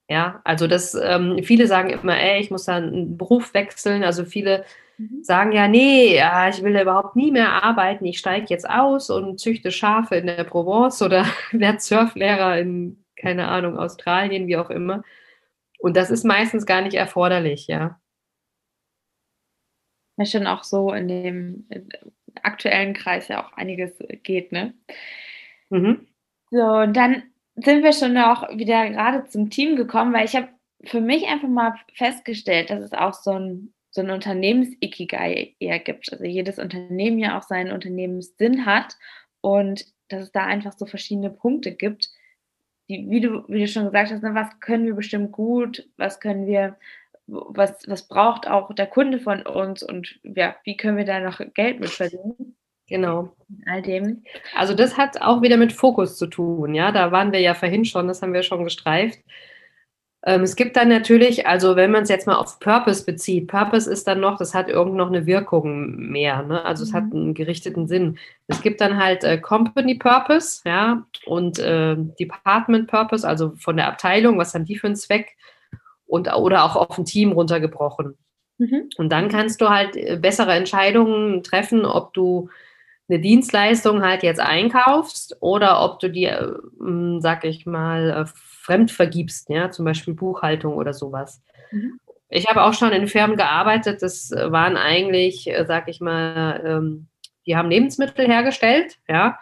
Ja, 0.08 0.41
also 0.43 0.68
das, 0.68 0.93
ähm, 0.93 1.39
viele 1.43 1.66
sagen 1.66 1.89
immer, 1.89 2.18
ey, 2.20 2.39
ich 2.39 2.51
muss 2.51 2.66
dann 2.66 2.93
einen 2.93 3.18
Beruf 3.18 3.53
wechseln. 3.56 4.03
Also 4.03 4.24
viele 4.24 4.66
mhm. 4.97 5.24
sagen 5.24 5.51
ja, 5.51 5.68
nee, 5.68 6.16
ja, 6.16 6.47
ich 6.49 6.62
will 6.62 6.74
da 6.74 6.84
überhaupt 6.84 7.16
nie 7.16 7.32
mehr 7.32 7.64
arbeiten, 7.64 8.06
ich 8.06 8.20
steige 8.20 8.45
jetzt 8.49 8.70
aus 8.70 9.10
und 9.10 9.39
züchte 9.39 9.72
Schafe 9.72 10.16
in 10.16 10.28
der 10.28 10.43
Provence 10.43 11.01
oder 11.01 11.26
werde 11.51 11.80
Surflehrer 11.80 12.60
in, 12.60 13.03
keine 13.16 13.47
Ahnung, 13.47 13.80
Australien, 13.80 14.47
wie 14.47 14.58
auch 14.58 14.70
immer. 14.70 15.03
Und 15.80 15.97
das 15.97 16.12
ist 16.12 16.24
meistens 16.24 16.66
gar 16.66 16.82
nicht 16.82 16.95
erforderlich, 16.95 17.68
ja. 17.68 17.99
Ja, 20.18 20.26
schon 20.26 20.47
auch 20.47 20.64
so 20.64 20.93
in 20.93 21.08
dem 21.08 21.68
aktuellen 22.43 22.93
Kreis 22.93 23.28
ja 23.28 23.43
auch 23.45 23.53
einiges 23.53 23.91
geht, 24.24 24.51
ne? 24.51 24.74
Mhm. 25.70 26.08
So, 26.51 26.62
und 26.62 26.95
dann 26.95 27.24
sind 27.56 27.84
wir 27.84 27.93
schon 27.93 28.18
auch 28.18 28.49
wieder 28.58 28.89
gerade 28.89 29.28
zum 29.30 29.49
Team 29.49 29.76
gekommen, 29.76 30.14
weil 30.14 30.26
ich 30.26 30.36
habe 30.36 30.49
für 30.84 31.01
mich 31.01 31.28
einfach 31.28 31.47
mal 31.47 31.76
festgestellt, 31.93 32.70
dass 32.70 32.84
es 32.84 32.93
auch 32.93 33.14
so 33.14 33.32
ein 33.32 33.74
so 33.95 34.01
ein 34.01 34.12
Unternehmens-Ikigai 34.12 35.56
eher 35.58 35.80
gibt. 35.80 36.12
Also 36.12 36.26
jedes 36.26 36.60
Unternehmen 36.60 37.18
ja 37.18 37.38
auch 37.38 37.43
seinen 37.43 37.72
Unternehmenssinn 37.72 38.66
hat 38.66 38.97
und 39.39 39.86
dass 40.10 40.24
es 40.24 40.32
da 40.34 40.45
einfach 40.45 40.74
so 40.74 40.86
verschiedene 40.86 41.30
Punkte 41.30 41.74
gibt, 41.74 42.10
die, 42.89 43.10
wie 43.10 43.22
du, 43.22 43.47
wie 43.47 43.62
du 43.62 43.68
schon 43.68 43.86
gesagt 43.86 44.12
hast, 44.12 44.22
ne, 44.22 44.36
was 44.36 44.60
können 44.60 44.86
wir 44.86 44.95
bestimmt 44.95 45.32
gut, 45.32 45.89
was 45.95 46.20
können 46.20 46.45
wir, 46.45 46.78
was, 47.26 47.88
was 47.88 48.08
braucht 48.08 48.47
auch 48.47 48.74
der 48.76 48.88
Kunde 48.88 49.18
von 49.18 49.43
uns 49.43 49.82
und 49.82 50.20
ja, 50.24 50.58
wie 50.66 50.76
können 50.76 50.97
wir 50.97 51.06
da 51.06 51.22
noch 51.22 51.41
Geld 51.53 51.80
mit 51.80 51.89
verdienen? 51.89 52.58
Genau. 52.88 53.36
All 53.66 53.82
dem. 53.82 54.24
Also 54.56 54.76
das 54.76 54.98
hat 54.98 55.22
auch 55.22 55.42
wieder 55.42 55.58
mit 55.58 55.74
Fokus 55.74 56.18
zu 56.18 56.28
tun, 56.28 56.76
ja. 56.76 56.92
Da 56.92 57.12
waren 57.12 57.32
wir 57.32 57.40
ja 57.40 57.54
vorhin 57.54 57.86
schon, 57.86 58.08
das 58.08 58.22
haben 58.22 58.34
wir 58.34 58.44
schon 58.44 58.64
gestreift. 58.64 59.20
Ähm, 60.26 60.42
es 60.42 60.56
gibt 60.56 60.76
dann 60.76 60.90
natürlich, 60.90 61.46
also 61.48 61.76
wenn 61.76 61.92
man 61.92 62.04
es 62.04 62.10
jetzt 62.10 62.26
mal 62.26 62.36
auf 62.36 62.60
Purpose 62.60 63.06
bezieht, 63.06 63.48
Purpose 63.48 63.90
ist 63.90 64.08
dann 64.08 64.20
noch, 64.20 64.38
das 64.38 64.56
hat 64.56 64.70
irgend 64.70 64.96
noch 64.96 65.08
eine 65.08 65.28
Wirkung 65.28 65.96
mehr, 65.98 66.42
ne? 66.42 66.66
also 66.66 66.84
es 66.84 66.94
hat 66.94 67.06
mhm. 67.06 67.16
einen 67.16 67.34
gerichteten 67.36 67.88
Sinn. 67.88 68.18
Es 68.48 68.62
gibt 68.62 68.82
dann 68.82 68.98
halt 68.98 69.24
äh, 69.24 69.38
Company 69.38 69.96
Purpose, 69.96 70.62
ja, 70.66 71.06
und 71.28 71.60
äh, 71.60 71.96
Department 72.20 72.88
Purpose, 72.88 73.28
also 73.28 73.54
von 73.58 73.78
der 73.78 73.88
Abteilung, 73.88 74.40
was 74.40 74.56
haben 74.56 74.66
die 74.66 74.78
für 74.78 74.88
einen 74.88 74.96
Zweck 74.96 75.36
und 76.08 76.28
oder 76.34 76.64
auch 76.64 76.76
auf 76.76 76.98
ein 76.98 77.06
Team 77.06 77.32
runtergebrochen. 77.32 78.18
Mhm. 78.58 78.90
Und 78.98 79.10
dann 79.10 79.30
kannst 79.30 79.62
du 79.62 79.70
halt 79.70 79.96
äh, 79.96 80.18
bessere 80.20 80.54
Entscheidungen 80.54 81.44
treffen, 81.44 81.86
ob 81.86 82.14
du 82.14 82.50
eine 83.08 83.20
Dienstleistung 83.20 84.01
halt 84.01 84.24
jetzt 84.24 84.39
einkaufst 84.39 85.38
oder 85.39 85.84
ob 85.84 85.99
du 85.99 86.10
dir, 86.10 86.60
äh, 86.82 87.20
sag 87.20 87.45
ich 87.45 87.66
mal, 87.66 88.10
äh, 88.10 88.26
fremd 88.26 88.91
vergibst, 88.91 89.49
ja, 89.49 89.70
zum 89.72 89.86
Beispiel 89.86 90.14
Buchhaltung 90.14 90.76
oder 90.76 90.93
sowas. 90.93 91.41
Mhm. 91.72 91.99
Ich 92.30 92.47
habe 92.47 92.64
auch 92.64 92.74
schon 92.74 92.91
in 92.91 93.08
Firmen 93.08 93.38
gearbeitet, 93.38 94.01
das 94.01 94.32
waren 94.32 94.78
eigentlich, 94.78 95.47
äh, 95.47 95.66
sag 95.68 95.88
ich 95.88 96.01
mal, 96.01 96.64
ähm, 96.66 97.08
die 97.45 97.56
haben 97.56 97.70
Lebensmittel 97.70 98.26
hergestellt, 98.26 98.97
ja, 99.08 99.38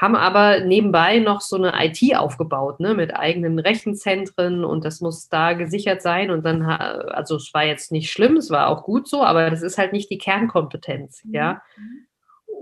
haben 0.00 0.16
aber 0.16 0.60
nebenbei 0.60 1.18
noch 1.18 1.42
so 1.42 1.56
eine 1.56 1.72
IT 1.84 2.16
aufgebaut, 2.16 2.80
ne, 2.80 2.94
mit 2.94 3.14
eigenen 3.14 3.58
Rechenzentren 3.58 4.64
und 4.64 4.84
das 4.84 5.02
muss 5.02 5.28
da 5.28 5.52
gesichert 5.52 6.00
sein 6.00 6.30
und 6.30 6.44
dann, 6.44 6.62
also 6.62 7.36
es 7.36 7.52
war 7.52 7.64
jetzt 7.64 7.92
nicht 7.92 8.10
schlimm, 8.10 8.38
es 8.38 8.50
war 8.50 8.68
auch 8.68 8.82
gut 8.82 9.06
so, 9.06 9.22
aber 9.22 9.50
das 9.50 9.62
ist 9.62 9.78
halt 9.78 9.92
nicht 9.92 10.10
die 10.10 10.18
Kernkompetenz, 10.18 11.22
mhm. 11.24 12.06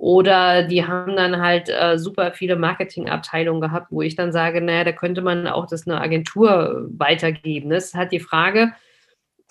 Oder 0.03 0.64
die 0.64 0.84
haben 0.84 1.14
dann 1.14 1.40
halt 1.40 1.68
äh, 1.68 1.96
super 1.96 2.32
viele 2.32 2.57
Marketingabteilungen 2.57 3.61
gehabt, 3.61 3.92
wo 3.92 4.03
ich 4.03 4.16
dann 4.16 4.32
sage, 4.32 4.61
naja, 4.61 4.82
da 4.82 4.90
könnte 4.90 5.22
man 5.22 5.46
auch 5.46 5.64
das 5.64 5.86
eine 5.86 6.00
Agentur 6.00 6.88
weitergeben. 6.90 7.70
Das 7.70 7.84
ist 7.84 7.94
halt 7.94 8.11
die 8.11 8.18
Frage, 8.18 8.72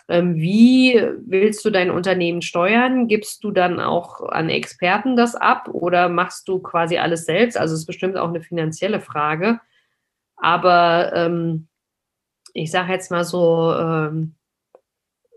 ähm, 0.09 0.35
wie 0.35 1.01
willst 1.25 1.63
du 1.63 1.69
dein 1.69 1.89
Unternehmen 1.89 2.41
steuern? 2.41 3.07
Gibst 3.07 3.45
du 3.45 3.51
dann 3.51 3.79
auch 3.79 4.27
an 4.27 4.49
Experten 4.49 5.15
das 5.15 5.35
ab 5.35 5.69
oder 5.71 6.09
machst 6.09 6.49
du 6.49 6.59
quasi 6.59 6.97
alles 6.97 7.23
selbst? 7.23 7.57
Also 7.57 7.73
es 7.73 7.81
ist 7.81 7.87
bestimmt 7.87 8.17
auch 8.17 8.27
eine 8.27 8.41
finanzielle 8.41 8.99
Frage. 8.99 9.61
Aber 10.35 11.13
ähm, 11.15 11.69
ich 12.53 12.71
sage 12.71 12.91
jetzt 12.91 13.09
mal 13.09 13.23
so, 13.23 13.73
ähm, 13.73 14.35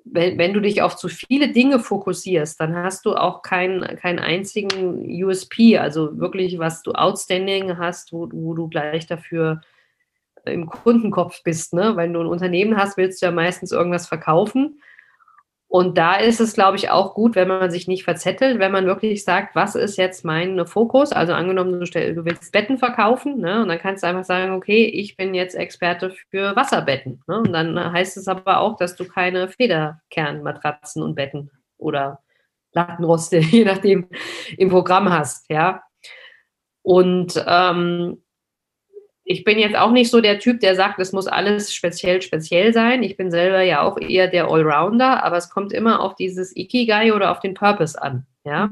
wenn, 0.05 0.38
wenn 0.38 0.52
du 0.52 0.61
dich 0.61 0.82
auf 0.82 0.96
zu 0.96 1.09
viele 1.09 1.48
Dinge 1.48 1.80
fokussierst, 1.80 2.61
dann 2.61 2.76
hast 2.76 3.07
du 3.07 3.14
auch 3.14 3.42
keinen 3.42 3.96
keinen 3.96 4.18
einzigen 4.18 5.05
USP, 5.24 5.78
also 5.78 6.18
wirklich, 6.18 6.59
was 6.59 6.82
du 6.82 6.92
outstanding 6.92 7.78
hast, 7.78 8.12
wo, 8.12 8.28
wo 8.30 8.55
du 8.55 8.68
gleich 8.68 9.07
dafür 9.07 9.62
im 10.44 10.66
Kundenkopf 10.66 11.42
bist. 11.42 11.72
Ne? 11.72 11.96
Wenn 11.96 12.12
du 12.12 12.20
ein 12.20 12.26
Unternehmen 12.26 12.76
hast, 12.76 12.96
willst 12.98 13.22
du 13.22 13.26
ja 13.26 13.32
meistens 13.32 13.72
irgendwas 13.72 14.07
verkaufen. 14.07 14.78
Und 15.74 15.98
da 15.98 16.14
ist 16.14 16.38
es, 16.38 16.54
glaube 16.54 16.76
ich, 16.76 16.90
auch 16.90 17.14
gut, 17.14 17.34
wenn 17.34 17.48
man 17.48 17.68
sich 17.68 17.88
nicht 17.88 18.04
verzettelt, 18.04 18.60
wenn 18.60 18.70
man 18.70 18.86
wirklich 18.86 19.24
sagt, 19.24 19.56
was 19.56 19.74
ist 19.74 19.98
jetzt 19.98 20.24
mein 20.24 20.68
Fokus? 20.68 21.10
Also 21.10 21.32
angenommen, 21.32 21.80
du, 21.80 22.24
willst 22.24 22.52
Betten 22.52 22.78
verkaufen, 22.78 23.40
ne? 23.40 23.60
und 23.60 23.66
dann 23.66 23.80
kannst 23.80 24.04
du 24.04 24.06
einfach 24.06 24.22
sagen, 24.22 24.52
okay, 24.52 24.84
ich 24.84 25.16
bin 25.16 25.34
jetzt 25.34 25.56
Experte 25.56 26.14
für 26.30 26.54
Wasserbetten. 26.54 27.24
Ne? 27.26 27.38
Und 27.38 27.52
dann 27.52 27.92
heißt 27.92 28.16
es 28.16 28.28
aber 28.28 28.60
auch, 28.60 28.76
dass 28.76 28.94
du 28.94 29.04
keine 29.04 29.48
Federkernmatratzen 29.48 31.02
und 31.02 31.16
Betten 31.16 31.50
oder 31.76 32.20
Lattenroste, 32.70 33.38
je 33.40 33.64
nachdem, 33.64 34.06
im 34.56 34.68
Programm 34.68 35.10
hast, 35.10 35.50
ja. 35.50 35.82
Und 36.82 37.34
ähm, 37.48 38.22
ich 39.24 39.42
bin 39.44 39.58
jetzt 39.58 39.76
auch 39.76 39.90
nicht 39.90 40.10
so 40.10 40.20
der 40.20 40.38
Typ, 40.38 40.60
der 40.60 40.76
sagt, 40.76 40.98
es 40.98 41.12
muss 41.12 41.26
alles 41.26 41.74
speziell, 41.74 42.20
speziell 42.20 42.72
sein. 42.74 43.02
Ich 43.02 43.16
bin 43.16 43.30
selber 43.30 43.62
ja 43.62 43.82
auch 43.82 43.98
eher 43.98 44.28
der 44.28 44.48
Allrounder, 44.48 45.24
aber 45.24 45.38
es 45.38 45.48
kommt 45.48 45.72
immer 45.72 46.00
auf 46.00 46.14
dieses 46.14 46.54
Ikigai 46.54 47.14
oder 47.14 47.30
auf 47.30 47.40
den 47.40 47.54
Purpose 47.54 48.00
an. 48.00 48.26
Ja, 48.44 48.70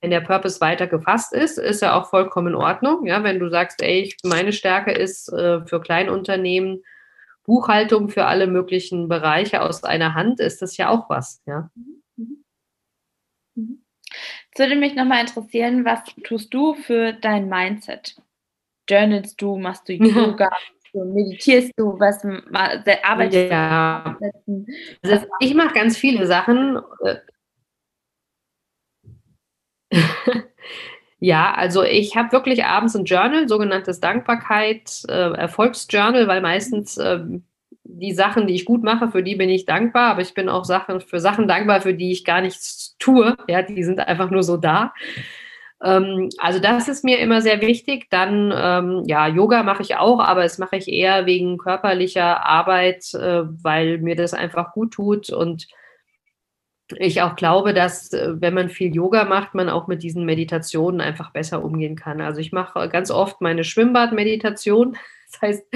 wenn 0.00 0.10
der 0.10 0.20
Purpose 0.20 0.60
weiter 0.60 0.86
gefasst 0.86 1.32
ist, 1.32 1.58
ist 1.58 1.82
er 1.82 1.96
auch 1.96 2.10
vollkommen 2.10 2.48
in 2.48 2.54
Ordnung. 2.54 3.06
Ja, 3.06 3.24
wenn 3.24 3.38
du 3.38 3.48
sagst, 3.48 3.82
ey, 3.82 4.14
meine 4.22 4.52
Stärke 4.52 4.92
ist 4.92 5.32
äh, 5.32 5.64
für 5.66 5.80
Kleinunternehmen 5.80 6.82
Buchhaltung 7.44 8.10
für 8.10 8.26
alle 8.26 8.46
möglichen 8.46 9.08
Bereiche 9.08 9.62
aus 9.62 9.82
einer 9.82 10.12
Hand, 10.12 10.38
ist 10.38 10.60
das 10.60 10.76
ja 10.76 10.90
auch 10.90 11.08
was. 11.08 11.42
Ja. 11.46 11.70
Mhm. 12.16 12.44
Mhm. 13.54 13.84
Es 14.52 14.58
würde 14.58 14.76
mich 14.76 14.94
nochmal 14.94 15.22
interessieren, 15.22 15.86
was 15.86 16.00
tust 16.24 16.52
du 16.52 16.74
für 16.74 17.14
dein 17.14 17.48
Mindset? 17.48 18.16
Journalst 18.88 19.40
du, 19.40 19.56
machst 19.56 19.88
du 19.88 19.92
Yoga, 19.94 20.50
meditierst 20.92 21.72
du, 21.76 21.98
was 21.98 22.24
arbeitest 23.02 23.50
ja. 23.50 24.16
du? 24.46 24.66
Also 25.02 25.26
ich 25.40 25.54
mache 25.54 25.74
ganz 25.74 25.96
viele 25.96 26.26
Sachen. 26.26 26.80
Äh, 27.04 27.16
Ja, 31.20 31.52
also 31.54 31.82
ich 31.82 32.16
habe 32.16 32.30
wirklich 32.30 32.64
abends 32.64 32.94
ein 32.94 33.04
Journal, 33.04 33.48
sogenanntes 33.48 33.98
Dankbarkeit, 33.98 35.02
äh, 35.08 35.32
Erfolgsjournal, 35.32 36.28
weil 36.28 36.40
meistens 36.40 36.96
äh, 36.96 37.18
die 37.82 38.12
Sachen, 38.12 38.46
die 38.46 38.54
ich 38.54 38.64
gut 38.64 38.84
mache, 38.84 39.10
für 39.10 39.22
die 39.24 39.34
bin 39.34 39.48
ich 39.48 39.64
dankbar, 39.64 40.12
aber 40.12 40.20
ich 40.20 40.34
bin 40.34 40.48
auch 40.48 40.64
Sachen, 40.64 41.00
für 41.00 41.18
Sachen 41.18 41.48
dankbar, 41.48 41.80
für 41.80 41.94
die 41.94 42.12
ich 42.12 42.24
gar 42.24 42.40
nichts 42.40 42.96
tue. 43.00 43.36
Ja, 43.48 43.62
die 43.62 43.82
sind 43.82 43.98
einfach 43.98 44.30
nur 44.30 44.44
so 44.44 44.56
da. 44.56 44.94
Ähm, 45.82 46.28
also 46.38 46.58
das 46.58 46.88
ist 46.88 47.04
mir 47.04 47.18
immer 47.18 47.40
sehr 47.40 47.60
wichtig. 47.60 48.08
Dann, 48.10 48.52
ähm, 48.54 49.02
ja, 49.06 49.26
Yoga 49.28 49.62
mache 49.62 49.82
ich 49.82 49.96
auch, 49.96 50.20
aber 50.20 50.44
es 50.44 50.58
mache 50.58 50.76
ich 50.76 50.88
eher 50.88 51.26
wegen 51.26 51.58
körperlicher 51.58 52.44
Arbeit, 52.44 53.14
äh, 53.14 53.42
weil 53.62 53.98
mir 53.98 54.16
das 54.16 54.34
einfach 54.34 54.72
gut 54.72 54.92
tut 54.92 55.30
und 55.30 55.68
ich 56.96 57.20
auch 57.20 57.36
glaube, 57.36 57.74
dass 57.74 58.12
äh, 58.12 58.40
wenn 58.40 58.54
man 58.54 58.70
viel 58.70 58.94
Yoga 58.94 59.24
macht, 59.24 59.54
man 59.54 59.68
auch 59.68 59.88
mit 59.88 60.02
diesen 60.02 60.24
Meditationen 60.24 61.00
einfach 61.00 61.30
besser 61.32 61.62
umgehen 61.62 61.96
kann. 61.96 62.20
Also 62.20 62.40
ich 62.40 62.52
mache 62.52 62.88
ganz 62.88 63.10
oft 63.10 63.40
meine 63.40 63.64
Schwimmbadmeditation. 63.64 64.96
Das 65.30 65.42
heißt, 65.42 65.66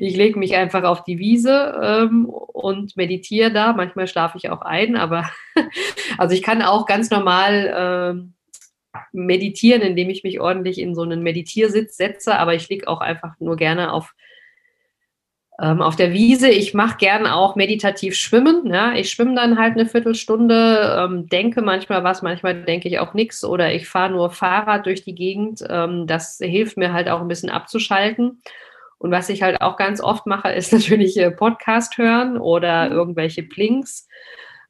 ich 0.00 0.16
lege 0.16 0.38
mich 0.38 0.56
einfach 0.56 0.82
auf 0.84 1.04
die 1.04 1.18
Wiese 1.18 1.78
ähm, 1.82 2.24
und 2.24 2.96
meditiere 2.96 3.52
da. 3.52 3.74
Manchmal 3.74 4.06
schlafe 4.06 4.38
ich 4.38 4.48
auch 4.48 4.62
ein, 4.62 4.96
aber 4.96 5.28
also 6.16 6.34
ich 6.34 6.42
kann 6.42 6.62
auch 6.62 6.86
ganz 6.86 7.10
normal 7.10 8.16
äh, 8.16 8.33
meditieren, 9.12 9.82
indem 9.82 10.10
ich 10.10 10.24
mich 10.24 10.40
ordentlich 10.40 10.78
in 10.78 10.94
so 10.94 11.02
einen 11.02 11.22
Meditiersitz 11.22 11.96
setze, 11.96 12.36
aber 12.36 12.54
ich 12.54 12.68
liege 12.68 12.88
auch 12.88 13.00
einfach 13.00 13.34
nur 13.40 13.56
gerne 13.56 13.92
auf 13.92 14.14
ähm, 15.60 15.82
auf 15.82 15.96
der 15.96 16.12
Wiese. 16.12 16.48
Ich 16.48 16.74
mache 16.74 16.96
gern 16.98 17.26
auch 17.26 17.54
meditativ 17.54 18.16
schwimmen. 18.16 18.66
Ja? 18.72 18.94
Ich 18.94 19.10
schwimme 19.10 19.34
dann 19.34 19.58
halt 19.58 19.74
eine 19.74 19.86
Viertelstunde, 19.86 20.96
ähm, 20.98 21.28
denke 21.28 21.62
manchmal 21.62 22.02
was, 22.02 22.22
manchmal 22.22 22.64
denke 22.64 22.88
ich 22.88 22.98
auch 22.98 23.14
nichts 23.14 23.44
oder 23.44 23.72
ich 23.72 23.88
fahre 23.88 24.10
nur 24.10 24.30
Fahrrad 24.30 24.86
durch 24.86 25.04
die 25.04 25.14
Gegend. 25.14 25.64
Ähm, 25.68 26.06
das 26.06 26.38
hilft 26.42 26.76
mir 26.76 26.92
halt 26.92 27.08
auch 27.08 27.20
ein 27.20 27.28
bisschen 27.28 27.50
abzuschalten. 27.50 28.42
Und 28.98 29.10
was 29.10 29.28
ich 29.28 29.42
halt 29.42 29.60
auch 29.60 29.76
ganz 29.76 30.00
oft 30.00 30.26
mache, 30.26 30.50
ist 30.50 30.72
natürlich 30.72 31.16
äh, 31.18 31.30
Podcast 31.30 31.98
hören 31.98 32.36
oder 32.36 32.86
mhm. 32.86 32.92
irgendwelche 32.92 33.42
Blinks 33.42 34.08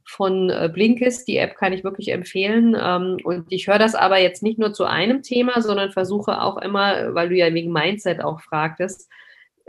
von 0.04 0.50
äh, 0.50 0.70
Blinkist. 0.72 1.26
Die 1.28 1.38
App 1.38 1.56
kann 1.56 1.72
ich 1.72 1.84
wirklich 1.84 2.08
empfehlen. 2.12 2.76
Ähm, 2.80 3.18
und 3.24 3.46
ich 3.50 3.66
höre 3.66 3.78
das 3.78 3.94
aber 3.94 4.18
jetzt 4.18 4.42
nicht 4.42 4.58
nur 4.58 4.72
zu 4.72 4.84
einem 4.84 5.22
Thema, 5.22 5.60
sondern 5.60 5.90
versuche 5.90 6.42
auch 6.42 6.58
immer, 6.58 7.14
weil 7.14 7.28
du 7.28 7.36
ja 7.36 7.52
wegen 7.52 7.72
Mindset 7.72 8.22
auch 8.22 8.40
fragtest, 8.40 9.10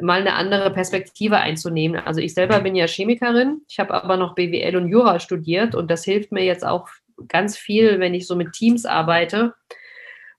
mal 0.02 0.20
eine 0.20 0.34
andere 0.34 0.72
Perspektive 0.72 1.38
einzunehmen. 1.38 2.02
Also 2.02 2.20
ich 2.20 2.34
selber 2.34 2.60
bin 2.60 2.76
ja 2.76 2.88
Chemikerin, 2.88 3.62
ich 3.70 3.80
habe 3.80 3.94
aber 3.94 4.18
noch 4.18 4.36
BWL 4.36 4.76
und 4.76 4.90
Jura 4.90 5.20
studiert 5.20 5.74
und 5.74 5.90
das 5.90 6.04
hilft 6.04 6.32
mir 6.32 6.44
jetzt 6.44 6.66
auch 6.66 6.90
ganz 7.30 7.58
viel, 7.58 8.00
wenn 8.00 8.14
ich 8.14 8.28
so 8.28 8.36
mit 8.36 8.52
Teams 8.52 8.86
arbeite, 8.86 9.54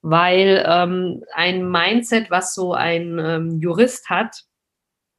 weil 0.02 0.62
ähm, 0.66 1.24
ein 1.32 1.68
Mindset, 1.70 2.30
was 2.30 2.54
so 2.54 2.74
ein 2.74 3.18
ähm, 3.18 3.60
Jurist 3.60 4.10
hat, 4.10 4.42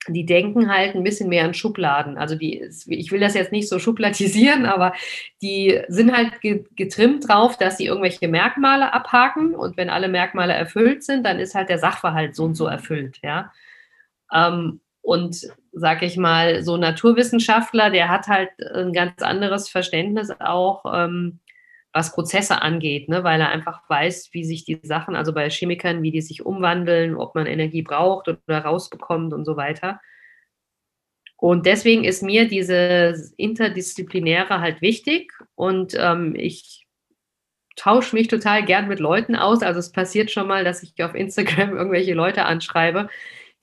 die 0.07 0.25
denken 0.25 0.71
halt 0.71 0.95
ein 0.95 1.03
bisschen 1.03 1.29
mehr 1.29 1.45
an 1.45 1.53
Schubladen. 1.53 2.17
Also 2.17 2.35
die, 2.35 2.69
ich 2.87 3.11
will 3.11 3.19
das 3.19 3.33
jetzt 3.33 3.51
nicht 3.51 3.69
so 3.69 3.79
schubladisieren, 3.79 4.65
aber 4.67 4.93
die 5.41 5.79
sind 5.87 6.15
halt 6.15 6.41
getrimmt 6.75 7.27
drauf, 7.27 7.57
dass 7.57 7.77
sie 7.77 7.85
irgendwelche 7.85 8.27
Merkmale 8.27 8.93
abhaken 8.93 9.55
und 9.55 9.77
wenn 9.77 9.89
alle 9.89 10.07
Merkmale 10.07 10.53
erfüllt 10.53 11.03
sind, 11.03 11.25
dann 11.25 11.39
ist 11.39 11.55
halt 11.55 11.69
der 11.69 11.79
Sachverhalt 11.79 12.35
so 12.35 12.45
und 12.45 12.55
so 12.55 12.67
erfüllt, 12.67 13.19
ja. 13.23 13.51
Ähm, 14.33 14.81
und 15.01 15.47
sag 15.71 16.01
ich 16.03 16.17
mal, 16.17 16.63
so 16.63 16.75
Naturwissenschaftler, 16.75 17.89
der 17.89 18.09
hat 18.09 18.27
halt 18.27 18.49
ein 18.73 18.91
ganz 18.91 19.21
anderes 19.21 19.69
Verständnis 19.69 20.31
auch, 20.39 20.83
ähm, 20.93 21.39
was 21.93 22.13
Prozesse 22.13 22.61
angeht, 22.61 23.09
ne? 23.09 23.23
weil 23.23 23.41
er 23.41 23.49
einfach 23.49 23.81
weiß, 23.89 24.29
wie 24.31 24.43
sich 24.43 24.65
die 24.65 24.79
Sachen, 24.83 25.15
also 25.15 25.33
bei 25.33 25.49
Chemikern, 25.49 26.03
wie 26.03 26.11
die 26.11 26.21
sich 26.21 26.45
umwandeln, 26.45 27.15
ob 27.15 27.33
man 27.35 27.47
Energie 27.47 27.81
braucht 27.81 28.27
oder 28.27 28.59
rausbekommt 28.59 29.33
und 29.33 29.45
so 29.45 29.57
weiter. 29.57 29.99
Und 31.37 31.65
deswegen 31.65 32.03
ist 32.03 32.23
mir 32.23 32.47
diese 32.47 33.15
Interdisziplinäre 33.37 34.59
halt 34.59 34.81
wichtig 34.81 35.31
und 35.55 35.95
ähm, 35.95 36.35
ich 36.35 36.87
tausche 37.75 38.15
mich 38.15 38.27
total 38.27 38.65
gern 38.65 38.87
mit 38.87 38.99
Leuten 38.99 39.35
aus. 39.35 39.61
Also 39.61 39.79
es 39.79 39.91
passiert 39.91 40.31
schon 40.31 40.47
mal, 40.47 40.63
dass 40.63 40.83
ich 40.83 41.01
auf 41.03 41.13
Instagram 41.13 41.69
irgendwelche 41.77 42.15
Leute 42.15 42.45
anschreibe, 42.45 43.07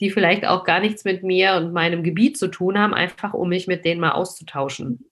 die 0.01 0.11
vielleicht 0.11 0.47
auch 0.47 0.65
gar 0.65 0.81
nichts 0.81 1.05
mit 1.05 1.25
mir 1.25 1.55
und 1.57 1.73
meinem 1.73 2.03
Gebiet 2.05 2.39
zu 2.39 2.49
tun 2.49 2.79
haben, 2.79 2.95
einfach 2.95 3.35
um 3.35 3.49
mich 3.49 3.67
mit 3.67 3.85
denen 3.85 4.01
mal 4.01 4.13
auszutauschen. 4.13 5.11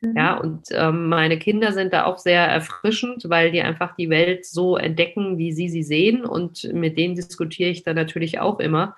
Mhm. 0.00 0.16
Ja, 0.16 0.36
und 0.36 0.68
ähm, 0.72 1.08
meine 1.08 1.38
Kinder 1.38 1.72
sind 1.72 1.92
da 1.92 2.04
auch 2.04 2.18
sehr 2.18 2.46
erfrischend, 2.46 3.28
weil 3.28 3.50
die 3.52 3.62
einfach 3.62 3.94
die 3.96 4.10
Welt 4.10 4.46
so 4.46 4.76
entdecken, 4.76 5.38
wie 5.38 5.52
sie 5.52 5.68
sie 5.68 5.82
sehen. 5.82 6.24
Und 6.24 6.64
mit 6.72 6.98
denen 6.98 7.14
diskutiere 7.14 7.70
ich 7.70 7.82
dann 7.82 7.96
natürlich 7.96 8.38
auch 8.40 8.60
immer. 8.60 8.96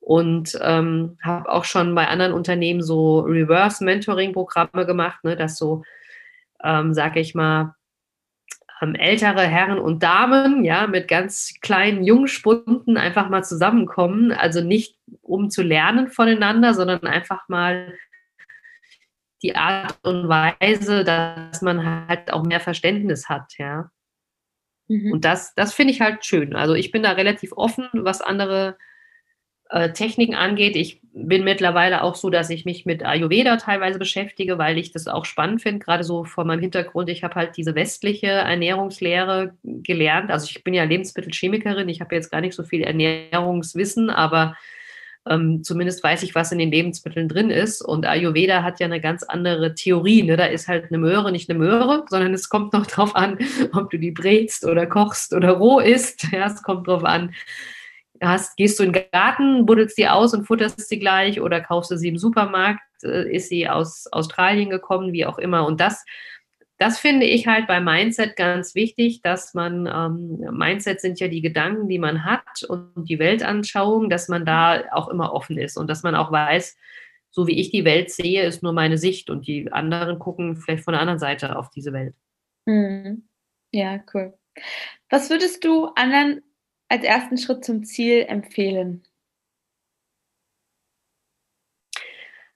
Und 0.00 0.58
ähm, 0.62 1.18
habe 1.22 1.50
auch 1.50 1.64
schon 1.64 1.94
bei 1.94 2.08
anderen 2.08 2.32
Unternehmen 2.32 2.82
so 2.82 3.20
Reverse-Mentoring-Programme 3.20 4.86
gemacht, 4.86 5.22
ne, 5.24 5.36
dass 5.36 5.58
so, 5.58 5.82
ähm, 6.64 6.94
sage 6.94 7.20
ich 7.20 7.34
mal, 7.34 7.74
ähm, 8.80 8.94
ältere 8.94 9.42
Herren 9.42 9.78
und 9.78 10.02
Damen, 10.02 10.64
ja, 10.64 10.86
mit 10.86 11.08
ganz 11.08 11.54
kleinen 11.60 12.04
Jungspunden 12.04 12.96
einfach 12.96 13.28
mal 13.28 13.42
zusammenkommen. 13.42 14.32
Also 14.32 14.62
nicht 14.62 14.96
um 15.22 15.50
zu 15.50 15.62
lernen 15.62 16.08
voneinander, 16.08 16.74
sondern 16.74 17.00
einfach 17.04 17.48
mal 17.48 17.92
die 19.42 19.54
Art 19.56 19.96
und 20.02 20.28
Weise, 20.28 21.04
dass 21.04 21.62
man 21.62 22.08
halt 22.08 22.32
auch 22.32 22.44
mehr 22.44 22.60
Verständnis 22.60 23.28
hat, 23.28 23.56
ja. 23.58 23.90
Mhm. 24.88 25.12
Und 25.12 25.24
das, 25.24 25.54
das 25.54 25.74
finde 25.74 25.92
ich 25.92 26.00
halt 26.00 26.24
schön. 26.24 26.56
Also 26.56 26.74
ich 26.74 26.90
bin 26.90 27.02
da 27.02 27.12
relativ 27.12 27.52
offen, 27.52 27.88
was 27.92 28.20
andere 28.20 28.76
äh, 29.70 29.92
Techniken 29.92 30.34
angeht. 30.34 30.76
Ich 30.76 31.00
bin 31.12 31.44
mittlerweile 31.44 32.02
auch 32.02 32.14
so, 32.14 32.30
dass 32.30 32.48
ich 32.48 32.64
mich 32.64 32.86
mit 32.86 33.04
Ayurveda 33.04 33.56
teilweise 33.58 33.98
beschäftige, 33.98 34.56
weil 34.56 34.78
ich 34.78 34.92
das 34.92 35.08
auch 35.08 35.24
spannend 35.24 35.62
finde, 35.62 35.84
gerade 35.84 36.04
so 36.04 36.24
vor 36.24 36.44
meinem 36.44 36.60
Hintergrund. 36.60 37.10
Ich 37.10 37.22
habe 37.22 37.34
halt 37.34 37.56
diese 37.56 37.74
westliche 37.74 38.28
Ernährungslehre 38.28 39.54
gelernt. 39.62 40.30
Also 40.30 40.46
ich 40.48 40.64
bin 40.64 40.74
ja 40.74 40.84
Lebensmittelchemikerin, 40.84 41.88
ich 41.88 42.00
habe 42.00 42.14
jetzt 42.14 42.30
gar 42.30 42.40
nicht 42.40 42.54
so 42.54 42.62
viel 42.62 42.82
Ernährungswissen, 42.82 44.10
aber 44.10 44.56
ähm, 45.28 45.62
zumindest 45.62 46.02
weiß 46.02 46.22
ich, 46.22 46.34
was 46.34 46.52
in 46.52 46.58
den 46.58 46.70
Lebensmitteln 46.70 47.28
drin 47.28 47.50
ist. 47.50 47.82
Und 47.82 48.06
Ayurveda 48.06 48.62
hat 48.62 48.80
ja 48.80 48.86
eine 48.86 49.00
ganz 49.00 49.22
andere 49.22 49.74
Theorie. 49.74 50.22
Ne? 50.22 50.36
Da 50.36 50.46
ist 50.46 50.68
halt 50.68 50.86
eine 50.86 50.98
Möhre 50.98 51.32
nicht 51.32 51.50
eine 51.50 51.58
Möhre, 51.58 52.04
sondern 52.08 52.34
es 52.34 52.48
kommt 52.48 52.72
noch 52.72 52.86
drauf 52.88 53.14
an, 53.14 53.38
ob 53.72 53.90
du 53.90 53.98
die 53.98 54.10
brätst 54.10 54.64
oder 54.64 54.86
kochst 54.86 55.32
oder 55.34 55.52
roh 55.52 55.80
isst. 55.80 56.26
Ja, 56.32 56.46
es 56.46 56.62
kommt 56.62 56.86
drauf 56.86 57.04
an, 57.04 57.34
hast, 58.22 58.56
gehst 58.56 58.78
du 58.78 58.84
in 58.84 58.92
den 58.92 59.04
Garten, 59.12 59.66
buddelst 59.66 59.98
die 59.98 60.08
aus 60.08 60.34
und 60.34 60.46
futterst 60.46 60.88
sie 60.88 60.98
gleich 60.98 61.40
oder 61.40 61.60
kaufst 61.60 61.90
du 61.90 61.96
sie 61.96 62.08
im 62.08 62.18
Supermarkt, 62.18 62.82
äh, 63.02 63.34
ist 63.34 63.48
sie 63.48 63.68
aus 63.68 64.06
Australien 64.10 64.70
gekommen, 64.70 65.12
wie 65.12 65.26
auch 65.26 65.38
immer. 65.38 65.66
Und 65.66 65.80
das, 65.80 66.04
das 66.78 67.00
finde 67.00 67.26
ich 67.26 67.48
halt 67.48 67.66
bei 67.66 67.80
Mindset 67.80 68.36
ganz 68.36 68.76
wichtig, 68.76 69.20
dass 69.22 69.52
man, 69.52 69.86
ähm, 69.86 70.56
Mindset 70.56 71.00
sind 71.00 71.18
ja 71.18 71.26
die 71.26 71.42
Gedanken, 71.42 71.88
die 71.88 71.98
man 71.98 72.24
hat 72.24 72.62
und 72.68 73.08
die 73.08 73.18
Weltanschauung, 73.18 74.08
dass 74.08 74.28
man 74.28 74.46
da 74.46 74.84
auch 74.92 75.08
immer 75.08 75.32
offen 75.32 75.58
ist 75.58 75.76
und 75.76 75.88
dass 75.88 76.04
man 76.04 76.14
auch 76.14 76.30
weiß, 76.30 76.76
so 77.30 77.46
wie 77.48 77.58
ich 77.60 77.70
die 77.70 77.84
Welt 77.84 78.10
sehe, 78.10 78.44
ist 78.44 78.62
nur 78.62 78.72
meine 78.72 78.96
Sicht 78.96 79.28
und 79.28 79.46
die 79.46 79.70
anderen 79.72 80.18
gucken 80.18 80.56
vielleicht 80.56 80.84
von 80.84 80.92
der 80.92 81.00
anderen 81.00 81.18
Seite 81.18 81.56
auf 81.56 81.70
diese 81.70 81.92
Welt. 81.92 82.14
Mhm. 82.66 83.28
Ja, 83.72 84.00
cool. 84.14 84.38
Was 85.10 85.30
würdest 85.30 85.64
du 85.64 85.86
anderen 85.96 86.42
als 86.88 87.04
ersten 87.04 87.38
Schritt 87.38 87.64
zum 87.64 87.84
Ziel 87.84 88.24
empfehlen? 88.28 89.04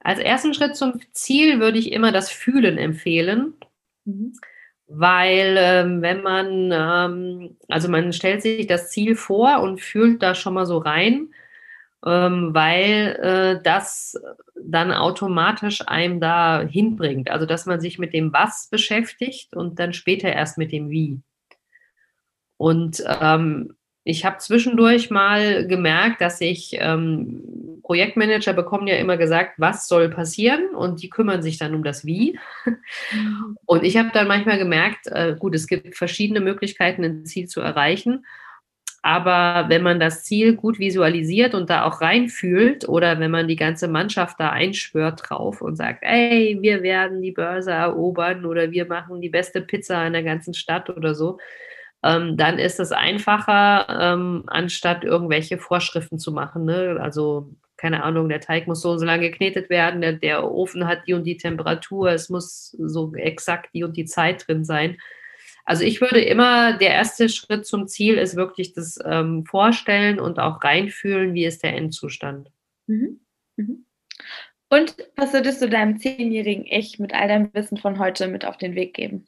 Als 0.00 0.18
ersten 0.18 0.54
Schritt 0.54 0.76
zum 0.76 1.00
Ziel 1.12 1.60
würde 1.60 1.78
ich 1.78 1.92
immer 1.92 2.10
das 2.10 2.30
Fühlen 2.30 2.76
empfehlen, 2.76 3.54
mhm. 4.04 4.32
weil 4.86 5.56
ähm, 5.58 6.02
wenn 6.02 6.22
man, 6.22 6.70
ähm, 6.72 7.56
also 7.68 7.88
man 7.88 8.12
stellt 8.12 8.42
sich 8.42 8.66
das 8.66 8.90
Ziel 8.90 9.16
vor 9.16 9.60
und 9.60 9.80
fühlt 9.80 10.22
da 10.22 10.34
schon 10.34 10.54
mal 10.54 10.66
so 10.66 10.78
rein, 10.78 11.32
ähm, 12.04 12.50
weil 12.52 13.18
äh, 13.22 13.62
das 13.62 14.20
dann 14.64 14.92
automatisch 14.92 15.86
einem 15.86 16.20
da 16.20 16.62
hinbringt. 16.62 17.30
Also 17.30 17.46
dass 17.46 17.66
man 17.66 17.80
sich 17.80 17.98
mit 17.98 18.12
dem 18.12 18.32
Was 18.32 18.68
beschäftigt 18.68 19.54
und 19.54 19.78
dann 19.78 19.92
später 19.92 20.28
erst 20.28 20.58
mit 20.58 20.72
dem 20.72 20.90
Wie. 20.90 21.20
Und 22.56 23.02
ähm, 23.20 23.74
ich 24.04 24.24
habe 24.24 24.38
zwischendurch 24.38 25.10
mal 25.10 25.66
gemerkt, 25.66 26.20
dass 26.20 26.40
ich 26.40 26.76
ähm, 26.78 27.80
Projektmanager 27.82 28.52
bekommen 28.52 28.88
ja 28.88 28.96
immer 28.96 29.16
gesagt, 29.16 29.54
was 29.58 29.86
soll 29.86 30.08
passieren 30.08 30.74
und 30.74 31.02
die 31.02 31.10
kümmern 31.10 31.42
sich 31.42 31.58
dann 31.58 31.74
um 31.74 31.84
das 31.84 32.04
Wie. 32.04 32.38
Mhm. 33.12 33.56
Und 33.64 33.84
ich 33.84 33.96
habe 33.96 34.10
dann 34.12 34.28
manchmal 34.28 34.58
gemerkt, 34.58 35.06
äh, 35.06 35.36
gut, 35.38 35.54
es 35.54 35.66
gibt 35.66 35.96
verschiedene 35.96 36.40
Möglichkeiten, 36.40 37.04
ein 37.04 37.26
Ziel 37.26 37.46
zu 37.46 37.60
erreichen. 37.60 38.24
Aber 39.02 39.68
wenn 39.68 39.82
man 39.82 39.98
das 39.98 40.22
Ziel 40.22 40.54
gut 40.54 40.78
visualisiert 40.78 41.54
und 41.54 41.70
da 41.70 41.84
auch 41.84 42.00
reinfühlt 42.00 42.88
oder 42.88 43.18
wenn 43.18 43.32
man 43.32 43.48
die 43.48 43.56
ganze 43.56 43.88
Mannschaft 43.88 44.38
da 44.38 44.50
einschwört 44.50 45.28
drauf 45.28 45.60
und 45.60 45.74
sagt, 45.74 46.04
ey, 46.04 46.58
wir 46.60 46.84
werden 46.84 47.20
die 47.20 47.32
Börse 47.32 47.72
erobern 47.72 48.44
oder 48.46 48.70
wir 48.70 48.86
machen 48.86 49.20
die 49.20 49.28
beste 49.28 49.60
Pizza 49.60 50.06
in 50.06 50.12
der 50.12 50.22
ganzen 50.22 50.54
Stadt 50.54 50.88
oder 50.88 51.16
so, 51.16 51.38
ähm, 52.02 52.36
dann 52.36 52.58
ist 52.58 52.80
es 52.80 52.92
einfacher, 52.92 53.86
ähm, 53.88 54.44
anstatt 54.46 55.04
irgendwelche 55.04 55.58
Vorschriften 55.58 56.18
zu 56.18 56.32
machen. 56.32 56.64
Ne? 56.64 56.98
Also 57.00 57.50
keine 57.76 58.04
Ahnung, 58.04 58.28
der 58.28 58.40
Teig 58.40 58.68
muss 58.68 58.80
so 58.80 58.92
und 58.92 59.00
so 59.00 59.04
lange 59.04 59.28
geknetet 59.28 59.68
werden, 59.68 60.00
der, 60.00 60.12
der, 60.12 60.48
Ofen 60.48 60.86
hat 60.86 61.08
die 61.08 61.14
und 61.14 61.24
die 61.24 61.36
Temperatur, 61.36 62.12
es 62.12 62.28
muss 62.28 62.76
so 62.78 63.12
exakt 63.16 63.70
die 63.74 63.82
und 63.82 63.96
die 63.96 64.04
Zeit 64.04 64.46
drin 64.46 64.64
sein. 64.64 64.98
Also 65.64 65.82
ich 65.82 66.00
würde 66.00 66.20
immer, 66.20 66.76
der 66.78 66.90
erste 66.90 67.28
Schritt 67.28 67.66
zum 67.66 67.88
Ziel 67.88 68.18
ist 68.18 68.36
wirklich 68.36 68.72
das 68.72 69.00
ähm, 69.04 69.44
Vorstellen 69.46 70.20
und 70.20 70.38
auch 70.38 70.62
reinfühlen, 70.62 71.34
wie 71.34 71.44
ist 71.44 71.64
der 71.64 71.74
Endzustand. 71.74 72.50
Mhm. 72.86 73.20
Mhm. 73.56 73.84
Und 74.68 74.96
was 75.16 75.32
würdest 75.32 75.60
du 75.60 75.68
deinem 75.68 75.98
zehnjährigen 75.98 76.64
Ich 76.64 77.00
mit 77.00 77.12
all 77.12 77.28
deinem 77.28 77.52
Wissen 77.52 77.78
von 77.78 77.98
heute 77.98 78.28
mit 78.28 78.44
auf 78.44 78.56
den 78.56 78.76
Weg 78.76 78.94
geben? 78.94 79.26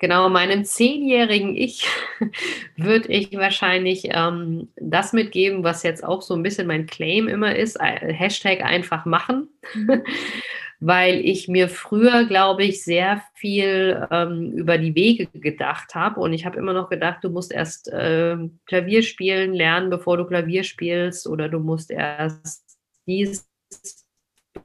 Genau, 0.00 0.28
meinem 0.28 0.64
zehnjährigen 0.64 1.56
Ich 1.56 1.88
würde 2.76 3.08
ich 3.08 3.32
wahrscheinlich 3.32 4.04
ähm, 4.12 4.68
das 4.76 5.12
mitgeben, 5.12 5.64
was 5.64 5.82
jetzt 5.82 6.04
auch 6.04 6.22
so 6.22 6.34
ein 6.34 6.42
bisschen 6.44 6.68
mein 6.68 6.86
Claim 6.86 7.26
immer 7.26 7.56
ist, 7.56 7.76
äh, 7.80 8.12
Hashtag 8.12 8.62
einfach 8.62 9.04
machen, 9.06 9.48
mhm. 9.74 10.04
weil 10.80 11.16
ich 11.24 11.48
mir 11.48 11.68
früher, 11.68 12.26
glaube 12.26 12.62
ich, 12.62 12.84
sehr 12.84 13.24
viel 13.34 14.06
ähm, 14.12 14.52
über 14.52 14.78
die 14.78 14.94
Wege 14.94 15.26
gedacht 15.26 15.96
habe 15.96 16.20
und 16.20 16.32
ich 16.32 16.46
habe 16.46 16.58
immer 16.58 16.72
noch 16.72 16.90
gedacht, 16.90 17.24
du 17.24 17.30
musst 17.30 17.52
erst 17.52 17.88
äh, 17.88 18.36
Klavier 18.66 19.02
spielen 19.02 19.52
lernen, 19.52 19.90
bevor 19.90 20.16
du 20.16 20.24
Klavier 20.26 20.62
spielst. 20.62 21.26
Oder 21.26 21.48
du 21.48 21.58
musst 21.58 21.90
erst 21.90 22.78
dies, 23.08 23.48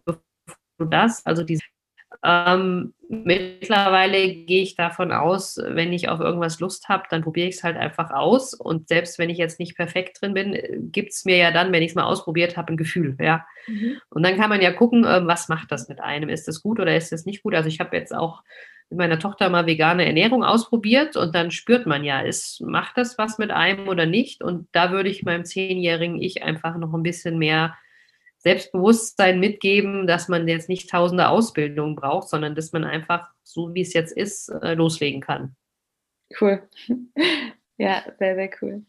bevor 0.05 0.21
du 0.77 0.85
das, 0.85 1.25
also 1.25 1.43
diese 1.43 1.63
ähm, 2.23 2.93
mittlerweile 3.09 4.33
gehe 4.33 4.63
ich 4.63 4.75
davon 4.75 5.11
aus, 5.11 5.59
wenn 5.61 5.91
ich 5.91 6.07
auf 6.07 6.19
irgendwas 6.19 6.59
Lust 6.59 6.87
habe, 6.87 7.03
dann 7.09 7.21
probiere 7.21 7.49
ich 7.49 7.55
es 7.55 7.63
halt 7.63 7.75
einfach 7.75 8.11
aus. 8.11 8.53
Und 8.53 8.87
selbst 8.87 9.19
wenn 9.19 9.29
ich 9.29 9.37
jetzt 9.37 9.59
nicht 9.59 9.75
perfekt 9.75 10.21
drin 10.21 10.33
bin, 10.33 10.89
gibt 10.91 11.11
es 11.11 11.25
mir 11.25 11.37
ja 11.37 11.51
dann, 11.51 11.71
wenn 11.73 11.83
ich 11.83 11.91
es 11.91 11.95
mal 11.95 12.05
ausprobiert 12.05 12.55
habe, 12.55 12.73
ein 12.73 12.77
Gefühl. 12.77 13.17
Ja. 13.19 13.45
Mhm. 13.67 13.97
Und 14.09 14.23
dann 14.23 14.37
kann 14.37 14.49
man 14.49 14.61
ja 14.61 14.71
gucken, 14.71 15.03
äh, 15.03 15.27
was 15.27 15.49
macht 15.49 15.71
das 15.71 15.89
mit 15.89 15.99
einem? 15.99 16.29
Ist 16.29 16.47
das 16.47 16.61
gut 16.61 16.79
oder 16.79 16.95
ist 16.95 17.11
das 17.11 17.25
nicht 17.25 17.43
gut? 17.43 17.55
Also 17.55 17.67
ich 17.67 17.79
habe 17.79 17.95
jetzt 17.95 18.15
auch 18.15 18.41
mit 18.89 18.99
meiner 18.99 19.19
Tochter 19.19 19.49
mal 19.49 19.65
vegane 19.65 20.05
Ernährung 20.05 20.43
ausprobiert 20.43 21.17
und 21.17 21.35
dann 21.35 21.51
spürt 21.51 21.85
man 21.85 22.03
ja, 22.03 22.21
ist, 22.21 22.61
macht 22.61 22.97
das 22.97 23.17
was 23.17 23.37
mit 23.37 23.51
einem 23.51 23.87
oder 23.89 24.05
nicht? 24.05 24.41
Und 24.43 24.67
da 24.71 24.91
würde 24.91 25.09
ich 25.09 25.23
meinem 25.23 25.45
zehnjährigen 25.45 26.21
Ich 26.21 26.43
einfach 26.43 26.77
noch 26.77 26.93
ein 26.93 27.03
bisschen 27.03 27.37
mehr 27.37 27.75
Selbstbewusstsein 28.43 29.39
mitgeben, 29.39 30.05
dass 30.05 30.27
man 30.27 30.47
jetzt 30.47 30.67
nicht 30.69 30.89
tausende 30.89 31.29
Ausbildungen 31.29 31.95
braucht, 31.95 32.27
sondern 32.29 32.55
dass 32.55 32.73
man 32.73 32.83
einfach, 32.83 33.29
so 33.43 33.73
wie 33.73 33.81
es 33.81 33.93
jetzt 33.93 34.15
ist, 34.15 34.49
äh, 34.49 34.73
loslegen 34.73 35.21
kann. 35.21 35.55
Cool. 36.39 36.61
Ja, 37.79 38.03
sehr, 38.19 38.35
sehr 38.35 38.51
cool. 38.61 38.85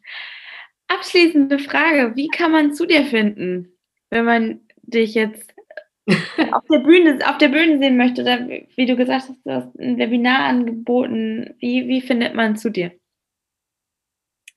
Abschließende 0.89 1.59
Frage: 1.59 2.15
Wie 2.17 2.29
kann 2.29 2.53
man 2.53 2.75
zu 2.75 2.85
dir 2.85 3.07
finden, 3.07 3.73
wenn 4.11 4.27
man 4.27 4.61
dich 4.83 5.15
jetzt 5.15 5.55
auf 6.53 6.65
der 6.71 6.81
Bühne, 6.81 7.19
auf 7.27 7.39
der 7.39 7.49
Bühne 7.49 7.79
sehen 7.79 7.97
möchte? 7.97 8.21
Oder 8.21 8.47
wie 8.47 8.85
du 8.85 8.95
gesagt 8.95 9.29
hast, 9.31 9.47
du 9.47 9.51
hast 9.51 9.75
ein 9.79 9.97
Webinar 9.97 10.41
angeboten. 10.41 11.55
Wie, 11.61 11.89
wie 11.89 12.03
findet 12.03 12.35
man 12.35 12.57
zu 12.57 12.71
dir? 12.71 12.93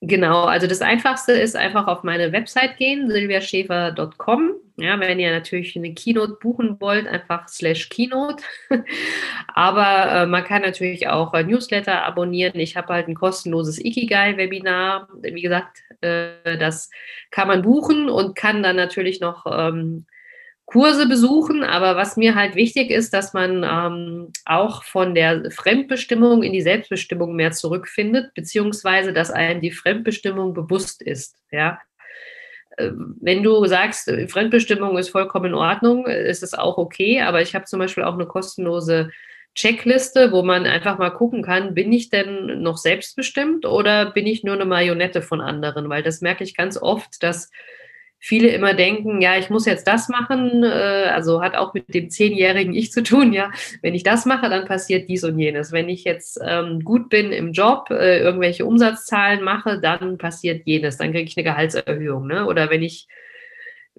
Genau, 0.02 0.44
also 0.44 0.66
das 0.66 0.82
Einfachste 0.82 1.32
ist 1.32 1.56
einfach 1.56 1.86
auf 1.86 2.04
meine 2.04 2.30
Website 2.30 2.76
gehen, 2.76 3.10
silviaschäfer.com. 3.10 4.56
Ja, 4.80 5.00
wenn 5.00 5.18
ihr 5.18 5.32
natürlich 5.32 5.74
eine 5.76 5.92
Keynote 5.92 6.36
buchen 6.40 6.80
wollt, 6.80 7.08
einfach 7.08 7.48
slash 7.48 7.88
Keynote. 7.88 8.44
Aber 9.54 10.12
äh, 10.12 10.26
man 10.26 10.44
kann 10.44 10.62
natürlich 10.62 11.08
auch 11.08 11.34
äh, 11.34 11.42
Newsletter 11.42 12.04
abonnieren. 12.04 12.60
Ich 12.60 12.76
habe 12.76 12.92
halt 12.92 13.08
ein 13.08 13.16
kostenloses 13.16 13.84
Ikigai-Webinar. 13.84 15.08
Wie 15.20 15.42
gesagt, 15.42 15.78
äh, 16.00 16.56
das 16.58 16.90
kann 17.32 17.48
man 17.48 17.62
buchen 17.62 18.08
und 18.08 18.36
kann 18.36 18.62
dann 18.62 18.76
natürlich 18.76 19.20
noch 19.20 19.46
ähm, 19.50 20.06
Kurse 20.66 21.08
besuchen, 21.08 21.64
aber 21.64 21.96
was 21.96 22.18
mir 22.18 22.34
halt 22.34 22.54
wichtig 22.54 22.90
ist, 22.90 23.14
dass 23.14 23.32
man 23.32 23.64
ähm, 23.64 24.32
auch 24.44 24.84
von 24.84 25.14
der 25.14 25.50
Fremdbestimmung 25.50 26.42
in 26.42 26.52
die 26.52 26.60
Selbstbestimmung 26.60 27.34
mehr 27.34 27.52
zurückfindet, 27.52 28.34
beziehungsweise 28.34 29.14
dass 29.14 29.30
einem 29.30 29.62
die 29.62 29.70
Fremdbestimmung 29.70 30.52
bewusst 30.52 31.00
ist. 31.00 31.36
Ja, 31.50 31.80
wenn 32.78 33.42
du 33.42 33.66
sagst, 33.66 34.10
Fremdbestimmung 34.28 34.96
ist 34.98 35.10
vollkommen 35.10 35.46
in 35.46 35.54
Ordnung, 35.54 36.06
ist 36.06 36.42
es 36.42 36.54
auch 36.54 36.78
okay, 36.78 37.20
aber 37.20 37.42
ich 37.42 37.54
habe 37.54 37.64
zum 37.64 37.78
Beispiel 37.78 38.04
auch 38.04 38.14
eine 38.14 38.26
kostenlose 38.26 39.10
Checkliste, 39.54 40.30
wo 40.30 40.42
man 40.42 40.66
einfach 40.66 40.98
mal 40.98 41.10
gucken 41.10 41.42
kann, 41.42 41.74
bin 41.74 41.92
ich 41.92 42.10
denn 42.10 42.62
noch 42.62 42.76
selbstbestimmt 42.76 43.66
oder 43.66 44.12
bin 44.12 44.26
ich 44.26 44.44
nur 44.44 44.54
eine 44.54 44.64
Marionette 44.64 45.20
von 45.20 45.40
anderen? 45.40 45.88
Weil 45.88 46.04
das 46.04 46.20
merke 46.20 46.44
ich 46.44 46.56
ganz 46.56 46.80
oft, 46.80 47.22
dass 47.24 47.50
viele 48.20 48.48
immer 48.48 48.74
denken, 48.74 49.20
ja, 49.20 49.38
ich 49.38 49.50
muss 49.50 49.66
jetzt 49.66 49.86
das 49.86 50.08
machen, 50.08 50.64
äh, 50.64 51.10
also 51.12 51.40
hat 51.40 51.56
auch 51.56 51.74
mit 51.74 51.94
dem 51.94 52.10
zehnjährigen 52.10 52.74
Ich 52.74 52.90
zu 52.90 53.02
tun, 53.02 53.32
ja, 53.32 53.50
wenn 53.82 53.94
ich 53.94 54.02
das 54.02 54.26
mache, 54.26 54.48
dann 54.48 54.66
passiert 54.66 55.08
dies 55.08 55.24
und 55.24 55.38
jenes. 55.38 55.72
Wenn 55.72 55.88
ich 55.88 56.04
jetzt 56.04 56.40
ähm, 56.44 56.80
gut 56.84 57.08
bin 57.10 57.32
im 57.32 57.52
Job, 57.52 57.90
äh, 57.90 58.18
irgendwelche 58.20 58.66
Umsatzzahlen 58.66 59.42
mache, 59.42 59.80
dann 59.80 60.18
passiert 60.18 60.66
jenes, 60.66 60.96
dann 60.96 61.12
kriege 61.12 61.28
ich 61.28 61.36
eine 61.36 61.44
Gehaltserhöhung, 61.44 62.26
ne? 62.26 62.46
Oder 62.46 62.70
wenn 62.70 62.82
ich 62.82 63.06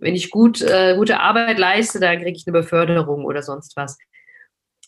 wenn 0.01 0.15
ich 0.15 0.30
gut, 0.30 0.61
äh, 0.61 0.95
gute 0.95 1.20
Arbeit 1.20 1.57
leiste, 1.59 1.99
dann 1.99 2.22
kriege 2.22 2.38
ich 2.38 2.47
eine 2.47 2.57
Beförderung 2.57 3.26
oder 3.26 3.43
sonst 3.43 3.76
was. 3.76 3.97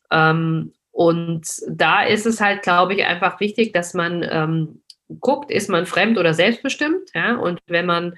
Ähm, 0.09 0.73
und 0.91 1.45
da 1.69 2.03
ist 2.03 2.25
es 2.25 2.41
halt, 2.41 2.61
glaube 2.63 2.93
ich, 2.93 3.05
einfach 3.05 3.39
wichtig, 3.39 3.73
dass 3.73 3.93
man 3.93 4.25
ähm, 4.29 4.82
guckt, 5.19 5.51
ist 5.51 5.69
man 5.69 5.86
fremd 5.86 6.17
oder 6.17 6.34
selbstbestimmt, 6.34 7.11
ja, 7.13 7.36
und 7.36 7.59
wenn 7.67 7.86
man 7.86 8.17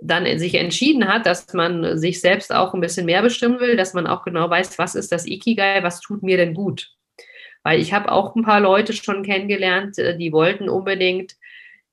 dann 0.00 0.26
sich 0.38 0.54
entschieden 0.54 1.06
hat, 1.06 1.26
dass 1.26 1.52
man 1.52 1.98
sich 1.98 2.20
selbst 2.20 2.52
auch 2.54 2.74
ein 2.74 2.80
bisschen 2.80 3.06
mehr 3.06 3.22
bestimmen 3.22 3.60
will, 3.60 3.76
dass 3.76 3.94
man 3.94 4.06
auch 4.06 4.24
genau 4.24 4.48
weiß, 4.50 4.78
was 4.78 4.94
ist 4.94 5.12
das 5.12 5.26
Ikigai, 5.26 5.82
was 5.82 6.00
tut 6.00 6.22
mir 6.22 6.36
denn 6.36 6.54
gut. 6.54 6.90
Weil 7.62 7.80
ich 7.80 7.92
habe 7.92 8.10
auch 8.10 8.34
ein 8.34 8.42
paar 8.42 8.60
Leute 8.60 8.92
schon 8.92 9.22
kennengelernt, 9.22 9.98
äh, 9.98 10.16
die 10.16 10.32
wollten 10.32 10.68
unbedingt 10.68 11.34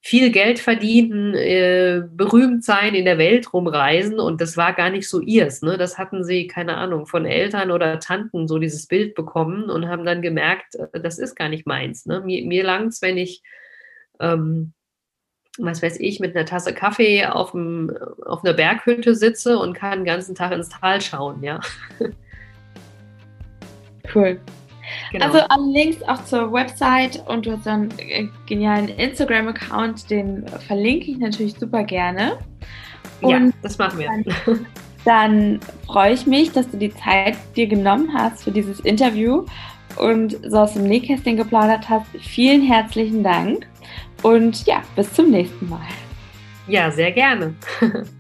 viel 0.02 0.32
Geld 0.32 0.60
verdienen, 0.60 1.34
äh, 1.36 2.04
berühmt 2.10 2.64
sein, 2.64 2.96
in 2.96 3.04
der 3.04 3.18
Welt 3.18 3.54
rumreisen 3.54 4.20
und 4.20 4.40
das 4.40 4.56
war 4.56 4.74
gar 4.74 4.90
nicht 4.90 5.10
so 5.10 5.20
ihrs. 5.20 5.62
Ne? 5.62 5.78
Das 5.78 5.98
hatten 5.98 6.24
sie, 6.24 6.48
keine 6.48 6.78
Ahnung, 6.78 7.06
von 7.06 7.26
Eltern 7.26 7.70
oder 7.70 8.00
Tanten 8.00 8.48
so 8.48 8.60
dieses 8.60 8.88
Bild 8.88 9.14
bekommen 9.14 9.70
und 9.70 9.90
haben 9.90 10.06
dann 10.06 10.22
gemerkt, 10.22 10.76
äh, 10.76 11.02
das 11.02 11.20
ist 11.20 11.36
gar 11.36 11.50
nicht 11.50 11.68
meins. 11.68 12.06
Ne? 12.06 12.22
Mir, 12.22 12.46
mir 12.46 12.66
es, 12.88 13.02
wenn 13.02 13.18
ich 13.18 13.44
ähm, 14.22 14.74
was 15.66 15.82
weiß 15.82 16.00
ich, 16.00 16.20
mit 16.20 16.36
einer 16.36 16.46
Tasse 16.46 16.74
Kaffee 16.74 17.26
auf, 17.26 17.52
dem, 17.52 17.92
auf 18.26 18.44
einer 18.44 18.54
Berghütte 18.54 19.16
sitze 19.16 19.58
und 19.58 19.74
kann 19.74 20.00
den 20.00 20.06
ganzen 20.06 20.36
Tag 20.36 20.52
ins 20.52 20.70
Tal 20.70 21.02
schauen, 21.02 21.44
ja. 21.44 21.60
Cool. 24.14 24.40
Genau. 25.12 25.26
Also 25.26 25.40
alle 25.50 25.72
Links 25.72 26.02
auch 26.04 26.24
zur 26.26 26.52
Website 26.52 27.24
und 27.28 27.46
du 27.46 27.52
hast 27.52 27.68
einen 27.68 27.92
äh, 28.00 28.28
genialen 28.48 28.90
Instagram-Account, 28.90 30.10
den 30.10 30.48
verlinke 30.66 31.12
ich 31.12 31.18
natürlich 31.18 31.56
super 31.56 31.84
gerne. 31.84 32.38
Und 33.22 33.30
ja, 33.30 33.52
das 33.62 33.78
machen 33.78 34.00
wir. 34.00 34.08
Dann, 34.08 34.66
dann 35.06 35.60
freue 35.86 36.14
ich 36.14 36.26
mich, 36.26 36.52
dass 36.52 36.70
du 36.70 36.78
die 36.78 36.94
Zeit 36.94 37.38
dir 37.56 37.68
genommen 37.68 38.12
hast 38.14 38.44
für 38.44 38.52
dieses 38.52 38.80
Interview 38.82 39.46
und 39.98 40.38
so 40.48 40.60
aus 40.60 40.74
dem 40.74 40.84
Nähkästchen 40.84 41.38
geplaudert 41.38 41.90
hast. 41.90 42.08
Vielen 42.20 42.62
herzlichen 42.62 43.24
Dank. 43.24 43.68
Und 44.22 44.66
ja, 44.66 44.82
bis 44.96 45.14
zum 45.14 45.30
nächsten 45.32 45.70
Mal. 45.70 45.82
Ja, 46.68 46.92
sehr 46.92 47.12
gerne. 47.12 47.56